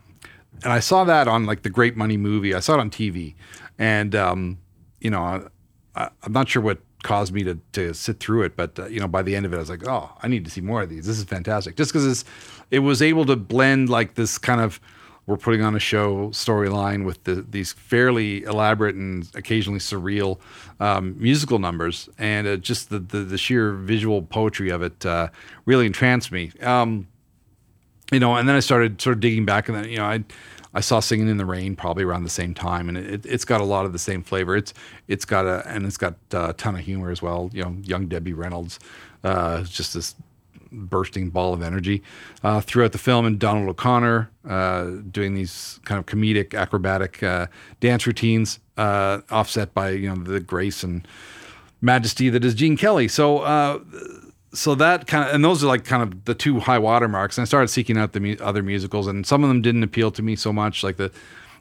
and 0.64 0.72
I 0.72 0.80
saw 0.80 1.04
that 1.04 1.28
on 1.28 1.46
like 1.46 1.62
the 1.62 1.70
Great 1.70 1.96
Money 1.96 2.16
movie. 2.16 2.54
I 2.54 2.60
saw 2.60 2.74
it 2.74 2.80
on 2.80 2.90
TV, 2.90 3.34
and 3.78 4.14
um, 4.14 4.58
you 5.00 5.10
know 5.10 5.48
I, 5.94 6.08
I'm 6.22 6.32
not 6.32 6.48
sure 6.48 6.62
what 6.62 6.78
caused 7.04 7.32
me 7.32 7.44
to 7.44 7.58
to 7.72 7.92
sit 7.94 8.18
through 8.20 8.42
it, 8.42 8.56
but 8.56 8.78
uh, 8.78 8.86
you 8.86 8.98
know 9.00 9.08
by 9.08 9.22
the 9.22 9.36
end 9.36 9.46
of 9.46 9.52
it, 9.52 9.56
I 9.56 9.60
was 9.60 9.70
like, 9.70 9.86
oh, 9.86 10.10
I 10.22 10.28
need 10.28 10.44
to 10.46 10.50
see 10.50 10.60
more 10.62 10.82
of 10.82 10.88
these. 10.88 11.06
This 11.06 11.18
is 11.18 11.24
fantastic, 11.24 11.76
just 11.76 11.92
because 11.92 12.24
it 12.70 12.80
was 12.80 13.02
able 13.02 13.24
to 13.26 13.36
blend 13.36 13.88
like 13.88 14.14
this 14.14 14.38
kind 14.38 14.60
of 14.60 14.80
we're 15.28 15.36
putting 15.36 15.62
on 15.62 15.76
a 15.76 15.78
show 15.78 16.30
storyline 16.30 17.04
with 17.04 17.22
the, 17.24 17.44
these 17.50 17.74
fairly 17.74 18.44
elaborate 18.44 18.94
and 18.94 19.28
occasionally 19.34 19.78
surreal 19.78 20.38
um, 20.80 21.14
musical 21.18 21.58
numbers, 21.58 22.08
and 22.16 22.48
uh, 22.48 22.56
just 22.56 22.88
the, 22.88 22.98
the 22.98 23.18
the 23.18 23.36
sheer 23.36 23.72
visual 23.72 24.22
poetry 24.22 24.70
of 24.70 24.80
it 24.80 25.04
uh, 25.04 25.28
really 25.66 25.84
entranced 25.84 26.32
me. 26.32 26.50
Um, 26.62 27.08
you 28.10 28.18
know, 28.18 28.36
and 28.36 28.48
then 28.48 28.56
I 28.56 28.60
started 28.60 29.02
sort 29.02 29.16
of 29.16 29.20
digging 29.20 29.44
back, 29.44 29.68
and 29.68 29.76
then 29.76 29.90
you 29.90 29.98
know, 29.98 30.06
I 30.06 30.24
I 30.72 30.80
saw 30.80 30.98
Singing 30.98 31.28
in 31.28 31.36
the 31.36 31.44
Rain 31.44 31.76
probably 31.76 32.04
around 32.04 32.24
the 32.24 32.30
same 32.30 32.54
time, 32.54 32.88
and 32.88 32.96
it, 32.96 33.26
it's 33.26 33.44
got 33.44 33.60
a 33.60 33.64
lot 33.64 33.84
of 33.84 33.92
the 33.92 33.98
same 33.98 34.22
flavor. 34.22 34.56
It's 34.56 34.72
it's 35.08 35.26
got 35.26 35.44
a 35.44 35.62
and 35.68 35.84
it's 35.84 35.98
got 35.98 36.14
uh, 36.32 36.48
a 36.48 36.52
ton 36.54 36.74
of 36.74 36.80
humor 36.80 37.10
as 37.10 37.20
well. 37.20 37.50
You 37.52 37.64
know, 37.64 37.76
young 37.82 38.06
Debbie 38.06 38.32
Reynolds, 38.32 38.78
uh, 39.24 39.62
just 39.64 39.92
this 39.92 40.14
bursting 40.72 41.30
ball 41.30 41.54
of 41.54 41.62
energy 41.62 42.02
uh, 42.42 42.60
throughout 42.60 42.92
the 42.92 42.98
film, 42.98 43.26
and 43.26 43.38
Donald 43.38 43.68
O'Connor 43.68 44.30
uh, 44.48 44.90
doing 45.10 45.34
these 45.34 45.80
kind 45.84 45.98
of 45.98 46.06
comedic, 46.06 46.54
acrobatic 46.54 47.22
uh, 47.22 47.46
dance 47.80 48.06
routines, 48.06 48.60
uh, 48.76 49.20
offset 49.30 49.74
by 49.74 49.90
you 49.90 50.08
know 50.08 50.22
the 50.22 50.40
grace 50.40 50.82
and 50.82 51.06
majesty 51.80 52.28
that 52.28 52.44
is 52.44 52.54
Gene 52.54 52.76
Kelly. 52.76 53.08
So 53.08 53.38
uh, 53.38 53.80
so 54.52 54.74
that 54.74 55.06
kind 55.06 55.28
of 55.28 55.34
and 55.34 55.44
those 55.44 55.62
are 55.62 55.66
like 55.66 55.84
kind 55.84 56.02
of 56.02 56.24
the 56.24 56.34
two 56.34 56.60
high 56.60 56.78
water 56.78 57.08
marks 57.08 57.36
and 57.36 57.42
i 57.42 57.44
started 57.44 57.68
seeking 57.68 57.98
out 57.98 58.12
the 58.12 58.20
mu- 58.20 58.36
other 58.40 58.62
musicals 58.62 59.06
and 59.06 59.26
some 59.26 59.42
of 59.44 59.48
them 59.48 59.60
didn't 59.60 59.82
appeal 59.82 60.10
to 60.10 60.22
me 60.22 60.36
so 60.36 60.52
much. 60.52 60.82
Like 60.82 60.96
the 60.96 61.12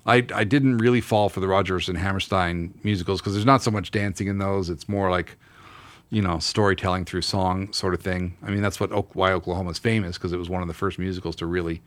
i, 0.06 0.26
I 0.34 0.44
didn't 0.44 0.78
really 0.78 1.02
fall 1.02 1.30
for 1.30 1.40
the 1.40 1.48
Rodgers 1.48 1.90
and 1.90 1.98
hammerstein 1.98 2.74
musicals 2.84 3.20
because 3.20 3.34
there's 3.34 3.46
not 3.46 3.62
so 3.62 3.72
much 3.72 3.92
dancing 3.92 4.28
in 4.28 4.38
those. 4.38 4.70
It's 4.70 4.88
more 4.88 5.10
like 5.10 5.38
you 6.10 6.22
know, 6.22 6.40
storytelling 6.40 7.06
through 7.06 7.22
song 7.22 7.72
sort 7.74 7.94
of 7.94 8.02
thing. 8.02 8.38
I 8.42 8.50
mean, 8.50 8.62
that's 8.62 8.80
what 8.80 9.16
why 9.16 9.32
Oklahoma 9.32 9.72
is 9.72 9.80
famous 9.80 10.18
because 10.18 10.32
it 10.32 10.38
was 10.38 10.50
one 10.50 10.62
of 10.62 10.68
the 10.68 10.74
first 10.74 11.00
musicals 11.00 11.36
to 11.38 11.46
really 11.46 11.82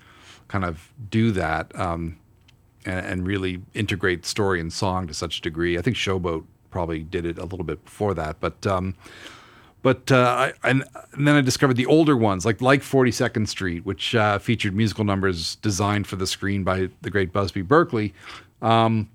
kind 0.49 0.65
of 0.65 0.93
do 1.11 1.31
that 1.33 1.75
um, 1.79 2.19
and, 2.85 3.07
and 3.07 3.27
really 3.27 3.63
integrate 3.73 4.27
story 4.27 4.61
and 4.61 4.73
song 4.73 5.07
to 5.07 5.15
such 5.15 5.39
a 5.39 5.41
degree. 5.41 5.79
I 5.79 5.83
think 5.83 5.97
Showboat 5.97 6.45
probably 6.71 7.01
did 7.01 7.25
it 7.25 7.39
a 7.39 7.45
little 7.45 7.65
bit 7.65 7.85
before 7.85 8.15
that, 8.15 8.41
but 8.41 8.67
um, 8.67 8.95
but 9.83 10.13
uh, 10.13 10.53
I, 10.63 10.69
and, 10.69 10.85
and 11.13 11.27
then 11.27 11.37
I 11.37 11.41
discovered 11.41 11.77
the 11.77 11.87
older 11.87 12.17
ones, 12.17 12.45
like 12.45 12.61
like 12.61 12.83
Forty 12.83 13.11
Second 13.11 13.49
Street, 13.49 13.87
which 13.87 14.15
uh, 14.15 14.39
featured 14.39 14.75
musical 14.75 15.05
numbers 15.05 15.57
designed 15.57 16.07
for 16.07 16.17
the 16.17 16.27
screen 16.27 16.65
by 16.65 16.91
the 17.01 17.11
great 17.11 17.33
Busby 17.33 17.63
Berkeley, 17.63 18.13
um, 18.61 19.09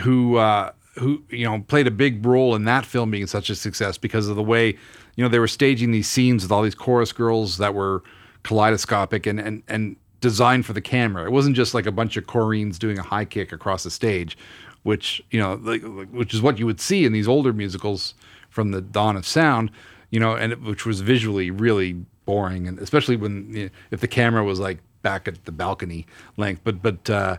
who 0.00 0.36
uh, 0.36 0.72
who 0.98 1.22
you 1.30 1.44
know 1.44 1.60
played 1.68 1.86
a 1.86 1.90
big 1.90 2.24
role 2.24 2.54
in 2.54 2.64
that 2.64 2.84
film 2.84 3.10
being 3.10 3.26
such 3.26 3.50
a 3.50 3.54
success 3.54 3.96
because 3.98 4.28
of 4.28 4.36
the 4.36 4.42
way 4.42 4.68
you 5.16 5.24
know 5.24 5.28
they 5.28 5.38
were 5.38 5.48
staging 5.48 5.90
these 5.90 6.08
scenes 6.08 6.42
with 6.42 6.52
all 6.52 6.62
these 6.62 6.74
chorus 6.74 7.12
girls 7.12 7.58
that 7.58 7.74
were 7.74 8.02
kaleidoscopic 8.42 9.26
and 9.26 9.40
and 9.40 9.62
and 9.68 9.96
designed 10.20 10.64
for 10.64 10.72
the 10.72 10.80
camera. 10.80 11.24
It 11.24 11.32
wasn't 11.32 11.56
just 11.56 11.74
like 11.74 11.86
a 11.86 11.92
bunch 11.92 12.16
of 12.16 12.26
chorines 12.26 12.78
doing 12.78 12.98
a 12.98 13.02
high 13.02 13.24
kick 13.24 13.50
across 13.50 13.82
the 13.82 13.90
stage, 13.90 14.38
which 14.84 15.20
you 15.30 15.40
know, 15.40 15.54
like, 15.54 15.82
which 16.12 16.32
is 16.32 16.40
what 16.40 16.58
you 16.58 16.66
would 16.66 16.80
see 16.80 17.04
in 17.04 17.12
these 17.12 17.26
older 17.26 17.52
musicals 17.52 18.14
from 18.50 18.70
the 18.70 18.80
dawn 18.80 19.16
of 19.16 19.26
sound 19.26 19.70
you 20.12 20.20
know, 20.20 20.36
and 20.36 20.52
it, 20.52 20.62
which 20.62 20.86
was 20.86 21.00
visually 21.00 21.50
really 21.50 21.94
boring, 22.26 22.68
and 22.68 22.78
especially 22.78 23.16
when 23.16 23.52
you 23.52 23.64
know, 23.64 23.70
if 23.90 24.00
the 24.00 24.06
camera 24.06 24.44
was 24.44 24.60
like 24.60 24.78
back 25.00 25.26
at 25.26 25.44
the 25.46 25.52
balcony 25.52 26.06
length. 26.36 26.60
But 26.62 26.80
but 26.80 27.10
uh, 27.10 27.38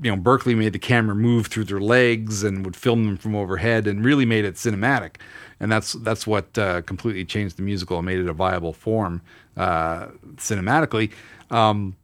you 0.00 0.10
know, 0.10 0.16
Berkeley 0.16 0.54
made 0.54 0.72
the 0.72 0.78
camera 0.78 1.14
move 1.14 1.48
through 1.48 1.64
their 1.64 1.80
legs 1.80 2.44
and 2.44 2.64
would 2.64 2.76
film 2.76 3.04
them 3.04 3.16
from 3.16 3.34
overhead, 3.34 3.86
and 3.86 4.04
really 4.04 4.24
made 4.24 4.44
it 4.44 4.54
cinematic. 4.54 5.16
And 5.60 5.70
that's 5.70 5.92
that's 5.94 6.26
what 6.26 6.56
uh, 6.56 6.82
completely 6.82 7.24
changed 7.24 7.56
the 7.56 7.62
musical 7.62 7.98
and 7.98 8.06
made 8.06 8.18
it 8.18 8.28
a 8.28 8.32
viable 8.32 8.72
form 8.72 9.22
uh, 9.56 10.08
cinematically. 10.36 11.10
Um, 11.50 11.96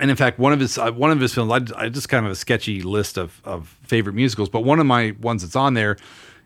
and 0.00 0.10
in 0.10 0.16
fact, 0.16 0.38
one 0.38 0.52
of 0.52 0.60
his 0.60 0.78
uh, 0.78 0.90
one 0.92 1.10
of 1.10 1.20
his 1.20 1.34
films, 1.34 1.72
I, 1.72 1.84
I, 1.84 1.88
just 1.88 2.08
kind 2.08 2.24
of 2.26 2.32
a 2.32 2.36
sketchy 2.36 2.82
list 2.82 3.18
of 3.18 3.40
of 3.44 3.76
favorite 3.82 4.14
musicals, 4.14 4.48
but 4.48 4.60
one 4.60 4.80
of 4.80 4.86
my 4.86 5.14
ones 5.20 5.42
that's 5.42 5.56
on 5.56 5.74
there 5.74 5.96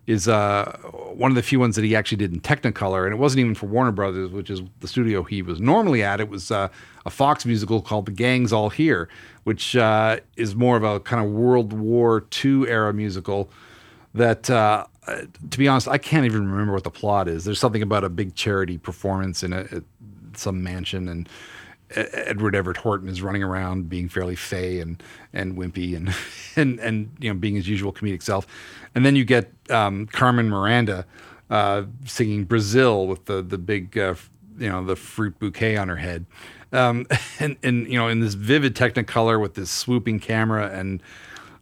is 0.08 0.26
uh, 0.26 0.72
one 1.12 1.30
of 1.30 1.34
the 1.34 1.42
few 1.42 1.60
ones 1.60 1.76
that 1.76 1.84
he 1.84 1.94
actually 1.94 2.16
did 2.16 2.32
in 2.32 2.40
Technicolor, 2.40 3.04
and 3.04 3.12
it 3.12 3.18
wasn't 3.18 3.40
even 3.40 3.54
for 3.54 3.66
Warner 3.66 3.92
Brothers, 3.92 4.30
which 4.30 4.48
is 4.48 4.62
the 4.80 4.88
studio 4.88 5.22
he 5.22 5.42
was 5.42 5.60
normally 5.60 6.02
at. 6.02 6.18
It 6.18 6.30
was 6.30 6.50
uh, 6.50 6.68
a 7.04 7.10
Fox 7.10 7.44
musical 7.44 7.82
called 7.82 8.06
The 8.06 8.12
Gang's 8.12 8.50
All 8.50 8.70
Here, 8.70 9.10
which 9.44 9.76
uh, 9.76 10.20
is 10.36 10.56
more 10.56 10.78
of 10.78 10.82
a 10.82 10.98
kind 11.00 11.22
of 11.22 11.30
World 11.30 11.74
War 11.74 12.24
II 12.42 12.66
era 12.66 12.94
musical. 12.94 13.50
That, 14.14 14.48
uh, 14.48 14.86
to 15.50 15.58
be 15.58 15.68
honest, 15.68 15.86
I 15.88 15.98
can't 15.98 16.24
even 16.24 16.50
remember 16.50 16.72
what 16.72 16.84
the 16.84 16.90
plot 16.90 17.28
is. 17.28 17.44
There's 17.44 17.60
something 17.60 17.82
about 17.82 18.02
a 18.02 18.08
big 18.08 18.34
charity 18.34 18.78
performance 18.78 19.42
in 19.42 19.52
a, 19.52 19.60
a, 19.70 19.82
some 20.34 20.62
mansion, 20.62 21.06
and 21.06 21.28
Edward 21.90 22.54
Everett 22.54 22.78
Horton 22.78 23.08
is 23.08 23.22
running 23.22 23.42
around 23.42 23.88
being 23.88 24.08
fairly 24.08 24.36
fey 24.36 24.80
and 24.80 25.02
and 25.32 25.56
wimpy 25.56 25.96
and 25.96 26.14
and 26.56 26.78
and 26.80 27.10
you 27.18 27.32
know 27.32 27.38
being 27.38 27.54
his 27.54 27.68
usual 27.68 27.92
comedic 27.92 28.22
self, 28.22 28.46
and 28.94 29.04
then 29.06 29.16
you 29.16 29.24
get 29.24 29.52
um, 29.70 30.06
Carmen 30.06 30.48
Miranda 30.48 31.06
uh, 31.50 31.84
singing 32.04 32.44
Brazil 32.44 33.06
with 33.06 33.24
the 33.24 33.42
the 33.42 33.58
big 33.58 33.96
uh, 33.96 34.14
you 34.58 34.68
know 34.68 34.84
the 34.84 34.96
fruit 34.96 35.38
bouquet 35.38 35.76
on 35.76 35.88
her 35.88 35.96
head, 35.96 36.26
um, 36.72 37.06
and 37.40 37.56
and 37.62 37.86
you 37.88 37.98
know 37.98 38.08
in 38.08 38.20
this 38.20 38.34
vivid 38.34 38.74
Technicolor 38.74 39.40
with 39.40 39.54
this 39.54 39.70
swooping 39.70 40.20
camera 40.20 40.70
and 40.72 41.02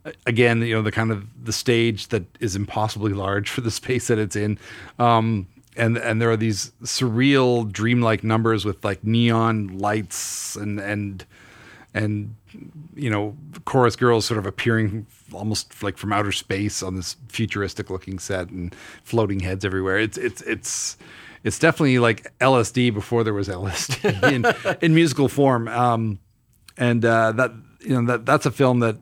uh, 0.04 0.12
again 0.26 0.60
you 0.62 0.74
know 0.74 0.82
the 0.82 0.92
kind 0.92 1.12
of 1.12 1.26
the 1.44 1.52
stage 1.52 2.08
that 2.08 2.24
is 2.40 2.56
impossibly 2.56 3.12
large 3.12 3.50
for 3.50 3.60
the 3.60 3.70
space 3.70 4.08
that 4.08 4.18
it's 4.18 4.36
in. 4.36 4.58
Um, 4.98 5.46
and 5.76 5.96
and 5.96 6.20
there 6.20 6.30
are 6.30 6.36
these 6.36 6.72
surreal 6.82 7.70
dreamlike 7.70 8.24
numbers 8.24 8.64
with 8.64 8.84
like 8.84 9.04
neon 9.04 9.78
lights 9.78 10.56
and 10.56 10.80
and 10.80 11.24
and 11.94 12.34
you 12.94 13.10
know 13.10 13.36
chorus 13.64 13.96
girls 13.96 14.24
sort 14.24 14.38
of 14.38 14.46
appearing 14.46 15.06
almost 15.32 15.82
like 15.82 15.96
from 15.96 16.12
outer 16.12 16.32
space 16.32 16.82
on 16.82 16.96
this 16.96 17.16
futuristic 17.28 17.90
looking 17.90 18.18
set 18.18 18.50
and 18.50 18.74
floating 19.02 19.40
heads 19.40 19.64
everywhere. 19.64 19.98
It's 19.98 20.18
it's 20.18 20.42
it's 20.42 20.96
it's 21.44 21.58
definitely 21.58 21.98
like 21.98 22.32
LSD 22.38 22.92
before 22.92 23.24
there 23.24 23.34
was 23.34 23.48
LSD 23.48 24.22
in, 24.74 24.76
in 24.82 24.94
musical 24.94 25.28
form. 25.28 25.68
Um, 25.68 26.18
and 26.76 27.04
uh, 27.04 27.32
that 27.32 27.52
you 27.80 28.00
know 28.00 28.06
that 28.12 28.26
that's 28.26 28.46
a 28.46 28.50
film 28.50 28.80
that 28.80 28.96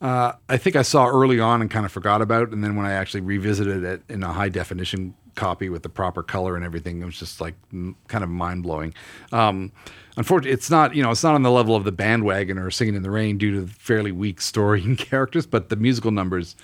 uh, 0.00 0.32
I 0.48 0.56
think 0.56 0.74
I 0.74 0.82
saw 0.82 1.06
early 1.06 1.38
on 1.38 1.60
and 1.60 1.70
kind 1.70 1.86
of 1.86 1.92
forgot 1.92 2.22
about 2.22 2.50
and 2.50 2.64
then 2.64 2.76
when 2.76 2.86
I 2.86 2.92
actually 2.92 3.20
revisited 3.20 3.84
it 3.84 4.02
in 4.08 4.22
a 4.22 4.32
high 4.32 4.48
definition 4.48 5.14
copy 5.34 5.68
with 5.68 5.82
the 5.82 5.88
proper 5.88 6.22
color 6.22 6.56
and 6.56 6.64
everything. 6.64 7.02
It 7.02 7.04
was 7.04 7.18
just 7.18 7.40
like 7.40 7.54
m- 7.72 7.96
kind 8.08 8.24
of 8.24 8.30
mind 8.30 8.62
blowing. 8.62 8.94
Um, 9.32 9.72
unfortunately, 10.16 10.52
it's 10.52 10.70
not 10.70 10.94
you 10.94 11.02
know 11.02 11.10
it's 11.10 11.22
not 11.24 11.34
on 11.34 11.42
the 11.42 11.50
level 11.50 11.74
of 11.76 11.84
the 11.84 11.92
bandwagon 11.92 12.58
or 12.58 12.70
Singing 12.70 12.94
in 12.94 13.02
the 13.02 13.10
Rain 13.10 13.38
due 13.38 13.60
to 13.60 13.66
fairly 13.66 14.12
weak 14.12 14.40
story 14.40 14.82
and 14.82 14.98
characters, 15.10 15.46
but 15.46 15.68
the 15.68 15.76
musical 15.76 16.10
numbers 16.10 16.56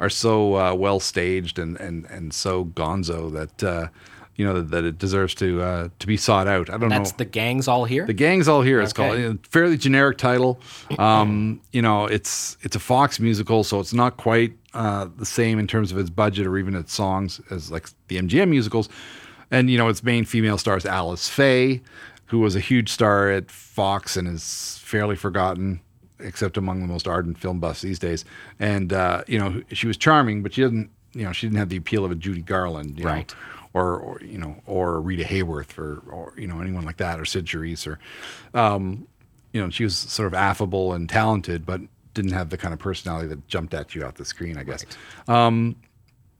are 0.00 0.10
so 0.10 0.56
uh, 0.56 0.74
well 0.74 1.00
staged 1.00 1.58
and 1.58 1.78
and 1.78 2.06
and 2.06 2.32
so 2.32 2.64
gonzo 2.64 3.32
that. 3.32 3.62
Uh, 3.62 3.88
you 4.42 4.48
know 4.48 4.60
that, 4.60 4.84
it 4.84 4.98
deserves 4.98 5.36
to 5.36 5.62
uh, 5.62 5.88
to 6.00 6.06
be 6.08 6.16
sought 6.16 6.48
out. 6.48 6.68
I 6.68 6.72
don't 6.72 6.88
That's 6.88 6.90
know. 6.90 6.98
That's 6.98 7.12
the 7.12 7.24
gang's 7.24 7.68
all 7.68 7.84
here. 7.84 8.04
The 8.06 8.12
gang's 8.12 8.48
all 8.48 8.62
here. 8.62 8.80
It's 8.80 8.92
okay. 8.92 9.22
called 9.22 9.46
fairly 9.46 9.76
generic 9.76 10.18
title. 10.18 10.60
Um, 10.98 11.60
you 11.70 11.80
know, 11.80 12.06
it's 12.06 12.56
it's 12.62 12.74
a 12.74 12.80
Fox 12.80 13.20
musical, 13.20 13.62
so 13.62 13.78
it's 13.78 13.94
not 13.94 14.16
quite 14.16 14.54
uh, 14.74 15.06
the 15.16 15.24
same 15.24 15.60
in 15.60 15.68
terms 15.68 15.92
of 15.92 15.98
its 15.98 16.10
budget 16.10 16.44
or 16.44 16.58
even 16.58 16.74
its 16.74 16.92
songs 16.92 17.40
as 17.50 17.70
like 17.70 17.88
the 18.08 18.18
MGM 18.18 18.48
musicals. 18.48 18.88
And 19.52 19.70
you 19.70 19.78
know, 19.78 19.88
its 19.88 20.02
main 20.02 20.24
female 20.24 20.58
stars 20.58 20.84
Alice 20.84 21.28
Faye, 21.28 21.80
who 22.26 22.40
was 22.40 22.56
a 22.56 22.60
huge 22.60 22.88
star 22.88 23.30
at 23.30 23.48
Fox 23.48 24.16
and 24.16 24.26
is 24.26 24.80
fairly 24.82 25.14
forgotten, 25.14 25.80
except 26.18 26.56
among 26.56 26.80
the 26.80 26.88
most 26.88 27.06
ardent 27.06 27.38
film 27.38 27.60
buffs 27.60 27.82
these 27.82 28.00
days. 28.00 28.24
And 28.58 28.92
uh, 28.92 29.22
you 29.28 29.38
know, 29.38 29.62
she 29.70 29.86
was 29.86 29.96
charming, 29.96 30.42
but 30.42 30.54
she 30.54 30.62
didn't. 30.62 30.90
You 31.14 31.24
know, 31.24 31.32
she 31.32 31.46
didn't 31.46 31.58
have 31.58 31.68
the 31.68 31.76
appeal 31.76 32.04
of 32.04 32.10
a 32.10 32.14
Judy 32.14 32.40
Garland, 32.40 33.04
right? 33.04 33.30
Know, 33.30 33.61
or, 33.74 33.98
or, 33.98 34.20
you 34.22 34.38
know, 34.38 34.56
or 34.66 35.00
Rita 35.00 35.24
Hayworth, 35.24 35.78
or, 35.78 36.02
or 36.10 36.34
you 36.36 36.46
know, 36.46 36.60
anyone 36.60 36.84
like 36.84 36.98
that, 36.98 37.18
or 37.18 37.24
Cyd 37.24 37.46
Charisse, 37.46 37.86
or 37.86 37.98
um, 38.58 39.06
you 39.52 39.60
know, 39.60 39.70
she 39.70 39.84
was 39.84 39.96
sort 39.96 40.26
of 40.26 40.34
affable 40.34 40.92
and 40.92 41.08
talented, 41.08 41.64
but 41.66 41.80
didn't 42.14 42.32
have 42.32 42.50
the 42.50 42.58
kind 42.58 42.74
of 42.74 42.80
personality 42.80 43.28
that 43.28 43.46
jumped 43.48 43.74
at 43.74 43.94
you 43.94 44.04
off 44.04 44.14
the 44.14 44.24
screen, 44.24 44.58
I 44.58 44.64
guess. 44.64 44.84
Right. 45.26 45.46
Um, 45.46 45.76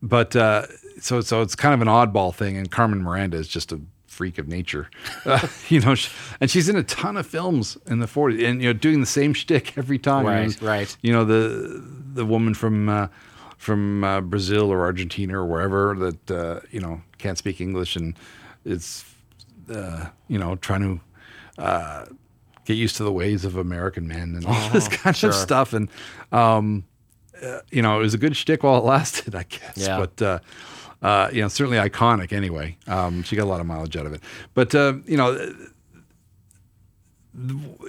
but 0.02 0.34
uh, 0.34 0.66
so 1.00 1.20
so 1.20 1.42
it's 1.42 1.54
kind 1.54 1.74
of 1.74 1.80
an 1.80 1.88
oddball 1.88 2.34
thing, 2.34 2.56
and 2.56 2.70
Carmen 2.70 3.02
Miranda 3.02 3.36
is 3.36 3.48
just 3.48 3.72
a 3.72 3.80
freak 4.06 4.38
of 4.38 4.48
nature, 4.48 4.90
uh, 5.24 5.46
you 5.68 5.80
know, 5.80 5.94
and 6.40 6.50
she's 6.50 6.68
in 6.68 6.76
a 6.76 6.82
ton 6.82 7.16
of 7.16 7.26
films 7.26 7.78
in 7.86 8.00
the 8.00 8.06
40s, 8.06 8.44
and 8.44 8.62
you 8.62 8.68
know, 8.68 8.72
doing 8.72 9.00
the 9.00 9.06
same 9.06 9.32
shtick 9.32 9.76
every 9.78 9.98
time. 9.98 10.26
Right, 10.26 10.54
you 10.54 10.60
know, 10.60 10.68
right. 10.68 10.96
You 11.02 11.12
know, 11.12 11.24
the 11.24 11.82
the 12.14 12.26
woman 12.26 12.54
from 12.54 12.88
uh, 12.88 13.08
from 13.56 14.02
uh, 14.02 14.20
Brazil 14.20 14.72
or 14.72 14.80
Argentina 14.82 15.38
or 15.38 15.46
wherever 15.46 15.94
that 15.94 16.30
uh, 16.30 16.60
you 16.70 16.80
know 16.80 17.00
can't 17.22 17.38
speak 17.38 17.60
English 17.60 17.96
and 17.96 18.14
is 18.64 19.04
uh, 19.72 20.06
you 20.28 20.38
know 20.38 20.56
trying 20.56 20.82
to 20.82 21.00
get 22.64 22.74
used 22.74 22.96
to 22.96 23.04
the 23.04 23.12
ways 23.12 23.44
of 23.44 23.56
American 23.56 24.06
men 24.06 24.34
and 24.36 24.46
all 24.46 24.54
oh, 24.54 24.70
this 24.72 24.88
kind 24.88 25.16
sure. 25.16 25.30
of 25.30 25.36
stuff. 25.36 25.72
And, 25.72 25.88
um, 26.30 26.84
uh, 27.42 27.60
you 27.70 27.82
know, 27.82 27.98
it 27.98 28.02
was 28.02 28.14
a 28.14 28.18
good 28.18 28.36
shtick 28.36 28.62
while 28.62 28.78
it 28.78 28.84
lasted, 28.84 29.34
I 29.42 29.44
guess. 29.44 29.76
Yeah. 29.76 29.98
But, 29.98 30.22
uh, 30.22 30.38
uh, 31.02 31.30
you 31.32 31.42
know, 31.42 31.48
certainly 31.48 31.78
iconic 31.78 32.32
anyway. 32.32 32.76
Um, 32.86 33.22
she 33.22 33.34
got 33.34 33.44
a 33.44 33.50
lot 33.50 33.60
of 33.60 33.66
mileage 33.66 33.96
out 33.96 34.06
of 34.06 34.12
it. 34.12 34.22
But, 34.54 34.74
uh, 34.74 34.94
you 35.04 35.16
know, 35.16 35.54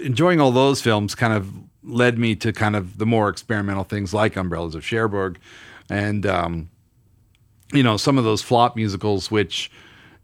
enjoying 0.02 0.40
all 0.40 0.52
those 0.52 0.82
films 0.82 1.14
kind 1.14 1.34
of 1.34 1.52
led 1.84 2.18
me 2.18 2.36
to 2.38 2.52
kind 2.52 2.76
of 2.76 2.98
the 2.98 3.06
more 3.06 3.30
experimental 3.30 3.84
things 3.84 4.14
like 4.14 4.36
Umbrellas 4.36 4.74
of 4.74 4.84
Cherbourg 4.84 5.38
and, 5.90 6.26
um, 6.26 6.70
you 7.74 7.84
know, 7.84 7.98
some 7.98 8.18
of 8.18 8.24
those 8.24 8.42
flop 8.42 8.76
musicals, 8.76 9.32
which, 9.32 9.72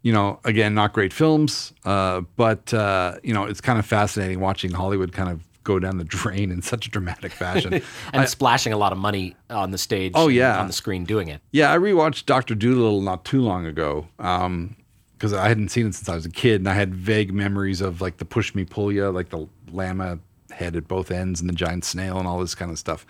you 0.02 0.14
know, 0.14 0.40
again, 0.46 0.74
not 0.74 0.94
great 0.94 1.12
films, 1.12 1.74
uh, 1.86 2.22
but 2.36 2.74
uh, 2.74 3.16
you 3.24 3.34
know, 3.34 3.44
it's 3.44 3.62
kind 3.62 3.80
of 3.80 3.86
fascinating 3.86 4.40
watching 4.40 4.72
Hollywood 4.72 5.12
kind 5.12 5.30
of 5.30 5.44
go 5.64 5.80
down 5.80 5.98
the 5.98 6.04
drain 6.18 6.52
in 6.52 6.62
such 6.62 6.88
a 6.88 6.90
dramatic 6.90 7.32
fashion 7.32 7.74
and 8.14 8.22
I, 8.22 8.26
splashing 8.26 8.74
a 8.74 8.78
lot 8.78 8.92
of 8.92 8.98
money 8.98 9.36
on 9.50 9.72
the 9.72 9.78
stage. 9.78 10.14
Oh 10.16 10.28
yeah, 10.28 10.60
on 10.60 10.68
the 10.68 10.74
screen 10.74 11.04
doing 11.04 11.28
it. 11.28 11.42
Yeah, 11.52 11.74
I 11.74 11.78
rewatched 11.78 12.26
Doctor 12.26 12.56
Dolittle 12.56 13.02
not 13.02 13.26
too 13.26 13.42
long 13.42 13.66
ago 13.66 14.08
because 14.18 15.34
um, 15.34 15.40
I 15.40 15.48
hadn't 15.48 15.70
seen 15.70 15.88
it 15.88 15.96
since 15.96 16.08
I 16.08 16.16
was 16.16 16.26
a 16.26 16.32
kid, 16.32 16.62
and 16.62 16.70
I 16.70 16.74
had 16.74 16.94
vague 16.94 17.34
memories 17.34 17.82
of 17.82 18.02
like 18.02 18.18
the 18.18 18.26
push 18.26 18.56
me 18.56 18.66
pull 18.66 18.92
ya, 18.92 19.10
like 19.10 19.30
the 19.30 19.48
llama 19.72 20.20
head 20.52 20.76
at 20.76 20.88
both 20.88 21.12
ends 21.12 21.40
and 21.40 21.50
the 21.50 21.54
giant 21.54 21.86
snail 21.86 22.18
and 22.18 22.28
all 22.28 22.40
this 22.40 22.56
kind 22.56 22.72
of 22.72 22.80
stuff. 22.80 23.06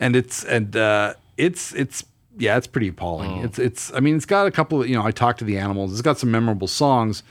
And 0.00 0.14
it's 0.16 0.44
and 0.44 0.76
uh, 0.76 1.14
it's 1.36 1.74
it's 1.74 2.04
yeah, 2.38 2.56
it's 2.56 2.66
pretty 2.66 2.88
appalling. 2.88 3.30
Mm. 3.30 3.44
It's 3.44 3.58
it's. 3.58 3.92
I 3.92 4.00
mean, 4.00 4.16
it's 4.16 4.26
got 4.26 4.46
a 4.46 4.50
couple. 4.50 4.82
Of, 4.82 4.88
you 4.88 4.96
know, 4.96 5.04
I 5.04 5.10
talk 5.10 5.38
to 5.38 5.44
the 5.44 5.58
animals. 5.58 5.92
It's 5.92 6.02
got 6.02 6.18
some 6.18 6.30
memorable 6.30 6.68
songs 6.68 7.22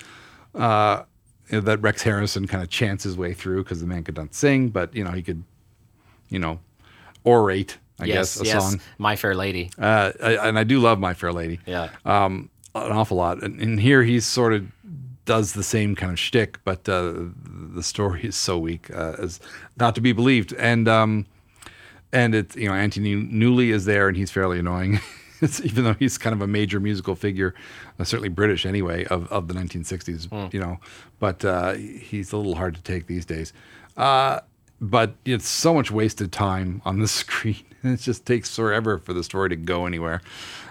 uh, 0.54 1.04
that 1.50 1.82
Rex 1.82 2.04
Harrison 2.04 2.48
kind 2.48 2.64
of 2.64 2.70
chants 2.70 3.04
his 3.04 3.18
way 3.18 3.34
through 3.34 3.64
because 3.64 3.82
the 3.82 3.88
man 3.88 4.04
could 4.04 4.18
not 4.18 4.34
sing, 4.34 4.70
but 4.70 4.94
you 4.96 5.04
know 5.04 5.12
he 5.12 5.24
could, 5.24 5.44
you 6.30 6.40
know, 6.40 6.60
orate. 7.26 7.78
I 8.00 8.06
yes, 8.06 8.38
guess 8.38 8.42
a 8.42 8.46
yes. 8.46 8.72
song. 8.72 8.82
My 8.98 9.16
Fair 9.16 9.34
Lady. 9.34 9.72
Uh, 9.78 10.12
I, 10.22 10.48
and 10.48 10.60
I 10.60 10.64
do 10.64 10.80
love 10.80 11.00
My 11.00 11.14
Fair 11.14 11.34
Lady. 11.34 11.60
Yeah. 11.66 11.90
Um, 12.06 12.50
an 12.76 12.92
awful 12.92 13.18
lot. 13.18 13.42
And, 13.42 13.60
and 13.60 13.80
here 13.80 14.04
he's 14.04 14.26
sort 14.26 14.54
of 14.54 14.66
does 15.26 15.54
the 15.54 15.64
same 15.64 15.96
kind 15.96 16.12
of 16.12 16.20
shtick, 16.20 16.60
but 16.64 16.88
uh, 16.88 17.14
the 17.74 17.84
story 17.84 18.24
is 18.24 18.36
so 18.36 18.58
weak 18.58 18.90
uh, 18.94 19.16
as 19.20 19.40
not 19.78 19.96
to 19.96 20.02
be 20.02 20.14
believed. 20.14 20.54
And 20.54 20.88
um, 20.88 21.26
and 22.12 22.36
it's 22.36 22.56
you 22.56 22.68
know 22.68 22.74
Anthony 22.74 23.16
Newley 23.16 23.70
is 23.70 23.86
there, 23.86 24.08
and 24.08 24.18
he's 24.18 24.32
fairly 24.32 24.60
annoying. 24.60 25.00
even 25.64 25.84
though 25.84 25.94
he's 25.94 26.18
kind 26.18 26.34
of 26.34 26.42
a 26.42 26.48
major 26.48 26.80
musical 26.80 27.16
figure, 27.16 27.54
uh, 28.00 28.04
certainly 28.04 28.30
British 28.30 28.66
anyway, 28.66 29.06
of, 29.06 29.32
of 29.32 29.48
the 29.48 29.54
1960s, 29.54 30.52
you 30.52 30.60
know, 30.60 30.80
but 31.20 31.46
uh, 31.46 31.74
he's 31.74 32.32
a 32.32 32.38
little 32.38 32.56
hard 32.56 32.74
to 32.76 32.82
take 32.82 33.06
these 33.06 33.24
days. 33.24 33.54
Uh, 33.96 34.40
but 34.80 35.16
it's 35.26 35.48
so 35.48 35.74
much 35.74 35.92
wasted 35.92 36.32
time 36.32 36.82
on 36.86 37.00
the 37.00 37.08
screen. 37.22 37.64
It 37.84 37.98
just 37.98 38.26
takes 38.26 38.56
forever 38.56 38.98
for 38.98 39.14
the 39.14 39.24
story 39.24 39.50
to 39.50 39.56
go 39.56 39.86
anywhere. 39.86 40.22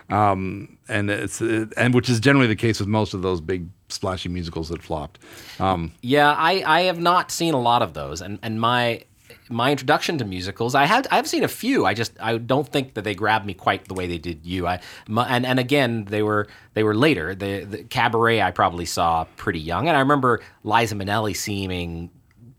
Um, 0.09 0.79
and 0.89 1.11
it's 1.11 1.41
it, 1.41 1.73
and 1.77 1.95
which 1.95 2.09
is 2.09 2.21
generally 2.21 2.47
the 2.47 2.57
case 2.57 2.79
with 2.79 2.89
most 2.89 3.15
of 3.15 3.23
those 3.23 3.41
big 3.41 3.67
splashy 3.89 4.29
musicals 4.29 4.69
that 4.69 4.83
flopped. 4.83 5.19
Um, 5.59 5.93
Yeah, 6.03 6.33
I, 6.33 6.63
I 6.65 6.81
have 6.83 7.01
not 7.01 7.33
seen 7.33 7.55
a 7.55 7.61
lot 7.61 7.83
of 7.83 7.95
those, 7.95 8.21
and 8.21 8.39
and 8.43 8.61
my 8.61 9.03
my 9.49 9.71
introduction 9.71 10.19
to 10.19 10.25
musicals, 10.25 10.75
I 10.75 10.85
had 10.85 11.07
I've 11.11 11.29
seen 11.29 11.45
a 11.45 11.49
few. 11.49 11.87
I 11.87 11.95
just 11.95 12.13
I 12.21 12.39
don't 12.39 12.69
think 12.69 12.95
that 12.95 13.05
they 13.05 13.15
grabbed 13.15 13.47
me 13.47 13.55
quite 13.55 13.87
the 13.87 13.95
way 13.95 14.07
they 14.07 14.19
did 14.19 14.45
you. 14.45 14.67
I 14.67 14.81
my, 15.09 15.27
and 15.29 15.47
and 15.47 15.59
again 15.59 16.05
they 16.07 16.23
were 16.23 16.49
they 16.75 16.83
were 16.83 16.95
later. 16.95 17.35
The, 17.35 17.65
the 17.65 17.85
Cabaret 17.85 18.43
I 18.43 18.51
probably 18.51 18.87
saw 18.87 19.25
pretty 19.37 19.61
young, 19.61 19.89
and 19.89 19.97
I 19.97 20.01
remember 20.01 20.41
Liza 20.65 20.95
Minnelli 20.95 21.37
seeming 21.37 22.11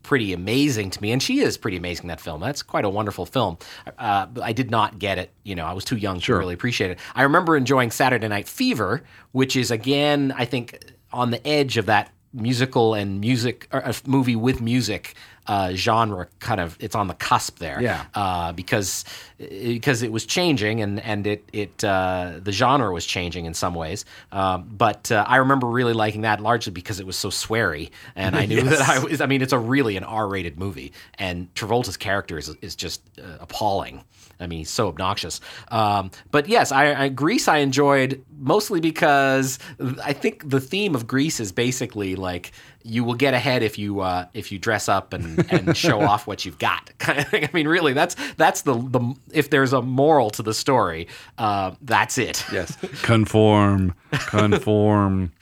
pretty 0.02 0.32
amazing 0.32 0.88
to 0.88 1.02
me, 1.02 1.12
and 1.12 1.22
she 1.22 1.40
is 1.40 1.58
pretty 1.58 1.76
amazing 1.76 2.04
in 2.04 2.08
that 2.08 2.20
film. 2.20 2.40
That's 2.40 2.62
quite 2.62 2.86
a 2.86 2.88
wonderful 2.88 3.26
film. 3.26 3.58
Uh, 3.98 4.24
but 4.24 4.42
I 4.42 4.52
did 4.52 4.70
not 4.70 4.98
get 4.98 5.18
it. 5.18 5.32
You 5.42 5.54
know, 5.54 5.66
I 5.66 5.74
was 5.74 5.84
too 5.84 5.96
young 5.96 6.18
to 6.20 6.34
really 6.34 6.54
appreciate 6.54 6.90
it. 6.90 6.98
I 7.14 7.24
remember 7.24 7.56
enjoying 7.58 7.90
Saturday 7.90 8.26
Night 8.26 8.48
Fever, 8.48 9.02
which 9.32 9.54
is 9.54 9.70
again, 9.70 10.32
I 10.34 10.46
think, 10.46 10.82
on 11.12 11.30
the 11.30 11.46
edge 11.46 11.76
of 11.76 11.86
that 11.86 12.10
musical 12.32 12.94
and 12.94 13.20
music 13.20 13.68
or 13.72 13.80
a 13.80 13.94
movie 14.06 14.36
with 14.36 14.60
music 14.60 15.14
uh, 15.48 15.72
genre 15.72 16.28
kind 16.38 16.60
of 16.60 16.76
it's 16.78 16.94
on 16.94 17.08
the 17.08 17.14
cusp 17.14 17.58
there. 17.58 17.80
Yeah. 17.80 18.04
uh, 18.14 18.52
because 18.52 19.04
because 19.38 20.02
it 20.02 20.12
was 20.12 20.26
changing 20.26 20.80
and 20.80 21.00
and 21.00 21.26
it 21.26 21.48
it 21.52 21.82
uh, 21.82 22.34
the 22.40 22.52
genre 22.52 22.92
was 22.92 23.06
changing 23.06 23.46
in 23.46 23.54
some 23.54 23.74
ways. 23.74 24.04
Um, 24.30 24.68
but 24.70 25.10
uh, 25.10 25.24
I 25.26 25.36
remember 25.36 25.66
really 25.66 25.94
liking 25.94 26.20
that 26.22 26.40
largely 26.40 26.72
because 26.72 27.00
it 27.00 27.06
was 27.06 27.16
so 27.16 27.30
sweary 27.30 27.90
and 28.14 28.36
I 28.36 28.46
knew 28.50 28.62
that 28.62 28.80
I 28.82 28.98
was 28.98 29.20
I 29.20 29.26
mean 29.26 29.42
it's 29.42 29.52
a 29.52 29.58
really 29.58 29.96
an 29.96 30.04
R-rated 30.04 30.58
movie 30.58 30.92
and 31.14 31.52
Travolta's 31.54 31.96
character 31.96 32.38
is, 32.38 32.54
is 32.60 32.76
just 32.76 33.00
uh, 33.18 33.38
appalling 33.40 34.04
I 34.40 34.46
mean 34.46 34.60
he's 34.60 34.70
so 34.70 34.88
obnoxious 34.88 35.40
um, 35.68 36.10
but 36.30 36.48
yes 36.48 36.72
I, 36.72 37.04
I 37.04 37.08
Grease 37.08 37.48
I 37.48 37.58
enjoyed 37.58 38.24
mostly 38.38 38.80
because 38.80 39.58
I 40.04 40.12
think 40.12 40.48
the 40.48 40.60
theme 40.60 40.94
of 40.94 41.06
Grease 41.06 41.40
is 41.40 41.52
basically 41.52 42.16
like 42.16 42.52
you 42.88 43.04
will 43.04 43.14
get 43.14 43.34
ahead 43.34 43.62
if 43.62 43.78
you 43.78 44.00
uh, 44.00 44.26
if 44.34 44.50
you 44.50 44.58
dress 44.58 44.88
up 44.88 45.12
and, 45.12 45.50
and 45.52 45.76
show 45.76 46.00
off 46.00 46.26
what 46.26 46.44
you've 46.44 46.58
got. 46.58 46.90
Kind 46.98 47.18
of 47.20 47.28
thing. 47.28 47.44
I 47.44 47.50
mean, 47.52 47.68
really, 47.68 47.92
that's 47.92 48.16
that's 48.36 48.62
the 48.62 48.74
the 48.74 49.14
if 49.32 49.50
there's 49.50 49.72
a 49.72 49.82
moral 49.82 50.30
to 50.30 50.42
the 50.42 50.54
story, 50.54 51.08
uh, 51.36 51.72
that's 51.82 52.18
it. 52.18 52.44
yes, 52.52 52.76
conform, 53.02 53.94
conform. 54.12 55.32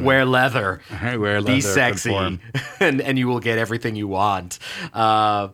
Wear 0.00 0.24
leather, 0.24 0.80
Wear 1.02 1.40
leather. 1.40 1.54
be 1.56 1.60
sexy, 1.60 2.10
conform. 2.10 2.40
and 2.80 3.00
and 3.00 3.18
you 3.18 3.28
will 3.28 3.40
get 3.40 3.58
everything 3.58 3.96
you 3.96 4.08
want. 4.08 4.58
Uh, 4.92 5.48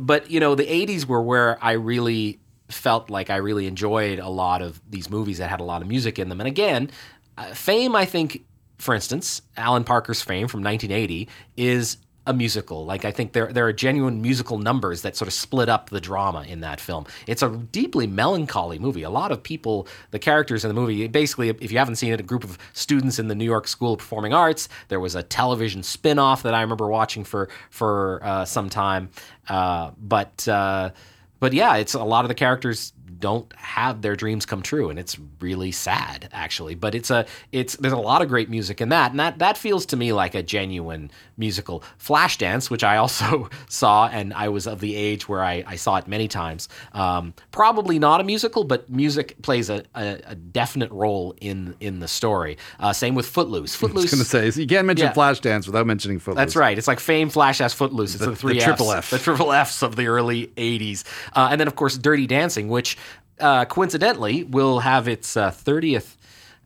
but 0.00 0.30
you 0.30 0.40
know, 0.40 0.54
the 0.54 0.66
'80s 0.66 1.06
were 1.06 1.22
where 1.22 1.62
I 1.62 1.72
really 1.72 2.38
felt 2.68 3.10
like 3.10 3.30
I 3.30 3.36
really 3.36 3.66
enjoyed 3.66 4.18
a 4.18 4.28
lot 4.28 4.62
of 4.62 4.80
these 4.90 5.08
movies 5.08 5.38
that 5.38 5.50
had 5.50 5.60
a 5.60 5.64
lot 5.64 5.82
of 5.82 5.88
music 5.88 6.18
in 6.18 6.28
them. 6.28 6.40
And 6.40 6.48
again, 6.48 6.90
uh, 7.38 7.54
Fame, 7.54 7.94
I 7.94 8.04
think, 8.04 8.44
for 8.78 8.94
instance, 8.94 9.42
Alan 9.56 9.84
Parker's 9.84 10.22
Fame 10.22 10.48
from 10.48 10.62
1980 10.62 11.28
is 11.56 11.98
a 12.26 12.32
musical. 12.32 12.84
Like 12.84 13.04
I 13.04 13.12
think 13.12 13.32
there 13.32 13.52
there 13.52 13.66
are 13.66 13.72
genuine 13.72 14.20
musical 14.20 14.58
numbers 14.58 15.02
that 15.02 15.16
sort 15.16 15.28
of 15.28 15.34
split 15.34 15.68
up 15.68 15.90
the 15.90 16.00
drama 16.00 16.42
in 16.42 16.60
that 16.60 16.80
film. 16.80 17.06
It's 17.26 17.42
a 17.42 17.48
deeply 17.48 18.06
melancholy 18.06 18.78
movie. 18.78 19.02
A 19.02 19.10
lot 19.10 19.32
of 19.32 19.42
people, 19.42 19.86
the 20.10 20.18
characters 20.18 20.64
in 20.64 20.68
the 20.68 20.74
movie, 20.74 21.06
basically, 21.08 21.48
if 21.48 21.70
you 21.70 21.78
haven't 21.78 21.96
seen 21.96 22.12
it, 22.12 22.20
a 22.20 22.24
group 22.24 22.44
of 22.44 22.58
students 22.72 23.18
in 23.18 23.28
the 23.28 23.34
New 23.34 23.44
York 23.44 23.68
School 23.68 23.94
of 23.94 24.00
Performing 24.00 24.34
Arts. 24.34 24.68
There 24.88 25.00
was 25.00 25.14
a 25.14 25.22
television 25.22 25.82
spin-off 25.82 26.42
that 26.42 26.54
I 26.54 26.62
remember 26.62 26.88
watching 26.88 27.24
for 27.24 27.48
for 27.70 28.20
uh, 28.22 28.44
some 28.44 28.68
time. 28.68 29.10
Uh, 29.48 29.92
but 29.98 30.46
uh, 30.48 30.90
but 31.38 31.52
yeah, 31.52 31.76
it's 31.76 31.94
a 31.94 32.02
lot 32.02 32.24
of 32.24 32.28
the 32.28 32.34
characters 32.34 32.92
don't 33.18 33.52
have 33.56 34.02
their 34.02 34.16
dreams 34.16 34.44
come 34.46 34.62
true 34.62 34.90
and 34.90 34.98
it's 34.98 35.16
really 35.40 35.72
sad 35.72 36.28
actually 36.32 36.74
but 36.74 36.94
it's 36.94 37.10
a 37.10 37.24
it's 37.52 37.76
there's 37.76 37.92
a 37.92 37.96
lot 37.96 38.22
of 38.22 38.28
great 38.28 38.48
music 38.50 38.80
in 38.80 38.88
that 38.90 39.10
and 39.10 39.20
that 39.20 39.38
that 39.38 39.56
feels 39.56 39.86
to 39.86 39.96
me 39.96 40.12
like 40.12 40.34
a 40.34 40.42
genuine 40.42 41.10
musical 41.36 41.82
flashdance 41.98 42.70
which 42.70 42.82
i 42.84 42.96
also 42.96 43.48
saw 43.68 44.06
and 44.08 44.32
i 44.34 44.48
was 44.48 44.66
of 44.66 44.80
the 44.80 44.94
age 44.96 45.28
where 45.28 45.42
i, 45.42 45.62
I 45.66 45.76
saw 45.76 45.96
it 45.96 46.06
many 46.08 46.28
times 46.28 46.68
um, 46.92 47.34
probably 47.52 47.98
not 47.98 48.20
a 48.20 48.24
musical 48.24 48.64
but 48.64 48.88
music 48.90 49.40
plays 49.42 49.68
a, 49.70 49.84
a, 49.94 50.20
a 50.28 50.34
definite 50.34 50.90
role 50.90 51.34
in 51.40 51.74
in 51.80 52.00
the 52.00 52.08
story 52.08 52.58
uh, 52.80 52.92
same 52.92 53.14
with 53.14 53.26
footloose 53.26 53.74
I 53.76 53.78
footloose 53.78 54.10
was 54.10 54.28
going 54.28 54.42
to 54.44 54.52
say 54.52 54.60
you 54.62 54.66
can't 54.68 54.86
mention 54.86 55.06
Yeah. 55.06 55.12
Flashdance 55.12 55.66
without 55.66 55.86
mentioning 55.86 56.18
Footloose. 56.18 56.40
that's 56.40 56.56
right. 56.56 56.76
It's 56.76 56.88
like 56.88 57.00
Fame, 57.00 57.28
Flash 57.30 57.60
Ass, 57.60 57.72
Footloose. 57.74 58.14
It's 58.14 58.24
the, 58.24 58.34
three 58.36 58.54
the 58.54 58.60
triple 58.60 58.90
Fs, 58.92 58.98
F. 58.98 59.10
the 59.10 59.18
triple 59.18 59.52
Fs 59.52 59.82
of 59.82 59.96
the 59.96 60.06
early 60.06 60.48
'80s, 60.56 61.04
uh, 61.34 61.48
and 61.50 61.60
then 61.60 61.68
of 61.68 61.76
course 61.76 61.96
Dirty 61.98 62.26
Dancing, 62.26 62.68
which 62.68 62.96
uh, 63.40 63.64
coincidentally 63.66 64.44
will 64.44 64.80
have 64.80 65.08
its 65.08 65.36
uh, 65.36 65.50
30th. 65.50 66.16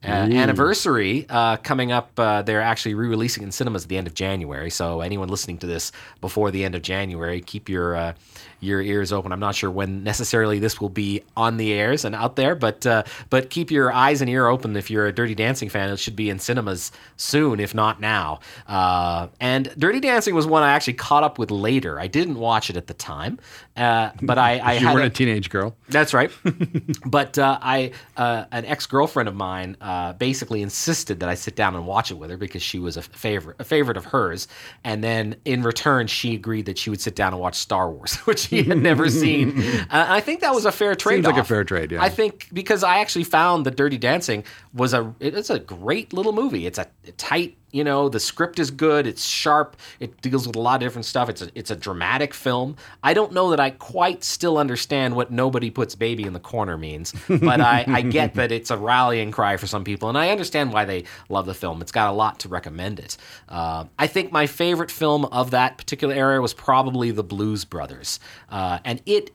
Uh, 0.02 0.06
anniversary 0.06 1.26
uh, 1.28 1.58
coming 1.58 1.92
up. 1.92 2.18
Uh, 2.18 2.40
they're 2.40 2.62
actually 2.62 2.94
re-releasing 2.94 3.42
in 3.42 3.52
cinemas 3.52 3.82
at 3.82 3.90
the 3.90 3.98
end 3.98 4.06
of 4.06 4.14
January. 4.14 4.70
So 4.70 5.02
anyone 5.02 5.28
listening 5.28 5.58
to 5.58 5.66
this 5.66 5.92
before 6.22 6.50
the 6.50 6.64
end 6.64 6.74
of 6.74 6.80
January, 6.80 7.42
keep 7.42 7.68
your 7.68 7.94
uh, 7.94 8.14
your 8.60 8.80
ears 8.82 9.12
open. 9.12 9.32
I'm 9.32 9.40
not 9.40 9.54
sure 9.54 9.70
when 9.70 10.04
necessarily 10.04 10.58
this 10.58 10.80
will 10.80 10.88
be 10.88 11.22
on 11.36 11.56
the 11.56 11.72
airs 11.72 12.04
and 12.04 12.14
out 12.14 12.36
there, 12.36 12.54
but 12.54 12.86
uh, 12.86 13.02
but 13.30 13.50
keep 13.50 13.70
your 13.70 13.92
eyes 13.92 14.20
and 14.20 14.30
ear 14.30 14.46
open 14.46 14.76
if 14.76 14.90
you're 14.90 15.06
a 15.06 15.12
Dirty 15.12 15.34
Dancing 15.34 15.68
fan. 15.68 15.90
It 15.90 15.98
should 15.98 16.16
be 16.16 16.30
in 16.30 16.38
cinemas 16.38 16.92
soon, 17.16 17.60
if 17.60 17.74
not 17.74 18.00
now. 18.00 18.40
Uh, 18.66 19.28
and 19.40 19.72
Dirty 19.78 20.00
Dancing 20.00 20.34
was 20.34 20.46
one 20.46 20.62
I 20.62 20.72
actually 20.72 20.94
caught 20.94 21.22
up 21.24 21.38
with 21.38 21.50
later. 21.50 21.98
I 21.98 22.06
didn't 22.06 22.36
watch 22.38 22.70
it 22.70 22.76
at 22.76 22.86
the 22.86 22.94
time, 22.94 23.38
uh, 23.76 24.10
but 24.22 24.38
I, 24.38 24.58
I 24.58 24.72
you 24.74 24.86
had 24.86 24.94
weren't 24.94 25.04
a- 25.04 25.08
a 25.08 25.10
teenage 25.10 25.50
girl. 25.50 25.74
that's 25.88 26.12
right. 26.14 26.30
but 27.06 27.38
uh, 27.38 27.58
I, 27.60 27.92
uh, 28.16 28.44
an 28.52 28.64
ex 28.66 28.86
girlfriend 28.86 29.28
of 29.28 29.34
mine, 29.34 29.76
uh, 29.80 30.12
basically 30.14 30.62
insisted 30.62 31.20
that 31.20 31.28
I 31.28 31.34
sit 31.34 31.56
down 31.56 31.74
and 31.74 31.86
watch 31.86 32.10
it 32.10 32.14
with 32.14 32.30
her 32.30 32.36
because 32.36 32.62
she 32.62 32.78
was 32.78 32.96
a 32.96 33.02
favorite, 33.02 33.56
a 33.58 33.64
favorite 33.64 33.96
of 33.96 34.04
hers. 34.06 34.48
And 34.84 35.02
then 35.02 35.36
in 35.44 35.62
return, 35.62 36.06
she 36.06 36.34
agreed 36.34 36.66
that 36.66 36.78
she 36.78 36.90
would 36.90 37.00
sit 37.00 37.16
down 37.16 37.32
and 37.32 37.40
watch 37.40 37.54
Star 37.56 37.90
Wars, 37.90 38.16
which 38.26 38.49
she 38.56 38.62
had 38.64 38.78
never 38.78 39.08
seen. 39.08 39.62
Uh, 39.90 40.06
I 40.08 40.20
think 40.20 40.40
that 40.40 40.54
was 40.54 40.66
a 40.66 40.72
fair 40.72 40.94
trade. 40.94 41.16
Seems 41.16 41.26
like 41.26 41.36
a 41.36 41.44
fair 41.44 41.64
trade, 41.64 41.92
yeah. 41.92 42.02
I 42.02 42.08
think 42.08 42.48
because 42.52 42.84
I 42.84 42.98
actually 42.98 43.24
found 43.24 43.66
that 43.66 43.76
Dirty 43.76 43.98
Dancing 43.98 44.44
was 44.72 44.94
a 44.94 45.14
it's 45.20 45.50
a 45.50 45.58
great 45.58 46.12
little 46.12 46.32
movie. 46.32 46.66
It's 46.66 46.78
a 46.78 46.86
tight, 47.16 47.56
you 47.72 47.84
know, 47.84 48.08
the 48.08 48.20
script 48.20 48.58
is 48.58 48.70
good, 48.70 49.06
it's 49.06 49.24
sharp, 49.24 49.76
it 49.98 50.20
deals 50.20 50.46
with 50.46 50.56
a 50.56 50.60
lot 50.60 50.76
of 50.76 50.80
different 50.80 51.04
stuff. 51.04 51.28
It's 51.28 51.42
a 51.42 51.50
it's 51.54 51.70
a 51.70 51.76
dramatic 51.76 52.34
film. 52.34 52.76
I 53.02 53.14
don't 53.14 53.32
know 53.32 53.50
that 53.50 53.60
I 53.60 53.70
quite 53.70 54.24
still 54.24 54.58
understand 54.58 55.14
what 55.16 55.30
nobody 55.30 55.70
puts 55.70 55.94
baby 55.94 56.24
in 56.24 56.32
the 56.32 56.40
corner 56.40 56.76
means, 56.76 57.14
but 57.28 57.60
I, 57.60 57.84
I 57.86 58.02
get 58.02 58.34
that 58.34 58.52
it's 58.52 58.70
a 58.70 58.76
rallying 58.76 59.30
cry 59.30 59.56
for 59.56 59.66
some 59.66 59.84
people, 59.84 60.08
and 60.08 60.18
I 60.18 60.30
understand 60.30 60.72
why 60.72 60.84
they 60.84 61.04
love 61.28 61.46
the 61.46 61.54
film. 61.54 61.80
It's 61.80 61.92
got 61.92 62.08
a 62.08 62.12
lot 62.12 62.40
to 62.40 62.48
recommend 62.48 62.98
it. 62.98 63.16
Uh, 63.48 63.84
I 63.98 64.06
think 64.06 64.32
my 64.32 64.46
favorite 64.46 64.90
film 64.90 65.24
of 65.26 65.50
that 65.52 65.78
particular 65.78 66.14
era 66.14 66.40
was 66.40 66.54
probably 66.54 67.10
The 67.10 67.24
Blues 67.24 67.64
Brothers, 67.64 68.20
uh, 68.48 68.80
and 68.84 69.00
it 69.06 69.30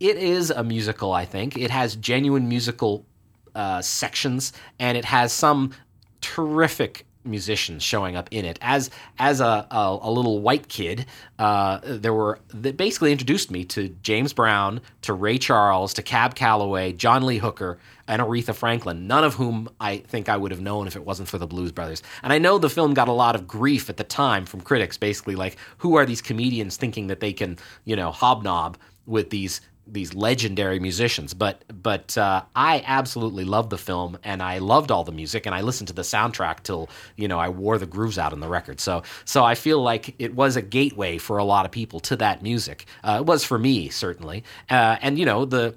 it 0.00 0.16
is 0.16 0.50
a 0.50 0.62
musical, 0.62 1.12
I 1.12 1.24
think. 1.24 1.56
It 1.56 1.70
has 1.70 1.96
genuine 1.96 2.48
musical 2.48 3.06
uh, 3.54 3.80
sections, 3.80 4.52
and 4.78 4.98
it 4.98 5.04
has 5.04 5.32
some 5.32 5.72
terrific 6.20 7.06
musicians 7.24 7.82
showing 7.82 8.16
up 8.16 8.28
in 8.30 8.44
it. 8.44 8.58
As 8.60 8.90
as 9.18 9.40
a 9.40 9.66
a, 9.70 9.98
a 10.02 10.10
little 10.10 10.40
white 10.40 10.68
kid, 10.68 11.06
uh, 11.38 11.80
there 11.82 12.12
were 12.12 12.38
that 12.48 12.76
basically 12.76 13.12
introduced 13.12 13.50
me 13.50 13.64
to 13.66 13.88
James 14.02 14.32
Brown, 14.32 14.80
to 15.02 15.12
Ray 15.12 15.38
Charles, 15.38 15.94
to 15.94 16.02
Cab 16.02 16.34
Calloway, 16.34 16.92
John 16.92 17.24
Lee 17.24 17.38
Hooker, 17.38 17.78
and 18.06 18.20
Aretha 18.20 18.54
Franklin. 18.54 19.06
None 19.06 19.24
of 19.24 19.34
whom 19.34 19.68
I 19.80 19.98
think 19.98 20.28
I 20.28 20.36
would 20.36 20.50
have 20.50 20.60
known 20.60 20.86
if 20.86 20.96
it 20.96 21.04
wasn't 21.04 21.28
for 21.28 21.38
the 21.38 21.46
Blues 21.46 21.72
Brothers. 21.72 22.02
And 22.22 22.32
I 22.32 22.38
know 22.38 22.58
the 22.58 22.70
film 22.70 22.94
got 22.94 23.08
a 23.08 23.12
lot 23.12 23.34
of 23.34 23.46
grief 23.46 23.88
at 23.88 23.96
the 23.96 24.04
time 24.04 24.46
from 24.46 24.60
critics, 24.60 24.96
basically 24.96 25.34
like, 25.34 25.56
who 25.78 25.96
are 25.96 26.06
these 26.06 26.22
comedians 26.22 26.76
thinking 26.76 27.06
that 27.08 27.20
they 27.20 27.32
can, 27.32 27.58
you 27.84 27.96
know, 27.96 28.10
hobnob 28.10 28.76
with 29.06 29.30
these 29.30 29.60
these 29.86 30.14
legendary 30.14 30.78
musicians. 30.78 31.34
But 31.34 31.64
but 31.82 32.16
uh, 32.16 32.42
I 32.54 32.82
absolutely 32.86 33.44
loved 33.44 33.70
the 33.70 33.78
film, 33.78 34.18
and 34.24 34.42
I 34.42 34.58
loved 34.58 34.90
all 34.90 35.04
the 35.04 35.12
music, 35.12 35.46
and 35.46 35.54
I 35.54 35.60
listened 35.60 35.88
to 35.88 35.94
the 35.94 36.02
soundtrack 36.02 36.62
till 36.62 36.88
you 37.16 37.28
know 37.28 37.38
I 37.38 37.48
wore 37.48 37.78
the 37.78 37.86
grooves 37.86 38.18
out 38.18 38.32
on 38.32 38.40
the 38.40 38.48
record. 38.48 38.80
So 38.80 39.02
so 39.24 39.44
I 39.44 39.54
feel 39.54 39.82
like 39.82 40.14
it 40.18 40.34
was 40.34 40.56
a 40.56 40.62
gateway 40.62 41.18
for 41.18 41.38
a 41.38 41.44
lot 41.44 41.66
of 41.66 41.72
people 41.72 42.00
to 42.00 42.16
that 42.16 42.42
music. 42.42 42.86
Uh, 43.02 43.18
it 43.20 43.26
was 43.26 43.44
for 43.44 43.58
me 43.58 43.88
certainly, 43.88 44.44
uh, 44.70 44.96
and 45.00 45.18
you 45.18 45.26
know 45.26 45.44
the 45.44 45.74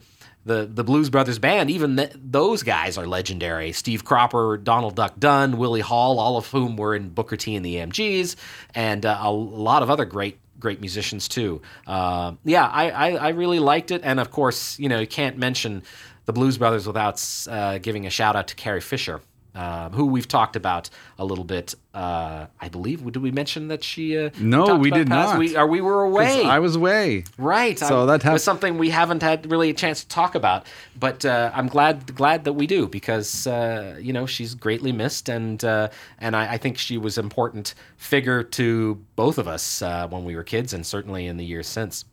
the 0.47 0.65
the 0.65 0.83
Blues 0.83 1.09
Brothers 1.09 1.37
band, 1.37 1.69
even 1.69 1.97
th- 1.97 2.13
those 2.15 2.63
guys 2.63 2.97
are 2.97 3.05
legendary. 3.05 3.73
Steve 3.73 4.03
Cropper, 4.03 4.57
Donald 4.57 4.95
Duck 4.95 5.19
Dunn, 5.19 5.57
Willie 5.57 5.81
Hall, 5.81 6.19
all 6.19 6.37
of 6.37 6.47
whom 6.47 6.77
were 6.77 6.95
in 6.95 7.09
Booker 7.09 7.35
T 7.35 7.55
and 7.55 7.65
the 7.65 7.75
MGs, 7.75 8.35
and 8.73 9.05
uh, 9.05 9.19
a 9.21 9.31
lot 9.31 9.83
of 9.83 9.89
other 9.89 10.05
great 10.05 10.39
great 10.59 10.79
musicians 10.79 11.27
too. 11.27 11.61
Uh, 11.85 12.33
yeah, 12.43 12.67
I, 12.67 12.89
I, 12.89 13.09
I 13.15 13.29
really 13.29 13.59
liked 13.59 13.91
it, 13.91 14.01
and 14.03 14.19
of 14.19 14.31
course, 14.31 14.79
you 14.79 14.89
know, 14.89 14.99
you 14.99 15.07
can't 15.07 15.37
mention 15.37 15.83
the 16.25 16.33
Blues 16.33 16.57
Brothers 16.57 16.85
without 16.85 17.23
uh, 17.49 17.77
giving 17.77 18.05
a 18.05 18.09
shout 18.09 18.35
out 18.35 18.47
to 18.49 18.55
Carrie 18.55 18.81
Fisher. 18.81 19.21
Uh, 19.57 19.89
who 19.89 20.05
we've 20.05 20.27
talked 20.27 20.55
about 20.55 20.87
a 21.17 21.25
little 21.25 21.43
bit. 21.43 21.73
Uh, 21.91 22.45
I 22.61 22.69
believe. 22.69 23.03
Did 23.11 23.23
we 23.23 23.31
mention 23.31 23.69
that 23.69 23.83
she? 23.83 24.15
Uh, 24.15 24.29
No, 24.39 24.75
we 24.75 24.91
did 24.91 25.07
past- 25.07 25.31
not. 25.33 25.39
We, 25.39 25.57
or 25.57 25.65
we 25.65 25.81
were 25.81 26.03
away. 26.03 26.43
I 26.45 26.59
was 26.59 26.75
away. 26.75 27.23
Right. 27.39 27.79
So 27.79 28.03
I- 28.03 28.05
that 28.05 28.21
hap- 28.21 28.33
was 28.33 28.43
something 28.43 28.77
we 28.77 28.91
haven't 28.91 29.23
had 29.23 29.49
really 29.49 29.71
a 29.71 29.73
chance 29.73 30.01
to 30.03 30.07
talk 30.07 30.35
about, 30.35 30.67
but 30.99 31.25
uh, 31.25 31.49
I'm 31.55 31.67
glad 31.67 32.15
glad 32.15 32.43
that 32.43 32.53
we 32.53 32.67
do 32.67 32.87
because 32.87 33.47
uh, 33.47 33.97
you 33.99 34.13
know 34.13 34.27
she's 34.27 34.53
greatly 34.53 34.91
missed, 34.91 35.27
and 35.27 35.63
uh, 35.63 35.89
and 36.19 36.35
I, 36.35 36.53
I 36.53 36.57
think 36.59 36.77
she 36.77 36.99
was 36.99 37.17
an 37.17 37.25
important 37.25 37.73
figure 37.95 38.43
to 38.43 39.01
both 39.15 39.39
of 39.39 39.47
us 39.47 39.81
uh, 39.81 40.07
when 40.07 40.23
we 40.23 40.35
were 40.35 40.43
kids, 40.43 40.71
and 40.71 40.85
certainly 40.85 41.25
in 41.25 41.37
the 41.37 41.45
years 41.45 41.65
since. 41.67 42.05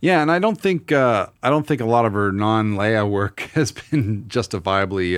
Yeah, 0.00 0.20
and 0.22 0.32
I 0.32 0.40
don't 0.40 0.60
think 0.60 0.90
uh, 0.90 1.28
I 1.44 1.48
don't 1.50 1.64
think 1.66 1.80
a 1.80 1.84
lot 1.84 2.06
of 2.06 2.12
her 2.14 2.32
non-Leia 2.32 3.08
work 3.08 3.40
has 3.54 3.70
been 3.70 4.26
justifiably 4.26 5.16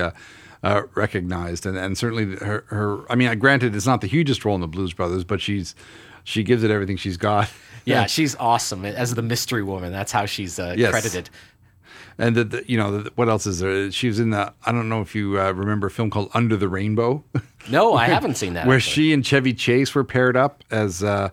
uh, 0.63 0.83
recognized, 0.95 1.67
and 1.67 1.77
and 1.77 1.97
certainly 1.97 2.37
her, 2.37 2.65
her. 2.69 3.11
I 3.11 3.15
mean, 3.15 3.37
granted, 3.39 3.75
it's 3.75 3.87
not 3.87 4.01
the 4.01 4.07
hugest 4.07 4.45
role 4.45 4.55
in 4.55 4.61
the 4.61 4.69
Blues 4.69 4.93
Brothers, 4.93 5.25
but 5.25 5.41
she's 5.41 5.75
she 6.25 6.43
gives 6.43 6.63
it 6.63 6.71
everything 6.71 6.97
she's 6.97 7.17
got. 7.17 7.49
Yeah, 7.87 8.05
she's 8.07 8.37
awesome 8.37 8.85
as 8.85 9.15
the 9.15 9.23
mystery 9.23 9.63
woman. 9.63 9.91
That's 9.91 10.13
how 10.13 10.27
she's 10.27 10.59
uh, 10.59 10.75
Yes. 10.77 10.91
credited. 10.91 11.31
And 12.19 12.37
the, 12.37 12.45
the, 12.45 12.65
you 12.71 12.77
know 12.77 12.99
the, 13.03 13.11
what 13.15 13.31
else 13.31 13.47
is 13.47 13.61
there? 13.61 13.91
She 13.91 14.07
was 14.09 14.21
in 14.21 14.31
the. 14.31 14.53
I 14.67 14.71
don't 14.71 14.91
know 14.91 15.01
if 15.01 15.15
you 15.15 15.41
uh, 15.41 15.51
remember 15.53 15.87
a 15.87 15.91
film 15.91 16.11
called 16.11 16.31
Under 16.35 16.57
the 16.59 16.69
Rainbow. 16.69 17.25
No, 17.71 17.95
I 17.95 18.07
haven't 18.07 18.37
seen 18.37 18.55
that. 18.55 18.67
where 18.67 18.77
actually. 18.77 18.93
she 18.93 19.13
and 19.15 19.25
Chevy 19.25 19.53
Chase 19.55 19.95
were 19.95 20.05
paired 20.05 20.37
up 20.37 20.63
as 20.71 21.03
uh, 21.03 21.31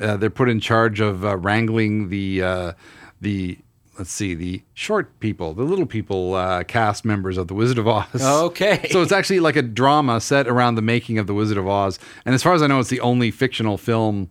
uh, 0.00 0.16
they're 0.16 0.28
put 0.30 0.48
in 0.48 0.60
charge 0.60 1.00
of 1.00 1.24
uh, 1.24 1.36
wrangling 1.36 2.08
the 2.08 2.42
uh, 2.42 2.72
the 3.20 3.58
let's 3.98 4.10
see 4.10 4.34
the 4.34 4.62
short 4.74 5.18
people, 5.20 5.54
the 5.54 5.64
little 5.64 5.86
people 5.86 6.34
uh, 6.34 6.64
cast 6.64 7.04
members 7.04 7.36
of 7.36 7.48
the 7.48 7.54
Wizard 7.54 7.78
of 7.78 7.86
Oz. 7.88 8.06
Okay. 8.22 8.88
so 8.90 9.02
it's 9.02 9.12
actually 9.12 9.40
like 9.40 9.56
a 9.56 9.62
drama 9.62 10.20
set 10.20 10.48
around 10.48 10.76
the 10.76 10.82
making 10.82 11.18
of 11.18 11.26
the 11.26 11.34
Wizard 11.34 11.58
of 11.58 11.68
Oz, 11.68 11.98
and 12.24 12.34
as 12.34 12.42
far 12.42 12.54
as 12.54 12.62
I 12.62 12.66
know, 12.66 12.80
it's 12.80 12.90
the 12.90 13.00
only 13.00 13.30
fictional 13.30 13.78
film 13.78 14.30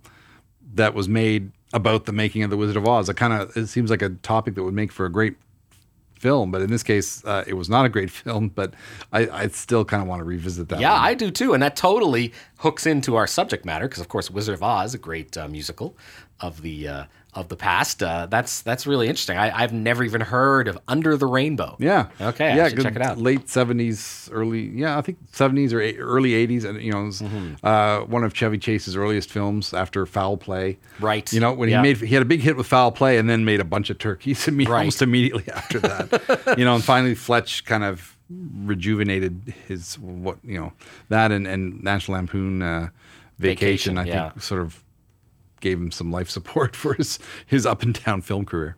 that 0.73 0.93
was 0.93 1.07
made 1.07 1.51
about 1.73 2.05
the 2.05 2.11
making 2.13 2.43
of 2.43 2.49
the 2.49 2.57
Wizard 2.57 2.77
of 2.77 2.87
Oz. 2.87 3.09
It 3.09 3.15
kind 3.15 3.33
of 3.33 3.55
it 3.55 3.67
seems 3.67 3.89
like 3.89 4.01
a 4.01 4.09
topic 4.09 4.55
that 4.55 4.63
would 4.63 4.73
make 4.73 4.91
for 4.91 5.05
a 5.05 5.11
great 5.11 5.35
film, 6.21 6.51
but 6.51 6.61
in 6.61 6.69
this 6.69 6.83
case, 6.83 7.25
uh, 7.25 7.43
it 7.47 7.55
was 7.55 7.69
not 7.69 7.85
a 7.85 7.89
great 7.89 8.11
film. 8.21 8.49
But 8.49 8.73
I, 9.11 9.27
I 9.27 9.47
still 9.47 9.83
kind 9.83 10.01
of 10.01 10.07
want 10.07 10.19
to 10.19 10.23
revisit 10.23 10.69
that. 10.69 10.79
Yeah, 10.79 10.93
one. 10.93 11.01
I 11.01 11.13
do 11.13 11.31
too, 11.31 11.53
and 11.53 11.63
that 11.63 11.75
totally 11.75 12.33
hooks 12.59 12.85
into 12.85 13.15
our 13.15 13.27
subject 13.27 13.65
matter 13.65 13.87
because, 13.87 14.01
of 14.01 14.07
course, 14.07 14.29
Wizard 14.29 14.55
of 14.55 14.63
Oz, 14.63 14.93
a 14.93 14.97
great 14.97 15.35
uh, 15.37 15.47
musical 15.47 15.97
of 16.39 16.61
the 16.61 16.87
uh, 16.87 17.03
of 17.33 17.47
the 17.47 17.55
past. 17.55 18.03
Uh, 18.03 18.25
that's 18.29 18.61
that's 18.61 18.85
really 18.85 19.07
interesting. 19.07 19.37
I, 19.37 19.57
I've 19.63 19.71
never 19.71 20.03
even 20.03 20.19
heard 20.21 20.67
of 20.67 20.77
Under 20.87 21.15
the 21.15 21.25
Rainbow. 21.27 21.77
Yeah. 21.79 22.07
Okay, 22.19 22.55
Yeah. 22.55 22.69
good 22.69 22.83
check 22.83 22.95
it 22.95 23.01
out. 23.01 23.17
Late 23.17 23.47
seventies, 23.49 24.29
early. 24.33 24.67
Yeah, 24.69 24.97
I 24.97 25.01
think 25.01 25.17
seventies 25.31 25.71
or 25.73 25.79
eight, 25.79 25.97
early 25.97 26.33
eighties, 26.33 26.65
and 26.65 26.81
you 26.81 26.91
know, 26.91 27.03
it 27.03 27.05
was, 27.05 27.21
Mm-hmm. 27.21 27.65
uh, 27.65 28.01
one 28.05 28.23
of 28.25 28.33
Chevy 28.33 28.57
Chase's 28.57 28.95
earliest 28.97 29.31
films 29.31 29.73
after 29.73 30.05
Foul 30.05 30.35
Play. 30.37 30.77
Right. 30.99 31.31
You 31.31 31.39
know, 31.39 31.53
when 31.53 31.69
Yeah. 31.69 31.77
he 31.77 31.83
made 31.83 31.97
he 31.97 32.13
had 32.15 32.21
a 32.21 32.25
big 32.25 32.41
hit 32.41 32.57
with 32.57 32.67
Foul 32.67 32.91
Play, 32.91 33.17
and 33.17 33.29
then 33.29 33.45
made 33.45 33.59
a 33.61 33.65
bunch 33.65 33.89
of 33.89 33.97
turkeys 33.97 34.45
imme- 34.47 34.67
Right. 34.67 34.79
almost 34.79 35.01
immediately 35.01 35.45
after 35.53 35.79
that. 35.79 36.55
you 36.57 36.65
know, 36.65 36.75
and 36.75 36.83
finally 36.83 37.15
Fletch 37.15 37.63
kind 37.65 37.83
of 37.83 38.17
rejuvenated 38.65 39.53
his 39.67 39.97
what 39.99 40.37
you 40.43 40.57
know 40.59 40.71
that 41.09 41.31
and 41.31 41.47
and 41.47 41.83
National 41.83 42.17
Lampoon 42.17 42.61
uh, 42.61 42.89
Vacation. 43.39 43.95
Vacation, 43.95 43.97
I 43.97 44.05
yeah. 44.05 44.29
think 44.31 44.41
sort 44.43 44.61
of 44.61 44.83
gave 45.61 45.77
him 45.77 45.91
some 45.91 46.11
life 46.11 46.29
support 46.29 46.75
for 46.81 46.93
his 46.95 47.19
his 47.45 47.65
up 47.65 47.83
and 47.83 48.03
down 48.03 48.21
film 48.21 48.45
career. 48.45 48.75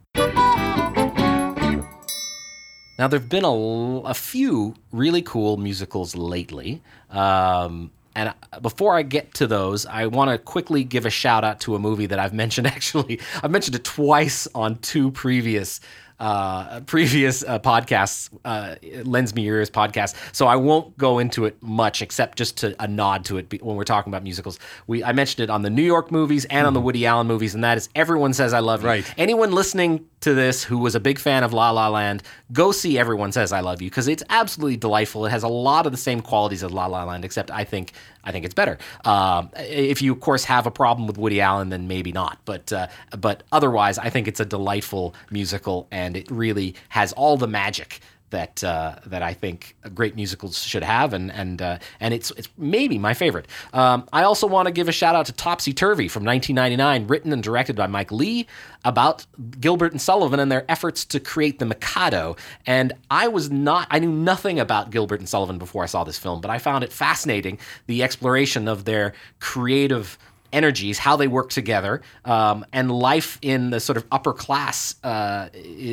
Now, 2.99 3.07
there 3.07 3.19
have 3.19 3.29
been 3.29 3.43
a 3.43 4.13
few 4.13 4.75
really 4.91 5.23
cool 5.23 5.57
musicals 5.57 6.15
lately. 6.15 6.81
Um, 7.09 7.89
and 8.15 8.33
before 8.61 8.95
I 8.95 9.01
get 9.01 9.33
to 9.35 9.47
those, 9.47 9.87
I 9.87 10.05
want 10.05 10.29
to 10.29 10.37
quickly 10.37 10.83
give 10.83 11.05
a 11.05 11.09
shout 11.09 11.43
out 11.43 11.59
to 11.61 11.75
a 11.75 11.79
movie 11.79 12.05
that 12.05 12.19
I've 12.19 12.33
mentioned. 12.43 12.67
Actually, 12.67 13.19
I've 13.41 13.51
mentioned 13.51 13.75
it 13.75 13.83
twice 13.83 14.47
on 14.53 14.77
two 14.77 15.09
previous 15.11 15.79
uh, 16.19 16.81
previous 16.81 17.43
uh, 17.43 17.59
podcasts, 17.59 18.29
uh, 18.45 18.75
Lends 19.03 19.33
Me 19.35 19.43
Your 19.43 19.57
Ears 19.57 19.69
podcast. 19.69 20.15
So 20.33 20.47
I 20.47 20.55
won't 20.55 20.97
go 20.97 21.19
into 21.19 21.45
it 21.45 21.61
much, 21.61 22.01
except 22.01 22.37
just 22.37 22.57
to 22.57 22.75
a 22.81 22.87
nod 22.87 23.25
to 23.25 23.37
it 23.37 23.63
when 23.63 23.75
we're 23.75 23.83
talking 23.83 24.11
about 24.11 24.23
musicals. 24.23 24.59
We 24.87 25.03
I 25.03 25.11
mentioned 25.11 25.43
it 25.43 25.49
on 25.49 25.61
the 25.61 25.69
New 25.69 25.83
York 25.83 26.11
movies 26.11 26.45
and 26.45 26.67
on 26.67 26.73
the 26.73 26.81
Woody 26.81 27.05
Allen 27.05 27.27
movies, 27.27 27.55
and 27.55 27.63
that 27.63 27.77
is 27.77 27.89
Everyone 27.95 28.33
Says 28.33 28.53
I 28.53 28.59
Love 28.59 28.81
You. 28.81 28.87
Right. 28.87 29.13
Anyone 29.17 29.51
listening 29.51 30.05
to 30.21 30.33
this 30.33 30.63
who 30.63 30.77
was 30.77 30.95
a 30.95 30.99
big 30.99 31.19
fan 31.19 31.43
of 31.43 31.51
La 31.51 31.71
La 31.71 31.89
Land, 31.89 32.23
go 32.51 32.71
see 32.71 32.97
Everyone 32.97 33.31
Says 33.31 33.51
I 33.51 33.59
Love 33.59 33.81
You 33.81 33.89
because 33.89 34.07
it's 34.07 34.23
absolutely 34.29 34.77
delightful. 34.77 35.25
It 35.25 35.31
has 35.31 35.43
a 35.43 35.49
lot 35.49 35.85
of 35.85 35.91
the 35.91 35.97
same 35.97 36.21
qualities 36.21 36.63
as 36.63 36.71
La 36.71 36.85
La 36.85 37.03
Land, 37.03 37.25
except 37.25 37.51
I 37.51 37.63
think 37.63 37.91
I 38.23 38.31
think 38.31 38.45
it's 38.45 38.53
better. 38.53 38.77
Um, 39.05 39.49
if 39.55 40.01
you, 40.01 40.13
of 40.13 40.19
course, 40.19 40.45
have 40.45 40.65
a 40.65 40.71
problem 40.71 41.07
with 41.07 41.17
Woody 41.17 41.41
Allen, 41.41 41.69
then 41.69 41.87
maybe 41.87 42.11
not. 42.11 42.39
But 42.45 42.71
uh, 42.71 42.87
but 43.17 43.43
otherwise, 43.51 43.97
I 43.97 44.09
think 44.09 44.27
it's 44.27 44.39
a 44.39 44.45
delightful 44.45 45.13
musical, 45.29 45.87
and 45.91 46.15
it 46.15 46.29
really 46.31 46.75
has 46.89 47.13
all 47.13 47.37
the 47.37 47.47
magic 47.47 47.99
that 48.33 48.63
uh, 48.63 48.95
that 49.05 49.21
I 49.21 49.33
think 49.33 49.75
great 49.93 50.15
musicals 50.15 50.61
should 50.61 50.83
have, 50.83 51.13
and 51.13 51.31
and 51.31 51.61
uh, 51.61 51.77
and 51.99 52.13
it's 52.13 52.31
it's 52.31 52.49
maybe 52.57 52.97
my 52.97 53.13
favorite. 53.13 53.47
Um, 53.71 54.07
I 54.11 54.23
also 54.23 54.47
want 54.47 54.65
to 54.65 54.71
give 54.71 54.89
a 54.89 54.91
shout 54.91 55.15
out 55.15 55.27
to 55.27 55.33
Topsy 55.33 55.71
Turvy 55.71 56.07
from 56.07 56.25
1999, 56.25 57.07
written 57.07 57.31
and 57.31 57.41
directed 57.41 57.75
by 57.75 57.87
Mike 57.87 58.11
Leigh, 58.11 58.47
about 58.83 59.25
Gilbert 59.59 59.91
and 59.91 60.01
Sullivan 60.01 60.39
and 60.39 60.51
their 60.51 60.65
efforts 60.67 61.05
to 61.05 61.19
create 61.19 61.59
the 61.59 61.65
Mikado. 61.65 62.35
And 62.65 62.93
I 63.09 63.27
was 63.27 63.49
not, 63.49 63.87
I 63.89 63.99
knew 63.99 64.11
nothing 64.11 64.59
about 64.59 64.89
Gilbert 64.89 65.19
and 65.19 65.29
Sullivan 65.29 65.57
before 65.57 65.83
I 65.83 65.87
saw 65.87 66.03
this 66.03 66.17
film, 66.17 66.41
but 66.41 66.51
I 66.51 66.57
found 66.57 66.83
it 66.83 66.91
fascinating 66.91 67.59
the 67.87 68.03
exploration 68.03 68.67
of 68.67 68.85
their 68.85 69.13
creative 69.39 70.17
energies, 70.53 70.97
how 70.99 71.17
they 71.17 71.27
work 71.27 71.49
together, 71.49 72.01
um, 72.23 72.65
and 72.71 72.91
life 72.91 73.39
in 73.41 73.71
the 73.71 73.79
sort 73.79 73.97
of 73.97 74.05
upper 74.11 74.33
class 74.33 74.95
uh, 75.03 75.49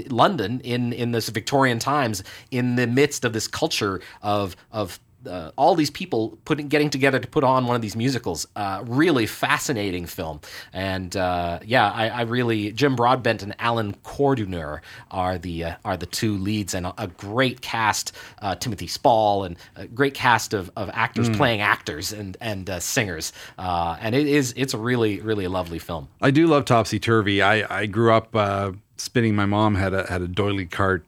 London 0.08 0.60
in 0.60 0.92
in 0.92 1.10
this 1.12 1.28
Victorian 1.28 1.78
times, 1.78 2.22
in 2.50 2.76
the 2.76 2.86
midst 2.86 3.24
of 3.24 3.32
this 3.32 3.48
culture 3.48 4.00
of 4.22 4.54
of 4.70 5.00
uh, 5.26 5.52
all 5.56 5.74
these 5.74 5.90
people 5.90 6.38
putting 6.44 6.68
getting 6.68 6.90
together 6.90 7.18
to 7.18 7.28
put 7.28 7.44
on 7.44 7.66
one 7.66 7.76
of 7.76 7.82
these 7.82 7.96
musicals. 7.96 8.46
Uh, 8.56 8.82
really 8.86 9.26
fascinating 9.26 10.06
film, 10.06 10.40
and 10.72 11.16
uh, 11.16 11.58
yeah, 11.64 11.90
I, 11.90 12.08
I 12.08 12.20
really 12.22 12.72
Jim 12.72 12.96
Broadbent 12.96 13.42
and 13.42 13.54
Allan 13.58 13.94
Corduner 14.02 14.82
are 15.10 15.38
the 15.38 15.64
uh, 15.64 15.74
are 15.84 15.96
the 15.96 16.06
two 16.06 16.36
leads, 16.36 16.74
and 16.74 16.86
a, 16.86 16.94
a 16.98 17.06
great 17.06 17.60
cast. 17.60 18.12
Uh, 18.40 18.54
Timothy 18.54 18.86
Spall 18.86 19.44
and 19.44 19.56
a 19.76 19.86
great 19.86 20.14
cast 20.14 20.54
of, 20.54 20.70
of 20.76 20.90
actors 20.92 21.28
playing 21.30 21.60
actors 21.60 22.12
and 22.12 22.36
and 22.40 22.68
uh, 22.68 22.80
singers, 22.80 23.32
uh, 23.58 23.96
and 24.00 24.14
it 24.14 24.26
is 24.26 24.54
it's 24.56 24.74
a 24.74 24.78
really 24.78 25.20
really 25.20 25.46
lovely 25.46 25.78
film. 25.78 26.08
I 26.20 26.30
do 26.30 26.46
love 26.46 26.64
Topsy 26.64 26.98
Turvy. 26.98 27.42
I, 27.42 27.80
I 27.82 27.86
grew 27.86 28.12
up 28.12 28.34
uh, 28.34 28.72
spinning. 28.96 29.34
My 29.34 29.46
mom 29.46 29.74
had 29.74 29.94
a 29.94 30.06
had 30.06 30.22
a 30.22 30.28
D'Oyly 30.28 30.66
Carte 30.66 31.04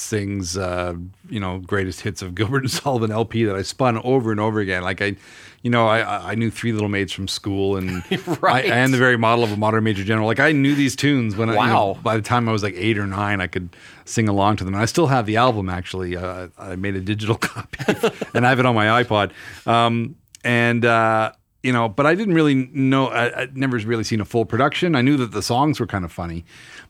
sings 0.00 0.56
uh, 0.56 0.94
you 1.28 1.40
know 1.40 1.58
greatest 1.58 2.00
hits 2.02 2.22
of 2.22 2.34
Gilbert 2.34 2.62
and 2.64 2.70
Sullivan 2.80 3.10
LP 3.10 3.44
that 3.44 3.56
I 3.56 3.62
spun 3.62 3.98
over 3.98 4.30
and 4.30 4.40
over 4.40 4.60
again. 4.60 4.82
Like 4.82 5.00
I, 5.02 5.16
you 5.62 5.70
know, 5.70 5.86
I 5.88 6.30
I 6.32 6.34
knew 6.34 6.50
Three 6.50 6.72
Little 6.72 6.88
Maids 6.88 7.12
from 7.12 7.28
school 7.28 7.76
and 7.76 8.02
Right. 8.40 8.66
I, 8.70 8.74
and 8.76 8.92
the 8.94 8.98
very 8.98 9.16
model 9.18 9.44
of 9.44 9.52
a 9.52 9.56
modern 9.56 9.84
major 9.84 10.04
general. 10.04 10.26
Like 10.26 10.40
I 10.40 10.52
knew 10.52 10.74
these 10.74 10.94
tunes 10.96 11.36
when 11.36 11.48
I, 11.50 11.52
you 11.52 11.58
know, 11.58 11.86
Wow. 11.92 11.98
by 12.02 12.16
the 12.16 12.22
time 12.22 12.48
I 12.48 12.52
was 12.52 12.62
like 12.62 12.74
eight 12.76 12.98
or 12.98 13.06
nine, 13.06 13.40
I 13.40 13.46
could 13.46 13.68
sing 14.04 14.28
along 14.28 14.56
to 14.56 14.64
them. 14.64 14.74
And 14.74 14.82
I 14.82 14.86
still 14.86 15.06
have 15.08 15.26
the 15.26 15.36
album 15.36 15.68
actually. 15.68 16.16
Uh, 16.16 16.48
I 16.58 16.76
made 16.76 16.94
a 16.96 17.00
digital 17.00 17.34
copy 17.38 17.94
and 18.34 18.46
I 18.46 18.50
have 18.50 18.58
it 18.60 18.66
on 18.66 18.74
my 18.74 19.02
iPod. 19.02 19.32
Um, 19.66 20.16
and 20.44 20.84
uh, 20.84 21.32
you 21.62 21.72
know, 21.72 21.88
but 21.88 22.06
I 22.06 22.14
didn't 22.14 22.34
really 22.34 22.54
know. 22.72 23.08
I, 23.08 23.42
I'd 23.42 23.56
never 23.56 23.76
really 23.78 24.04
seen 24.04 24.20
a 24.20 24.24
full 24.24 24.44
production. 24.44 24.94
I 24.94 25.02
knew 25.02 25.16
that 25.16 25.32
the 25.32 25.42
songs 25.42 25.80
were 25.80 25.86
kind 25.86 26.04
of 26.04 26.12
funny, 26.12 26.44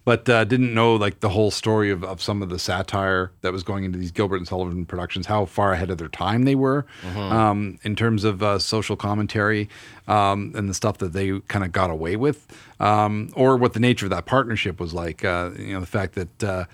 but 0.04 0.28
uh, 0.28 0.44
didn't 0.44 0.74
know 0.74 0.94
like 0.94 1.20
the 1.20 1.30
whole 1.30 1.50
story 1.50 1.90
of, 1.90 2.04
of 2.04 2.20
some 2.20 2.42
of 2.42 2.50
the 2.50 2.58
satire 2.58 3.32
that 3.40 3.50
was 3.50 3.62
going 3.62 3.84
into 3.84 3.98
these 3.98 4.10
Gilbert 4.10 4.36
and 4.36 4.46
Sullivan 4.46 4.84
productions. 4.84 5.26
How 5.26 5.46
far 5.46 5.72
ahead 5.72 5.90
of 5.90 5.96
their 5.96 6.08
time 6.08 6.42
they 6.42 6.54
were 6.54 6.84
um, 7.16 7.78
in 7.82 7.96
terms 7.96 8.24
of 8.24 8.42
uh, 8.42 8.58
social 8.58 8.94
commentary 8.94 9.70
um, 10.06 10.52
and 10.54 10.68
the 10.68 10.74
stuff 10.74 10.98
that 10.98 11.14
they 11.14 11.40
kind 11.48 11.64
of 11.64 11.72
got 11.72 11.90
away 11.90 12.16
with, 12.16 12.46
um, 12.78 13.30
or 13.34 13.56
what 13.56 13.72
the 13.72 13.80
nature 13.80 14.04
of 14.06 14.10
that 14.10 14.26
partnership 14.26 14.80
was 14.80 14.92
like. 14.92 15.24
Uh, 15.24 15.50
you 15.58 15.72
know, 15.72 15.80
the 15.80 15.86
fact 15.86 16.14
that. 16.14 16.68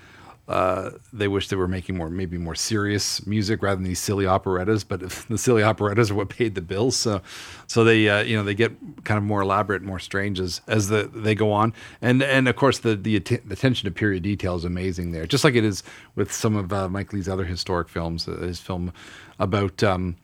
Uh, 0.47 0.91
they 1.11 1.27
wish 1.27 1.47
they 1.47 1.55
were 1.55 1.67
making 1.67 1.97
more, 1.97 2.09
maybe 2.09 2.37
more 2.37 2.53
serious 2.53 3.25
music 3.25 3.63
rather 3.63 3.77
than 3.77 3.83
these 3.83 3.99
silly 3.99 4.25
operettas. 4.25 4.83
But 4.83 4.99
the 5.29 5.37
silly 5.37 5.63
operettas 5.63 6.11
are 6.11 6.15
what 6.15 6.29
paid 6.29 6.55
the 6.55 6.61
bills, 6.61 6.95
so 6.95 7.21
so 7.67 7.83
they 7.83 8.07
uh, 8.07 8.21
you 8.21 8.37
know 8.37 8.43
they 8.43 8.53
get 8.53 8.71
kind 9.03 9.17
of 9.17 9.23
more 9.23 9.41
elaborate, 9.41 9.81
more 9.81 9.99
strange 9.99 10.39
as 10.39 10.61
as 10.67 10.89
the, 10.89 11.09
they 11.13 11.33
go 11.33 11.51
on. 11.51 11.73
And 12.01 12.21
and 12.21 12.47
of 12.47 12.55
course 12.55 12.79
the 12.79 12.95
the, 12.95 13.15
att- 13.17 13.51
attention 13.51 13.85
to 13.85 13.91
period 13.91 14.23
detail 14.23 14.55
is 14.55 14.65
amazing 14.65 15.11
there, 15.11 15.25
just 15.25 15.43
like 15.43 15.55
it 15.55 15.63
is 15.65 15.81
with 16.15 16.31
some 16.31 16.55
of 16.55 16.71
uh, 16.71 16.89
Mike 16.89 17.11
Leigh's 17.11 17.27
other 17.27 17.45
historic 17.45 17.89
films. 17.89 18.27
Uh, 18.27 18.37
his 18.37 18.59
film 18.59 18.93
about. 19.39 19.83
Um, 19.83 20.17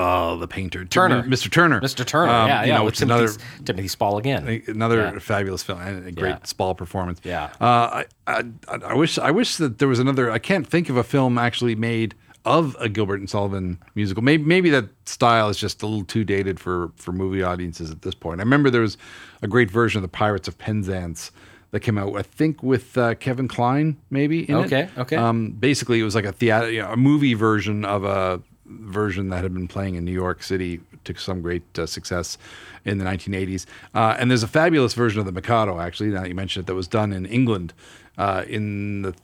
Oh, 0.00 0.36
the 0.36 0.46
painter 0.46 0.84
Turner. 0.84 1.22
Mr. 1.24 1.50
Turner, 1.50 1.80
Mr. 1.80 2.06
Turner, 2.06 2.30
Um, 2.32 2.48
yeah, 2.48 2.62
you 2.62 2.68
yeah, 2.68 2.76
know, 2.78 2.84
with 2.84 2.92
which 2.94 3.02
another 3.02 3.28
Timothy, 3.64 3.88
Spall 3.88 4.16
again. 4.18 4.62
another 4.68 4.98
Yeah. 5.14 5.18
fabulous 5.18 5.62
film 5.64 5.80
and 5.80 6.06
a 6.06 6.12
great 6.12 6.30
Yeah. 6.30 6.38
Spall 6.44 6.74
performance. 6.76 7.20
Yeah. 7.24 7.50
Uh, 7.60 8.04
I, 8.04 8.04
I 8.28 8.42
I 8.86 8.94
wish 8.94 9.18
I 9.18 9.30
wish 9.32 9.56
that 9.56 9.78
there 9.78 9.88
was 9.88 9.98
another. 9.98 10.30
I 10.30 10.38
can't 10.38 10.66
think 10.66 10.88
of 10.88 10.96
a 10.96 11.02
film 11.02 11.36
actually 11.36 11.74
made 11.74 12.14
of 12.44 12.76
a 12.78 12.88
Gilbert 12.88 13.18
and 13.18 13.28
Sullivan 13.28 13.78
musical. 13.96 14.22
Maybe 14.22 14.44
maybe 14.44 14.70
that 14.70 14.84
style 15.04 15.48
is 15.48 15.56
just 15.58 15.82
a 15.82 15.86
little 15.86 16.04
too 16.04 16.22
dated 16.24 16.60
for 16.60 16.92
for 16.96 17.10
movie 17.12 17.42
audiences 17.42 17.90
at 17.90 18.02
this 18.02 18.14
point. 18.14 18.40
I 18.40 18.44
remember 18.44 18.70
there 18.70 18.80
was 18.82 18.96
a 19.42 19.48
great 19.48 19.70
version 19.70 19.98
of 19.98 20.02
the 20.02 20.16
Pirates 20.16 20.46
of 20.46 20.56
Penzance 20.58 21.32
that 21.72 21.80
came 21.80 21.98
out. 21.98 22.14
I 22.16 22.22
think 22.22 22.62
with 22.62 22.96
uh, 22.96 23.14
Kevin 23.16 23.48
Kline, 23.48 23.96
maybe. 24.10 24.48
In 24.48 24.54
Okay, 24.54 24.82
It. 24.84 24.90
okay. 24.98 25.16
Um, 25.16 25.50
basically, 25.50 25.98
it 26.00 26.04
was 26.04 26.14
like 26.14 26.24
a 26.24 26.32
theater, 26.32 26.70
you 26.70 26.80
know, 26.82 26.90
a 26.92 26.96
movie 26.96 27.34
version 27.34 27.84
of 27.84 28.04
a 28.04 28.40
version 28.68 29.30
that 29.30 29.42
had 29.42 29.54
been 29.54 29.68
playing 29.68 29.94
in 29.94 30.04
New 30.04 30.12
York 30.12 30.42
City 30.42 30.80
to 31.04 31.16
some 31.16 31.42
great 31.42 31.78
uh, 31.78 31.86
success 31.86 32.38
in 32.84 32.98
the 32.98 33.04
1980s. 33.04 33.66
Uh, 33.94 34.16
and 34.18 34.30
there's 34.30 34.42
a 34.42 34.48
fabulous 34.48 34.94
version 34.94 35.20
of 35.20 35.26
the 35.26 35.32
Mikado, 35.32 35.80
actually, 35.80 36.10
now 36.10 36.22
that 36.22 36.28
you 36.28 36.34
mentioned 36.34 36.64
it, 36.64 36.66
that 36.66 36.74
was 36.74 36.88
done 36.88 37.12
in 37.12 37.26
England 37.26 37.72
uh, 38.16 38.44
in 38.46 39.02
the 39.02 39.14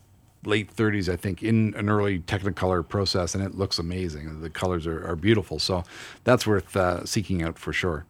late 0.45 0.75
30s, 0.75 1.13
I 1.13 1.17
think, 1.17 1.43
in 1.43 1.75
an 1.77 1.89
early 1.89 2.21
Technicolor 2.21 2.87
process, 2.87 3.35
and 3.35 3.43
it 3.43 3.55
looks 3.55 3.79
amazing. 3.79 4.41
The 4.41 4.51
colors 4.51 4.87
are, 4.87 5.07
are 5.07 5.17
beautiful. 5.17 5.59
So 5.59 5.85
that's 6.25 6.47
worth 6.47 6.77
uh, 6.77 7.05
seeking 7.05 7.43
out 7.43 7.59
for 7.59 7.73
sure. 7.73 8.05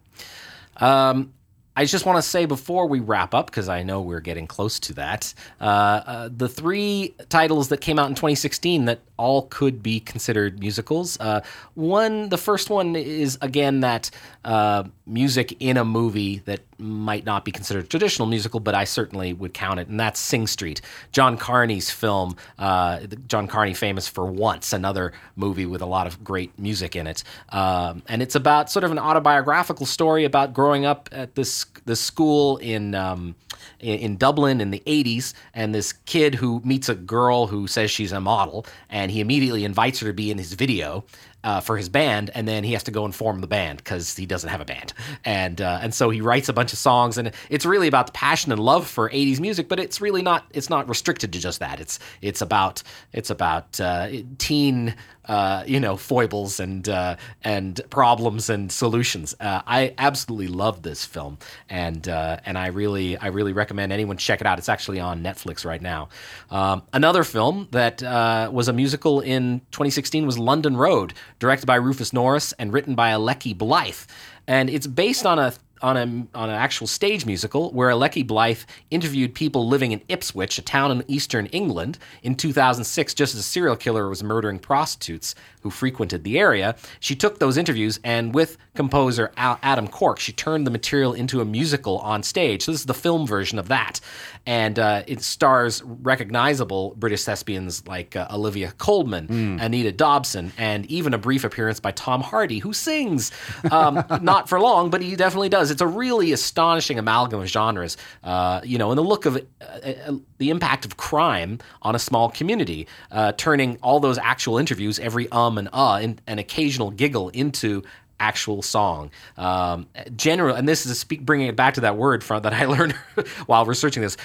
I 1.76 1.84
just 1.86 2.06
want 2.06 2.18
to 2.18 2.22
say 2.22 2.46
before 2.46 2.86
we 2.86 3.00
wrap 3.00 3.34
up, 3.34 3.46
because 3.46 3.68
I 3.68 3.82
know 3.82 4.00
we're 4.00 4.20
getting 4.20 4.46
close 4.46 4.78
to 4.80 4.94
that, 4.94 5.34
uh, 5.60 5.64
uh, 5.64 6.28
the 6.34 6.48
three 6.48 7.14
titles 7.28 7.68
that 7.68 7.80
came 7.80 7.98
out 7.98 8.08
in 8.08 8.14
2016 8.14 8.84
that 8.84 9.00
all 9.16 9.42
could 9.42 9.82
be 9.82 9.98
considered 10.00 10.60
musicals. 10.60 11.18
Uh, 11.18 11.40
one, 11.74 12.28
the 12.28 12.38
first 12.38 12.70
one 12.70 12.94
is 12.94 13.38
again 13.40 13.80
that 13.80 14.10
uh, 14.44 14.84
music 15.06 15.54
in 15.60 15.76
a 15.76 15.84
movie 15.84 16.38
that 16.46 16.60
might 16.78 17.24
not 17.24 17.44
be 17.44 17.52
considered 17.52 17.88
traditional 17.90 18.26
musical, 18.26 18.60
but 18.60 18.74
I 18.74 18.84
certainly 18.84 19.32
would 19.32 19.52
count 19.52 19.80
it, 19.80 19.88
and 19.88 20.00
that's 20.00 20.18
Sing 20.18 20.46
Street, 20.46 20.80
John 21.12 21.36
Carney's 21.36 21.90
film. 21.90 22.36
Uh, 22.58 23.00
John 23.28 23.46
Carney, 23.46 23.74
famous 23.74 24.08
for 24.08 24.24
Once, 24.24 24.72
another 24.72 25.12
movie 25.36 25.66
with 25.66 25.82
a 25.82 25.86
lot 25.86 26.06
of 26.06 26.24
great 26.24 26.58
music 26.58 26.96
in 26.96 27.06
it, 27.06 27.22
um, 27.50 28.02
and 28.08 28.22
it's 28.22 28.34
about 28.34 28.70
sort 28.70 28.84
of 28.84 28.90
an 28.90 28.98
autobiographical 28.98 29.86
story 29.86 30.24
about 30.24 30.54
growing 30.54 30.84
up 30.84 31.08
at 31.12 31.34
this 31.34 31.66
this 31.84 32.00
school 32.00 32.56
in. 32.58 32.94
Um, 32.94 33.34
in 33.80 34.16
Dublin 34.16 34.60
in 34.60 34.70
the 34.70 34.82
80s, 34.86 35.34
and 35.52 35.74
this 35.74 35.92
kid 35.92 36.34
who 36.34 36.60
meets 36.64 36.88
a 36.88 36.94
girl 36.94 37.46
who 37.46 37.66
says 37.66 37.90
she's 37.90 38.12
a 38.12 38.20
model, 38.20 38.66
and 38.88 39.10
he 39.10 39.20
immediately 39.20 39.64
invites 39.64 40.00
her 40.00 40.06
to 40.06 40.12
be 40.12 40.30
in 40.30 40.38
his 40.38 40.54
video. 40.54 41.04
Uh, 41.44 41.60
for 41.60 41.76
his 41.76 41.90
band, 41.90 42.30
and 42.34 42.48
then 42.48 42.64
he 42.64 42.72
has 42.72 42.82
to 42.84 42.90
go 42.90 43.04
and 43.04 43.14
form 43.14 43.42
the 43.42 43.46
band 43.46 43.76
because 43.76 44.16
he 44.16 44.24
doesn't 44.24 44.48
have 44.48 44.62
a 44.62 44.64
band, 44.64 44.94
and 45.26 45.60
uh, 45.60 45.78
and 45.82 45.92
so 45.92 46.08
he 46.08 46.22
writes 46.22 46.48
a 46.48 46.54
bunch 46.54 46.72
of 46.72 46.78
songs, 46.78 47.18
and 47.18 47.32
it's 47.50 47.66
really 47.66 47.86
about 47.86 48.06
the 48.06 48.12
passion 48.12 48.50
and 48.50 48.58
love 48.58 48.86
for 48.86 49.10
'80s 49.10 49.40
music, 49.40 49.68
but 49.68 49.78
it's 49.78 50.00
really 50.00 50.22
not 50.22 50.46
it's 50.52 50.70
not 50.70 50.88
restricted 50.88 51.34
to 51.34 51.38
just 51.38 51.60
that. 51.60 51.80
It's 51.80 51.98
it's 52.22 52.40
about 52.40 52.82
it's 53.12 53.28
about 53.28 53.78
uh, 53.78 54.08
teen 54.38 54.94
uh, 55.26 55.64
you 55.66 55.80
know 55.80 55.96
foibles 55.96 56.60
and 56.60 56.88
uh, 56.88 57.16
and 57.42 57.80
problems 57.90 58.50
and 58.50 58.70
solutions. 58.70 59.34
Uh, 59.40 59.62
I 59.66 59.94
absolutely 59.98 60.48
love 60.48 60.82
this 60.82 61.04
film, 61.04 61.38
and 61.68 62.08
uh, 62.08 62.38
and 62.44 62.58
I 62.58 62.68
really 62.68 63.16
I 63.16 63.28
really 63.28 63.52
recommend 63.52 63.92
anyone 63.92 64.16
check 64.16 64.40
it 64.40 64.46
out. 64.46 64.58
It's 64.58 64.68
actually 64.68 65.00
on 65.00 65.22
Netflix 65.22 65.64
right 65.64 65.82
now. 65.82 66.08
Um, 66.50 66.82
another 66.92 67.24
film 67.24 67.68
that 67.70 68.02
uh, 68.02 68.50
was 68.52 68.68
a 68.68 68.72
musical 68.72 69.20
in 69.20 69.60
2016 69.70 70.26
was 70.26 70.38
London 70.38 70.76
Road, 70.76 71.14
directed 71.38 71.66
by 71.66 71.76
Rufus 71.76 72.12
Norris 72.12 72.52
and 72.54 72.72
written 72.72 72.94
by 72.94 73.10
Alecky 73.10 73.56
Blythe, 73.56 74.06
and 74.46 74.68
it's 74.70 74.86
based 74.86 75.26
on 75.26 75.38
a 75.38 75.54
on 75.84 75.96
a 75.98 76.02
on 76.36 76.48
an 76.48 76.56
actual 76.56 76.86
stage 76.86 77.26
musical 77.26 77.70
where 77.72 77.90
Alecky 77.90 78.26
Blythe 78.26 78.60
interviewed 78.90 79.34
people 79.34 79.68
living 79.68 79.92
in 79.92 80.00
Ipswich, 80.08 80.56
a 80.56 80.62
town 80.62 80.90
in 80.90 81.04
eastern 81.08 81.44
England, 81.46 81.98
in 82.22 82.34
2006, 82.34 83.12
just 83.12 83.34
as 83.34 83.40
a 83.40 83.42
serial 83.42 83.76
killer 83.76 84.08
was 84.08 84.24
murdering 84.24 84.58
prostitutes 84.58 85.34
who 85.60 85.70
frequented 85.70 86.24
the 86.24 86.38
area. 86.38 86.74
She 87.00 87.14
took 87.14 87.38
those 87.38 87.56
interviews 87.58 88.00
and, 88.02 88.34
with 88.34 88.56
composer 88.74 89.30
Al- 89.36 89.58
Adam 89.62 89.86
Cork, 89.86 90.18
she 90.18 90.32
turned 90.32 90.66
the 90.66 90.70
material 90.70 91.12
into 91.12 91.40
a 91.40 91.44
musical 91.44 91.98
on 91.98 92.22
stage. 92.22 92.62
So 92.62 92.72
this 92.72 92.80
is 92.80 92.86
the 92.86 92.94
film 92.94 93.26
version 93.26 93.58
of 93.58 93.68
that, 93.68 94.00
and 94.46 94.78
uh, 94.78 95.02
it 95.06 95.22
stars 95.22 95.82
recognizable 95.82 96.94
British 96.96 97.24
thespians 97.24 97.86
like 97.86 98.16
uh, 98.16 98.26
Olivia 98.32 98.72
Colman, 98.78 99.58
Anita 99.60 99.92
Dobson, 99.92 100.52
and 100.56 100.86
even 100.86 101.12
a 101.12 101.18
brief 101.18 101.44
appearance 101.44 101.78
by 101.78 101.90
Tom 101.90 102.22
Hardy, 102.22 102.58
who 102.58 102.72
sings. 102.72 103.30
Um, 103.70 104.02
not 104.22 104.48
for 104.48 104.58
long, 104.60 104.88
but 104.88 105.02
he 105.02 105.14
definitely 105.16 105.50
does. 105.50 105.73
It's 105.74 105.82
a 105.82 105.86
really 105.86 106.32
astonishing 106.32 106.98
amalgam 106.98 107.40
of 107.40 107.48
genres, 107.48 107.96
uh, 108.22 108.60
you 108.64 108.78
know, 108.78 108.90
and 108.90 108.98
the 108.98 109.02
look 109.02 109.26
of 109.26 109.36
uh, 109.36 109.64
uh, 109.64 110.14
the 110.38 110.50
impact 110.50 110.84
of 110.84 110.96
crime 110.96 111.58
on 111.82 111.94
a 111.94 111.98
small 111.98 112.30
community, 112.30 112.86
uh, 113.10 113.32
turning 113.32 113.76
all 113.82 114.00
those 114.00 114.16
actual 114.18 114.56
interviews, 114.56 114.98
every 114.98 115.28
um 115.30 115.58
and 115.58 115.68
uh, 115.72 115.96
and 115.96 116.22
an 116.26 116.38
occasional 116.38 116.90
giggle 116.90 117.28
into 117.30 117.82
actual 118.24 118.62
song. 118.62 119.10
Um, 119.36 119.86
general, 120.16 120.56
and 120.56 120.66
this 120.66 120.86
is 120.86 120.98
speak, 120.98 121.24
bringing 121.24 121.48
it 121.48 121.56
back 121.56 121.74
to 121.74 121.82
that 121.82 121.96
word 121.96 122.24
from 122.24 122.42
that 122.42 122.54
I 122.54 122.64
learned 122.74 122.92
while 123.46 123.64
researching 123.66 124.02
this. 124.02 124.16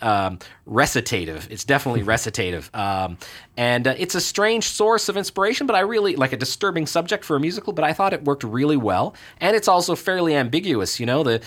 Um, 0.00 0.38
recitative. 0.64 1.48
It's 1.50 1.64
definitely 1.64 2.02
recitative, 2.14 2.70
um, 2.72 3.18
and 3.56 3.88
uh, 3.88 3.94
it's 3.98 4.14
a 4.14 4.20
strange 4.20 4.68
source 4.68 5.08
of 5.08 5.16
inspiration. 5.16 5.66
But 5.66 5.74
I 5.74 5.80
really 5.80 6.14
like 6.14 6.32
a 6.32 6.36
disturbing 6.36 6.86
subject 6.86 7.24
for 7.24 7.34
a 7.34 7.40
musical. 7.40 7.72
But 7.72 7.84
I 7.84 7.92
thought 7.92 8.12
it 8.12 8.24
worked 8.24 8.44
really 8.44 8.76
well, 8.76 9.14
and 9.40 9.56
it's 9.56 9.68
also 9.68 9.96
fairly 9.96 10.36
ambiguous. 10.36 11.00
You 11.00 11.06
know, 11.06 11.24
the 11.24 11.42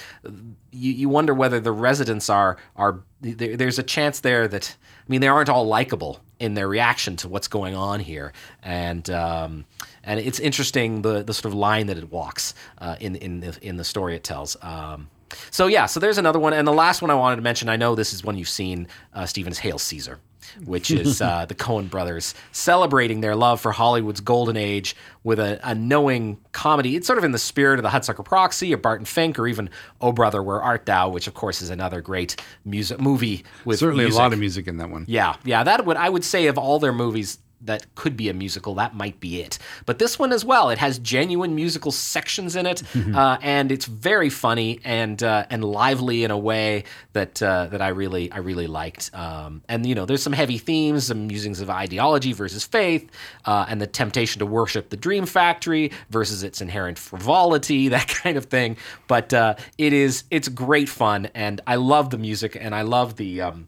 you, 0.71 0.91
you 0.91 1.09
wonder 1.09 1.33
whether 1.33 1.59
the 1.59 1.71
residents 1.71 2.29
are 2.29 2.57
are 2.75 2.99
there, 3.21 3.55
there's 3.55 3.79
a 3.79 3.83
chance 3.83 4.19
there 4.19 4.47
that 4.47 4.75
I 4.81 5.05
mean 5.07 5.21
they 5.21 5.27
aren't 5.27 5.49
all 5.49 5.65
likable 5.65 6.19
in 6.39 6.53
their 6.53 6.67
reaction 6.67 7.15
to 7.17 7.29
what's 7.29 7.47
going 7.47 7.75
on 7.75 7.99
here, 7.99 8.33
and 8.63 9.09
um, 9.09 9.65
and 10.03 10.19
it's 10.19 10.39
interesting 10.39 11.01
the 11.01 11.23
the 11.23 11.33
sort 11.33 11.45
of 11.45 11.53
line 11.53 11.87
that 11.87 11.97
it 11.97 12.11
walks 12.11 12.53
uh, 12.79 12.95
in 12.99 13.15
in 13.15 13.39
the 13.41 13.57
in 13.61 13.77
the 13.77 13.83
story 13.83 14.15
it 14.15 14.23
tells. 14.23 14.55
Um, 14.61 15.09
so 15.51 15.67
yeah, 15.67 15.85
so 15.85 15.99
there's 15.99 16.17
another 16.17 16.39
one, 16.39 16.53
and 16.53 16.67
the 16.67 16.73
last 16.73 17.01
one 17.01 17.11
I 17.11 17.15
wanted 17.15 17.35
to 17.37 17.41
mention. 17.43 17.69
I 17.69 17.75
know 17.75 17.95
this 17.95 18.13
is 18.13 18.23
one 18.23 18.37
you've 18.37 18.49
seen, 18.49 18.87
uh, 19.13 19.27
Stevens 19.27 19.59
Hail 19.59 19.77
Caesar, 19.77 20.17
which 20.65 20.89
is 21.03 21.21
uh, 21.21 21.45
the 21.45 21.53
Coen 21.53 21.87
brothers 21.87 22.33
celebrating 22.51 23.21
their 23.21 23.35
love 23.35 23.61
for 23.61 23.71
Hollywood's 23.71 24.21
golden 24.21 24.57
age 24.57 24.95
with 25.23 25.39
a, 25.39 25.59
a 25.63 25.75
knowing 25.75 26.39
comedy. 26.51 26.95
It's 26.95 27.05
sort 27.05 27.19
of 27.19 27.23
in 27.23 27.31
the 27.31 27.37
spirit 27.37 27.77
of 27.77 27.83
the 27.83 27.89
Hudsucker 27.89 28.25
Proxy 28.25 28.73
or 28.73 28.77
Barton 28.77 29.05
Fink 29.05 29.37
or 29.37 29.47
even 29.47 29.69
Oh 30.01 30.11
Brother 30.11 30.41
Where 30.41 30.61
Art 30.63 30.87
Thou, 30.87 31.09
which 31.09 31.27
of 31.27 31.35
course 31.35 31.61
is 31.61 31.69
another 31.69 32.01
great 32.01 32.35
music 32.65 32.99
movie 32.99 33.43
with 33.65 33.77
Certainly 33.77 34.05
music. 34.05 34.19
a 34.19 34.23
lot 34.23 34.33
of 34.33 34.39
music 34.39 34.67
in 34.67 34.77
that 34.77 34.89
one. 34.89 35.05
Yeah, 35.07 35.35
yeah, 35.43 35.63
that 35.63 35.85
would 35.85 35.97
I 35.97 36.09
would 36.09 36.23
say 36.23 36.47
of 36.47 36.57
all 36.57 36.79
their 36.79 36.93
movies 36.93 37.37
that 37.61 37.93
could 37.95 38.15
be 38.15 38.29
a 38.29 38.33
musical, 38.33 38.75
that 38.75 38.95
might 38.95 39.19
be 39.19 39.41
it. 39.41 39.57
But 39.85 39.99
this 39.99 40.17
one 40.17 40.31
as 40.31 40.45
well, 40.45 40.69
it 40.69 40.77
has 40.77 40.99
genuine 40.99 41.55
musical 41.55 41.91
sections 41.91 42.55
in 42.55 42.65
it, 42.65 42.83
uh, 43.15 43.37
and 43.41 43.71
it's 43.71 43.85
very 43.85 44.29
funny 44.29 44.79
and 44.83 45.21
uh, 45.21 45.45
and 45.49 45.63
lively 45.63 46.23
in 46.23 46.31
a 46.31 46.37
way 46.37 46.85
that 47.13 47.41
uh, 47.41 47.67
that 47.67 47.81
I 47.81 47.89
really 47.89 48.31
I 48.31 48.37
really 48.37 48.67
liked. 48.67 49.11
Um, 49.13 49.63
and 49.67 49.85
you 49.85 49.95
know, 49.95 50.05
there's 50.05 50.23
some 50.23 50.33
heavy 50.33 50.57
themes, 50.57 51.07
some 51.07 51.27
musings 51.27 51.61
of 51.61 51.69
ideology 51.69 52.33
versus 52.33 52.65
faith, 52.65 53.09
uh, 53.45 53.65
and 53.67 53.81
the 53.81 53.87
temptation 53.87 54.39
to 54.39 54.45
worship 54.45 54.89
the 54.89 54.97
dream 54.97 55.25
factory 55.25 55.91
versus 56.09 56.43
its 56.43 56.61
inherent 56.61 56.97
frivolity, 56.97 57.87
that 57.89 58.07
kind 58.07 58.37
of 58.37 58.45
thing. 58.45 58.77
But 59.07 59.33
uh, 59.33 59.55
it 59.77 59.93
is 59.93 60.23
it's 60.31 60.47
great 60.47 60.89
fun, 60.89 61.29
and 61.33 61.61
I 61.67 61.75
love 61.75 62.09
the 62.09 62.17
music, 62.17 62.57
and 62.59 62.73
I 62.73 62.83
love 62.83 63.15
the. 63.15 63.41
Um, 63.41 63.67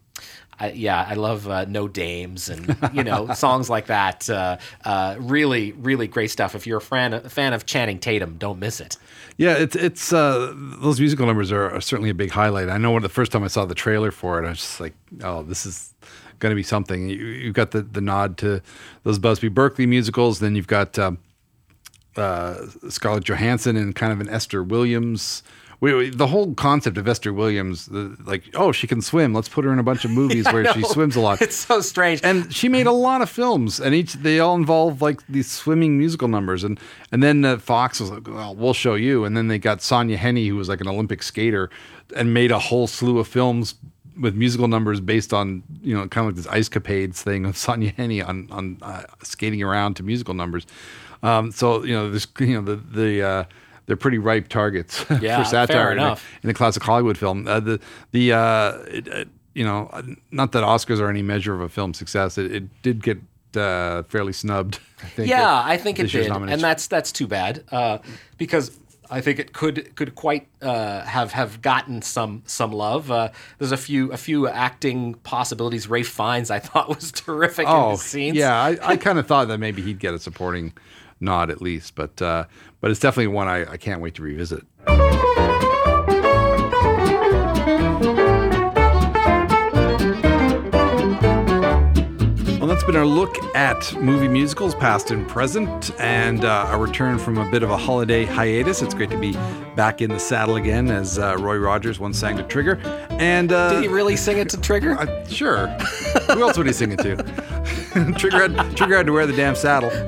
I, 0.62 0.70
yeah, 0.70 1.04
I 1.08 1.14
love 1.14 1.48
uh, 1.48 1.64
No 1.64 1.88
Dames 1.88 2.48
and 2.48 2.76
you 2.92 3.02
know 3.02 3.34
songs 3.34 3.68
like 3.68 3.86
that. 3.86 4.30
Uh, 4.30 4.58
uh, 4.84 5.16
really, 5.18 5.72
really 5.72 6.06
great 6.06 6.30
stuff. 6.30 6.54
If 6.54 6.68
you're 6.68 6.78
a 6.78 6.80
fan 6.80 7.14
a 7.14 7.28
fan 7.28 7.52
of 7.52 7.66
Channing 7.66 7.98
Tatum, 7.98 8.36
don't 8.38 8.60
miss 8.60 8.80
it. 8.80 8.96
Yeah, 9.36 9.54
it's 9.54 9.74
it's 9.74 10.12
uh, 10.12 10.52
those 10.56 11.00
musical 11.00 11.26
numbers 11.26 11.50
are, 11.50 11.68
are 11.68 11.80
certainly 11.80 12.10
a 12.10 12.14
big 12.14 12.30
highlight. 12.30 12.68
I 12.68 12.78
know 12.78 12.92
when 12.92 13.02
the 13.02 13.08
first 13.08 13.32
time 13.32 13.42
I 13.42 13.48
saw 13.48 13.64
the 13.64 13.74
trailer 13.74 14.12
for 14.12 14.40
it, 14.40 14.46
I 14.46 14.50
was 14.50 14.58
just 14.58 14.80
like, 14.80 14.94
oh, 15.24 15.42
this 15.42 15.66
is 15.66 15.92
going 16.38 16.52
to 16.52 16.56
be 16.56 16.62
something. 16.62 17.08
You, 17.08 17.16
you've 17.16 17.54
got 17.54 17.72
the, 17.72 17.82
the 17.82 18.00
nod 18.00 18.38
to 18.38 18.62
those 19.02 19.18
Busby 19.18 19.48
Berkeley 19.48 19.86
musicals, 19.86 20.38
then 20.38 20.54
you've 20.54 20.68
got 20.68 20.96
um, 20.96 21.18
uh, 22.16 22.66
Scarlett 22.88 23.24
Johansson 23.24 23.76
and 23.76 23.96
kind 23.96 24.12
of 24.12 24.20
an 24.20 24.28
Esther 24.28 24.62
Williams 24.62 25.42
we, 25.82 25.92
we- 25.94 26.10
the 26.10 26.28
whole 26.28 26.54
concept 26.54 26.96
of 26.96 27.08
Esther 27.08 27.32
Williams, 27.32 27.86
the, 27.86 28.16
like, 28.24 28.44
oh, 28.54 28.70
she 28.70 28.86
can 28.86 29.02
swim. 29.02 29.34
Let's 29.34 29.48
put 29.48 29.64
her 29.64 29.72
in 29.72 29.78
a 29.80 29.82
bunch 29.82 30.04
of 30.04 30.10
movies 30.22 30.46
where 30.52 30.72
she 30.72 30.82
swims 30.84 31.16
a 31.16 31.20
lot. 31.20 31.42
It's 31.42 31.56
so 31.56 31.80
strange. 31.80 32.20
and 32.22 32.54
she 32.54 32.68
made 32.68 32.86
a 32.86 32.92
lot 32.92 33.20
of 33.20 33.28
films, 33.28 33.80
and 33.80 33.92
each 33.94 34.12
they 34.14 34.38
all 34.38 34.54
involve 34.54 35.02
like 35.02 35.26
these 35.26 35.50
swimming 35.50 35.98
musical 35.98 36.28
numbers, 36.28 36.62
and 36.64 36.78
and 37.10 37.20
then 37.22 37.44
uh, 37.44 37.58
Fox 37.58 37.98
was 38.00 38.10
like, 38.12 38.28
"Well, 38.28 38.54
we'll 38.54 38.74
show 38.74 38.94
you," 38.94 39.24
and 39.24 39.36
then 39.36 39.48
they 39.48 39.58
got 39.58 39.80
Sonja 39.80 40.16
Henie, 40.16 40.46
who 40.48 40.56
was 40.56 40.68
like 40.68 40.80
an 40.80 40.86
Olympic 40.88 41.20
skater, 41.22 41.68
and 42.16 42.32
made 42.32 42.52
a 42.52 42.58
whole 42.60 42.86
slew 42.86 43.18
of 43.18 43.26
films 43.26 43.74
with 44.20 44.34
musical 44.36 44.68
numbers 44.68 45.00
based 45.00 45.32
on 45.34 45.62
you 45.82 45.96
know 45.96 46.06
kind 46.06 46.28
of 46.28 46.34
like 46.34 46.36
this 46.36 46.46
ice 46.52 46.68
capades 46.68 47.16
thing 47.16 47.44
of 47.44 47.54
Sonja 47.66 47.92
Henie 47.96 48.24
on 48.24 48.46
on 48.52 48.78
uh, 48.82 49.02
skating 49.24 49.62
around 49.64 49.94
to 49.96 50.04
musical 50.04 50.34
numbers. 50.34 50.64
Um, 51.24 51.50
so 51.50 51.82
you 51.82 51.94
know 51.94 52.08
this 52.08 52.26
you 52.38 52.54
know 52.54 52.62
the 52.62 52.76
the. 52.76 53.22
Uh, 53.22 53.44
they're 53.86 53.96
pretty 53.96 54.18
ripe 54.18 54.48
targets 54.48 55.04
Yeah, 55.20 55.42
for 55.42 55.48
satire 55.48 55.92
in 55.92 55.98
a- 55.98 56.16
in 56.42 56.50
a 56.50 56.54
classic 56.54 56.82
Hollywood 56.82 57.18
film. 57.18 57.46
Uh, 57.46 57.60
the 57.60 57.80
the 58.12 58.32
uh, 58.32 58.72
it, 58.88 59.08
uh, 59.12 59.24
you 59.54 59.64
know, 59.64 59.90
not 60.30 60.52
that 60.52 60.62
Oscars 60.64 60.98
are 61.00 61.08
any 61.10 61.22
measure 61.22 61.54
of 61.54 61.60
a 61.60 61.68
film 61.68 61.92
success. 61.94 62.38
It, 62.38 62.50
it 62.52 62.82
did 62.82 63.02
get 63.02 63.18
uh, 63.56 64.02
fairly 64.04 64.32
snubbed. 64.32 64.78
I 65.02 65.06
think. 65.06 65.28
yeah, 65.28 65.62
I 65.64 65.76
think 65.76 65.98
it 65.98 66.10
did, 66.10 66.30
and 66.30 66.60
that's 66.60 66.86
that's 66.86 67.12
too 67.12 67.26
bad 67.26 67.64
uh, 67.70 67.98
because 68.38 68.78
I 69.10 69.20
think 69.20 69.38
it 69.38 69.52
could 69.52 69.94
could 69.94 70.14
quite 70.14 70.48
uh, 70.62 71.02
have 71.04 71.32
have 71.32 71.60
gotten 71.60 72.00
some 72.00 72.44
some 72.46 72.72
love. 72.72 73.10
Uh, 73.10 73.28
there's 73.58 73.72
a 73.72 73.76
few 73.76 74.10
a 74.12 74.16
few 74.16 74.48
acting 74.48 75.14
possibilities. 75.22 75.86
Ralph 75.88 76.06
Fiennes 76.06 76.50
I 76.50 76.58
thought 76.68 76.88
was 76.88 77.12
terrific 77.12 77.66
in 77.66 77.72
oh 77.72 77.96
scenes. 77.96 78.36
yeah, 78.38 78.58
I, 78.58 78.78
I 78.82 78.96
kind 78.96 79.18
of 79.18 79.26
thought 79.26 79.48
that 79.48 79.58
maybe 79.58 79.82
he'd 79.82 79.98
get 79.98 80.14
a 80.14 80.18
supporting 80.18 80.72
nod 81.20 81.50
at 81.50 81.60
least, 81.60 81.94
but 81.94 82.22
uh, 82.22 82.44
but 82.82 82.90
it's 82.90 83.00
definitely 83.00 83.28
one 83.28 83.48
I, 83.48 83.70
I 83.72 83.76
can't 83.78 84.02
wait 84.02 84.14
to 84.16 84.22
revisit. 84.22 84.64
Well, 92.58 92.68
that's 92.68 92.84
been 92.84 92.94
our 92.96 93.06
look 93.06 93.36
at 93.56 93.92
movie 94.00 94.28
musicals, 94.28 94.74
past 94.74 95.10
and 95.10 95.26
present, 95.28 95.90
and 95.98 96.44
uh, 96.44 96.68
a 96.70 96.78
return 96.78 97.18
from 97.18 97.38
a 97.38 97.50
bit 97.50 97.62
of 97.64 97.70
a 97.70 97.76
holiday 97.76 98.24
hiatus. 98.24 98.82
It's 98.82 98.94
great 98.94 99.10
to 99.10 99.18
be 99.18 99.32
back 99.74 100.00
in 100.00 100.10
the 100.10 100.20
saddle 100.20 100.54
again, 100.56 100.88
as 100.90 101.18
uh, 101.18 101.36
Roy 101.40 101.56
Rogers 101.56 101.98
once 101.98 102.18
sang 102.18 102.36
to 102.36 102.44
Trigger. 102.44 102.78
And 103.10 103.50
uh, 103.52 103.72
Did 103.72 103.82
he 103.82 103.88
really 103.88 104.16
sing 104.16 104.38
it 104.38 104.48
to 104.50 104.60
Trigger? 104.60 104.92
uh, 104.96 105.26
sure. 105.26 105.66
Who 106.28 106.42
else 106.42 106.56
would 106.56 106.66
he 106.68 106.72
sing 106.72 106.92
it 106.92 106.98
to? 107.00 107.16
Trigger 108.16 108.48
had, 108.48 108.76
Trigger 108.76 108.96
had 108.98 109.06
to 109.06 109.12
wear 109.12 109.26
the 109.26 109.34
damn 109.36 109.54
saddle. 109.56 109.90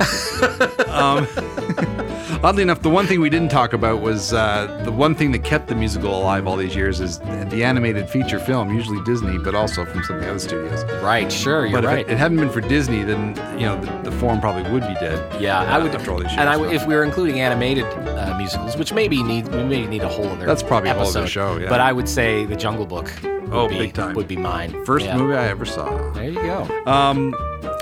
Um, 0.95 1.27
oddly 2.45 2.63
enough, 2.63 2.83
the 2.83 2.91
one 2.91 3.07
thing 3.07 3.21
we 3.21 3.31
didn't 3.31 3.51
talk 3.51 3.73
about 3.73 4.01
was 4.03 4.33
uh, 4.33 4.83
the 4.85 4.93
one 4.93 5.15
thing 5.15 5.33
that 5.33 5.43
kept 5.45 5.67
the 5.69 5.75
musical 5.75 6.17
alive 6.17 6.47
all 6.47 6.57
these 6.57 6.77
years 6.77 7.01
is 7.01 7.19
the 7.19 7.65
animated 7.65 8.09
feature 8.09 8.39
film, 8.39 8.73
usually 8.75 9.03
Disney, 9.05 9.39
but 9.39 9.55
also 9.55 9.85
from 9.85 10.05
some 10.05 10.17
of 10.17 10.23
the 10.23 10.29
other 10.31 10.39
studios. 10.39 10.85
right, 11.03 11.31
sure, 11.33 11.67
you're 11.67 11.81
But 11.81 11.87
right. 11.89 12.01
if 12.01 12.09
it, 12.09 12.13
it 12.13 12.19
hadn't 12.19 12.37
been 12.39 12.51
for 12.51 12.61
Disney, 12.61 13.03
then 13.03 13.29
you 13.59 13.67
know 13.67 13.81
the, 13.81 14.11
the 14.11 14.17
form 14.19 14.41
probably 14.41 14.71
would 14.71 14.83
be 14.87 14.95
dead. 14.95 15.41
yeah, 15.41 15.63
I 15.63 15.79
would. 15.79 15.95
after 15.95 16.11
all 16.13 16.19
these 16.19 16.29
years. 16.29 16.39
and 16.41 16.49
I, 16.49 16.57
so. 16.57 16.65
if 16.65 16.87
we 16.87 16.95
were 16.95 17.05
including 17.05 17.41
animated 17.41 17.85
uh, 17.85 18.37
musicals, 18.37 18.77
which 18.77 18.93
maybe 18.93 19.23
need 19.23 19.49
we 19.49 19.63
may 19.65 19.87
need 19.87 20.03
a 20.03 20.09
whole 20.09 20.27
other 20.29 20.47
That's 20.47 20.63
probably 20.63 20.91
a 20.91 20.95
whole 20.95 21.07
other 21.09 21.27
show, 21.27 21.57
yeah. 21.59 21.69
But 21.69 21.81
I 21.81 21.93
would 21.93 22.09
say 22.09 22.45
The 22.45 22.57
Jungle 22.57 22.87
Book. 22.87 23.11
Would 23.23 23.35
Oh, 23.53 23.69
be, 23.69 23.79
big 23.79 23.93
time. 23.95 24.15
would 24.17 24.27
be 24.27 24.37
mine. 24.39 24.85
First 24.85 25.05
Yeah. 25.05 25.17
movie 25.19 25.35
I 25.37 25.47
ever 25.49 25.65
saw. 25.67 26.11
There 26.13 26.25
you 26.25 26.35
go. 26.43 26.67
Um, 26.87 27.35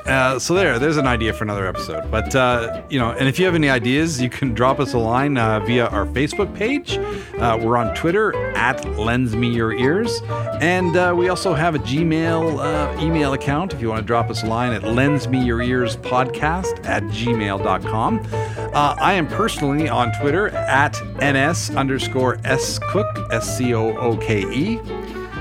uh, 0.07 0.39
so 0.39 0.55
there, 0.55 0.79
there's 0.79 0.97
an 0.97 1.07
idea 1.07 1.33
for 1.33 1.45
another 1.45 1.67
episode. 1.67 2.11
But 2.11 2.35
uh, 2.35 2.83
you 2.89 2.99
know, 2.99 3.11
and 3.11 3.29
if 3.29 3.39
you 3.39 3.45
have 3.45 3.55
any 3.55 3.69
ideas, 3.69 4.21
you 4.21 4.29
can 4.29 4.55
drop 4.55 4.81
us 4.81 4.95
a 4.95 4.99
line 4.99 5.37
uh, 5.39 5.61
via 5.61 5.87
our 5.87 6.07
Facebook 6.07 6.55
page. 6.57 6.99
Uh, 7.39 7.59
we're 7.61 7.77
on 7.77 7.95
Twitter 7.95 8.35
at 8.57 8.85
Lends 8.99 9.37
Me 9.37 9.49
Your 9.49 9.73
Ears, 9.73 10.23
and 10.61 10.97
uh, 10.97 11.15
we 11.17 11.29
also 11.29 11.55
have 11.55 11.75
a 11.75 11.79
Gmail 11.79 13.03
email 13.03 13.33
account. 13.33 13.73
If 13.73 13.81
you 13.81 13.89
want 13.89 14.01
to 14.01 14.07
drop 14.07 14.31
us 14.31 14.43
a 14.43 14.47
line 14.47 14.73
at 14.73 14.83
Lends 14.83 15.29
Me 15.29 15.43
Your 15.43 15.63
Ears 15.63 15.97
Podcast 15.97 16.85
at 16.87 17.03
gmail.com. 17.05 18.27
I 18.75 19.13
am 19.13 19.27
personally 19.29 19.89
on 19.89 20.13
Twitter 20.21 20.49
at 20.49 21.01
ns 21.21 21.71
underscore 21.77 22.39
s 22.45 22.79
cook 22.91 23.07
s 23.31 23.57
c 23.57 23.75
o 23.75 23.97
o 23.97 24.17
k 24.17 24.43
e. 24.53 24.81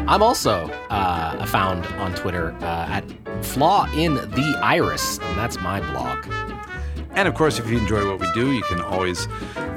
I'm 0.07 0.24
also 0.24 0.70
uh, 0.89 1.45
found 1.45 1.86
on 1.97 2.14
Twitter 2.16 2.53
uh, 2.62 2.88
at 2.89 3.03
Flaw 3.44 3.88
in 3.94 4.16
the 4.16 4.60
Iris, 4.62 5.20
and 5.20 5.38
that's 5.38 5.60
my 5.60 5.80
blog. 5.92 6.26
And 7.14 7.28
of 7.28 7.36
course, 7.36 7.60
if 7.60 7.70
you 7.70 7.78
enjoy 7.78 8.08
what 8.10 8.20
we 8.20 8.32
do, 8.34 8.52
you 8.54 8.62
can 8.64 8.80
always 8.82 9.28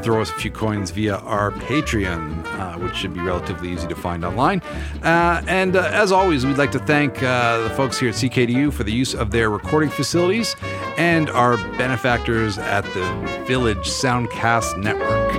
throw 0.03 0.21
us 0.21 0.31
a 0.31 0.35
few 0.35 0.51
coins 0.51 0.91
via 0.91 1.17
our 1.17 1.51
Patreon, 1.51 2.45
uh, 2.47 2.79
which 2.79 2.95
should 2.95 3.12
be 3.12 3.21
relatively 3.21 3.73
easy 3.73 3.89
to 3.89 3.97
find 3.97 4.25
online. 4.25 4.61
Uh, 5.03 5.43
and 5.49 5.75
uh, 5.75 5.91
as 5.93 6.12
always, 6.12 6.47
we'd 6.47 6.59
like 6.59 6.71
to 6.73 6.79
thank 6.79 7.23
uh, 7.23 7.62
the 7.62 7.71
folks 7.71 7.99
here 7.99 8.11
at 8.11 8.15
CKDU 8.15 8.73
for 8.73 8.85
the 8.85 8.93
use 8.93 9.15
of 9.15 9.31
their 9.31 9.51
recording 9.51 9.91
facilities 9.91 10.55
and 10.97 11.29
our 11.31 11.57
benefactors 11.77 12.59
at 12.59 12.85
the 12.95 13.45
Village 13.47 13.89
Soundcast 13.89 14.79
Network. 14.79 15.33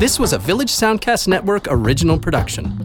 This 0.00 0.18
was 0.18 0.32
a 0.32 0.38
Village 0.38 0.72
Soundcast 0.72 1.28
Network 1.28 1.66
original 1.68 2.18
production. 2.18 2.81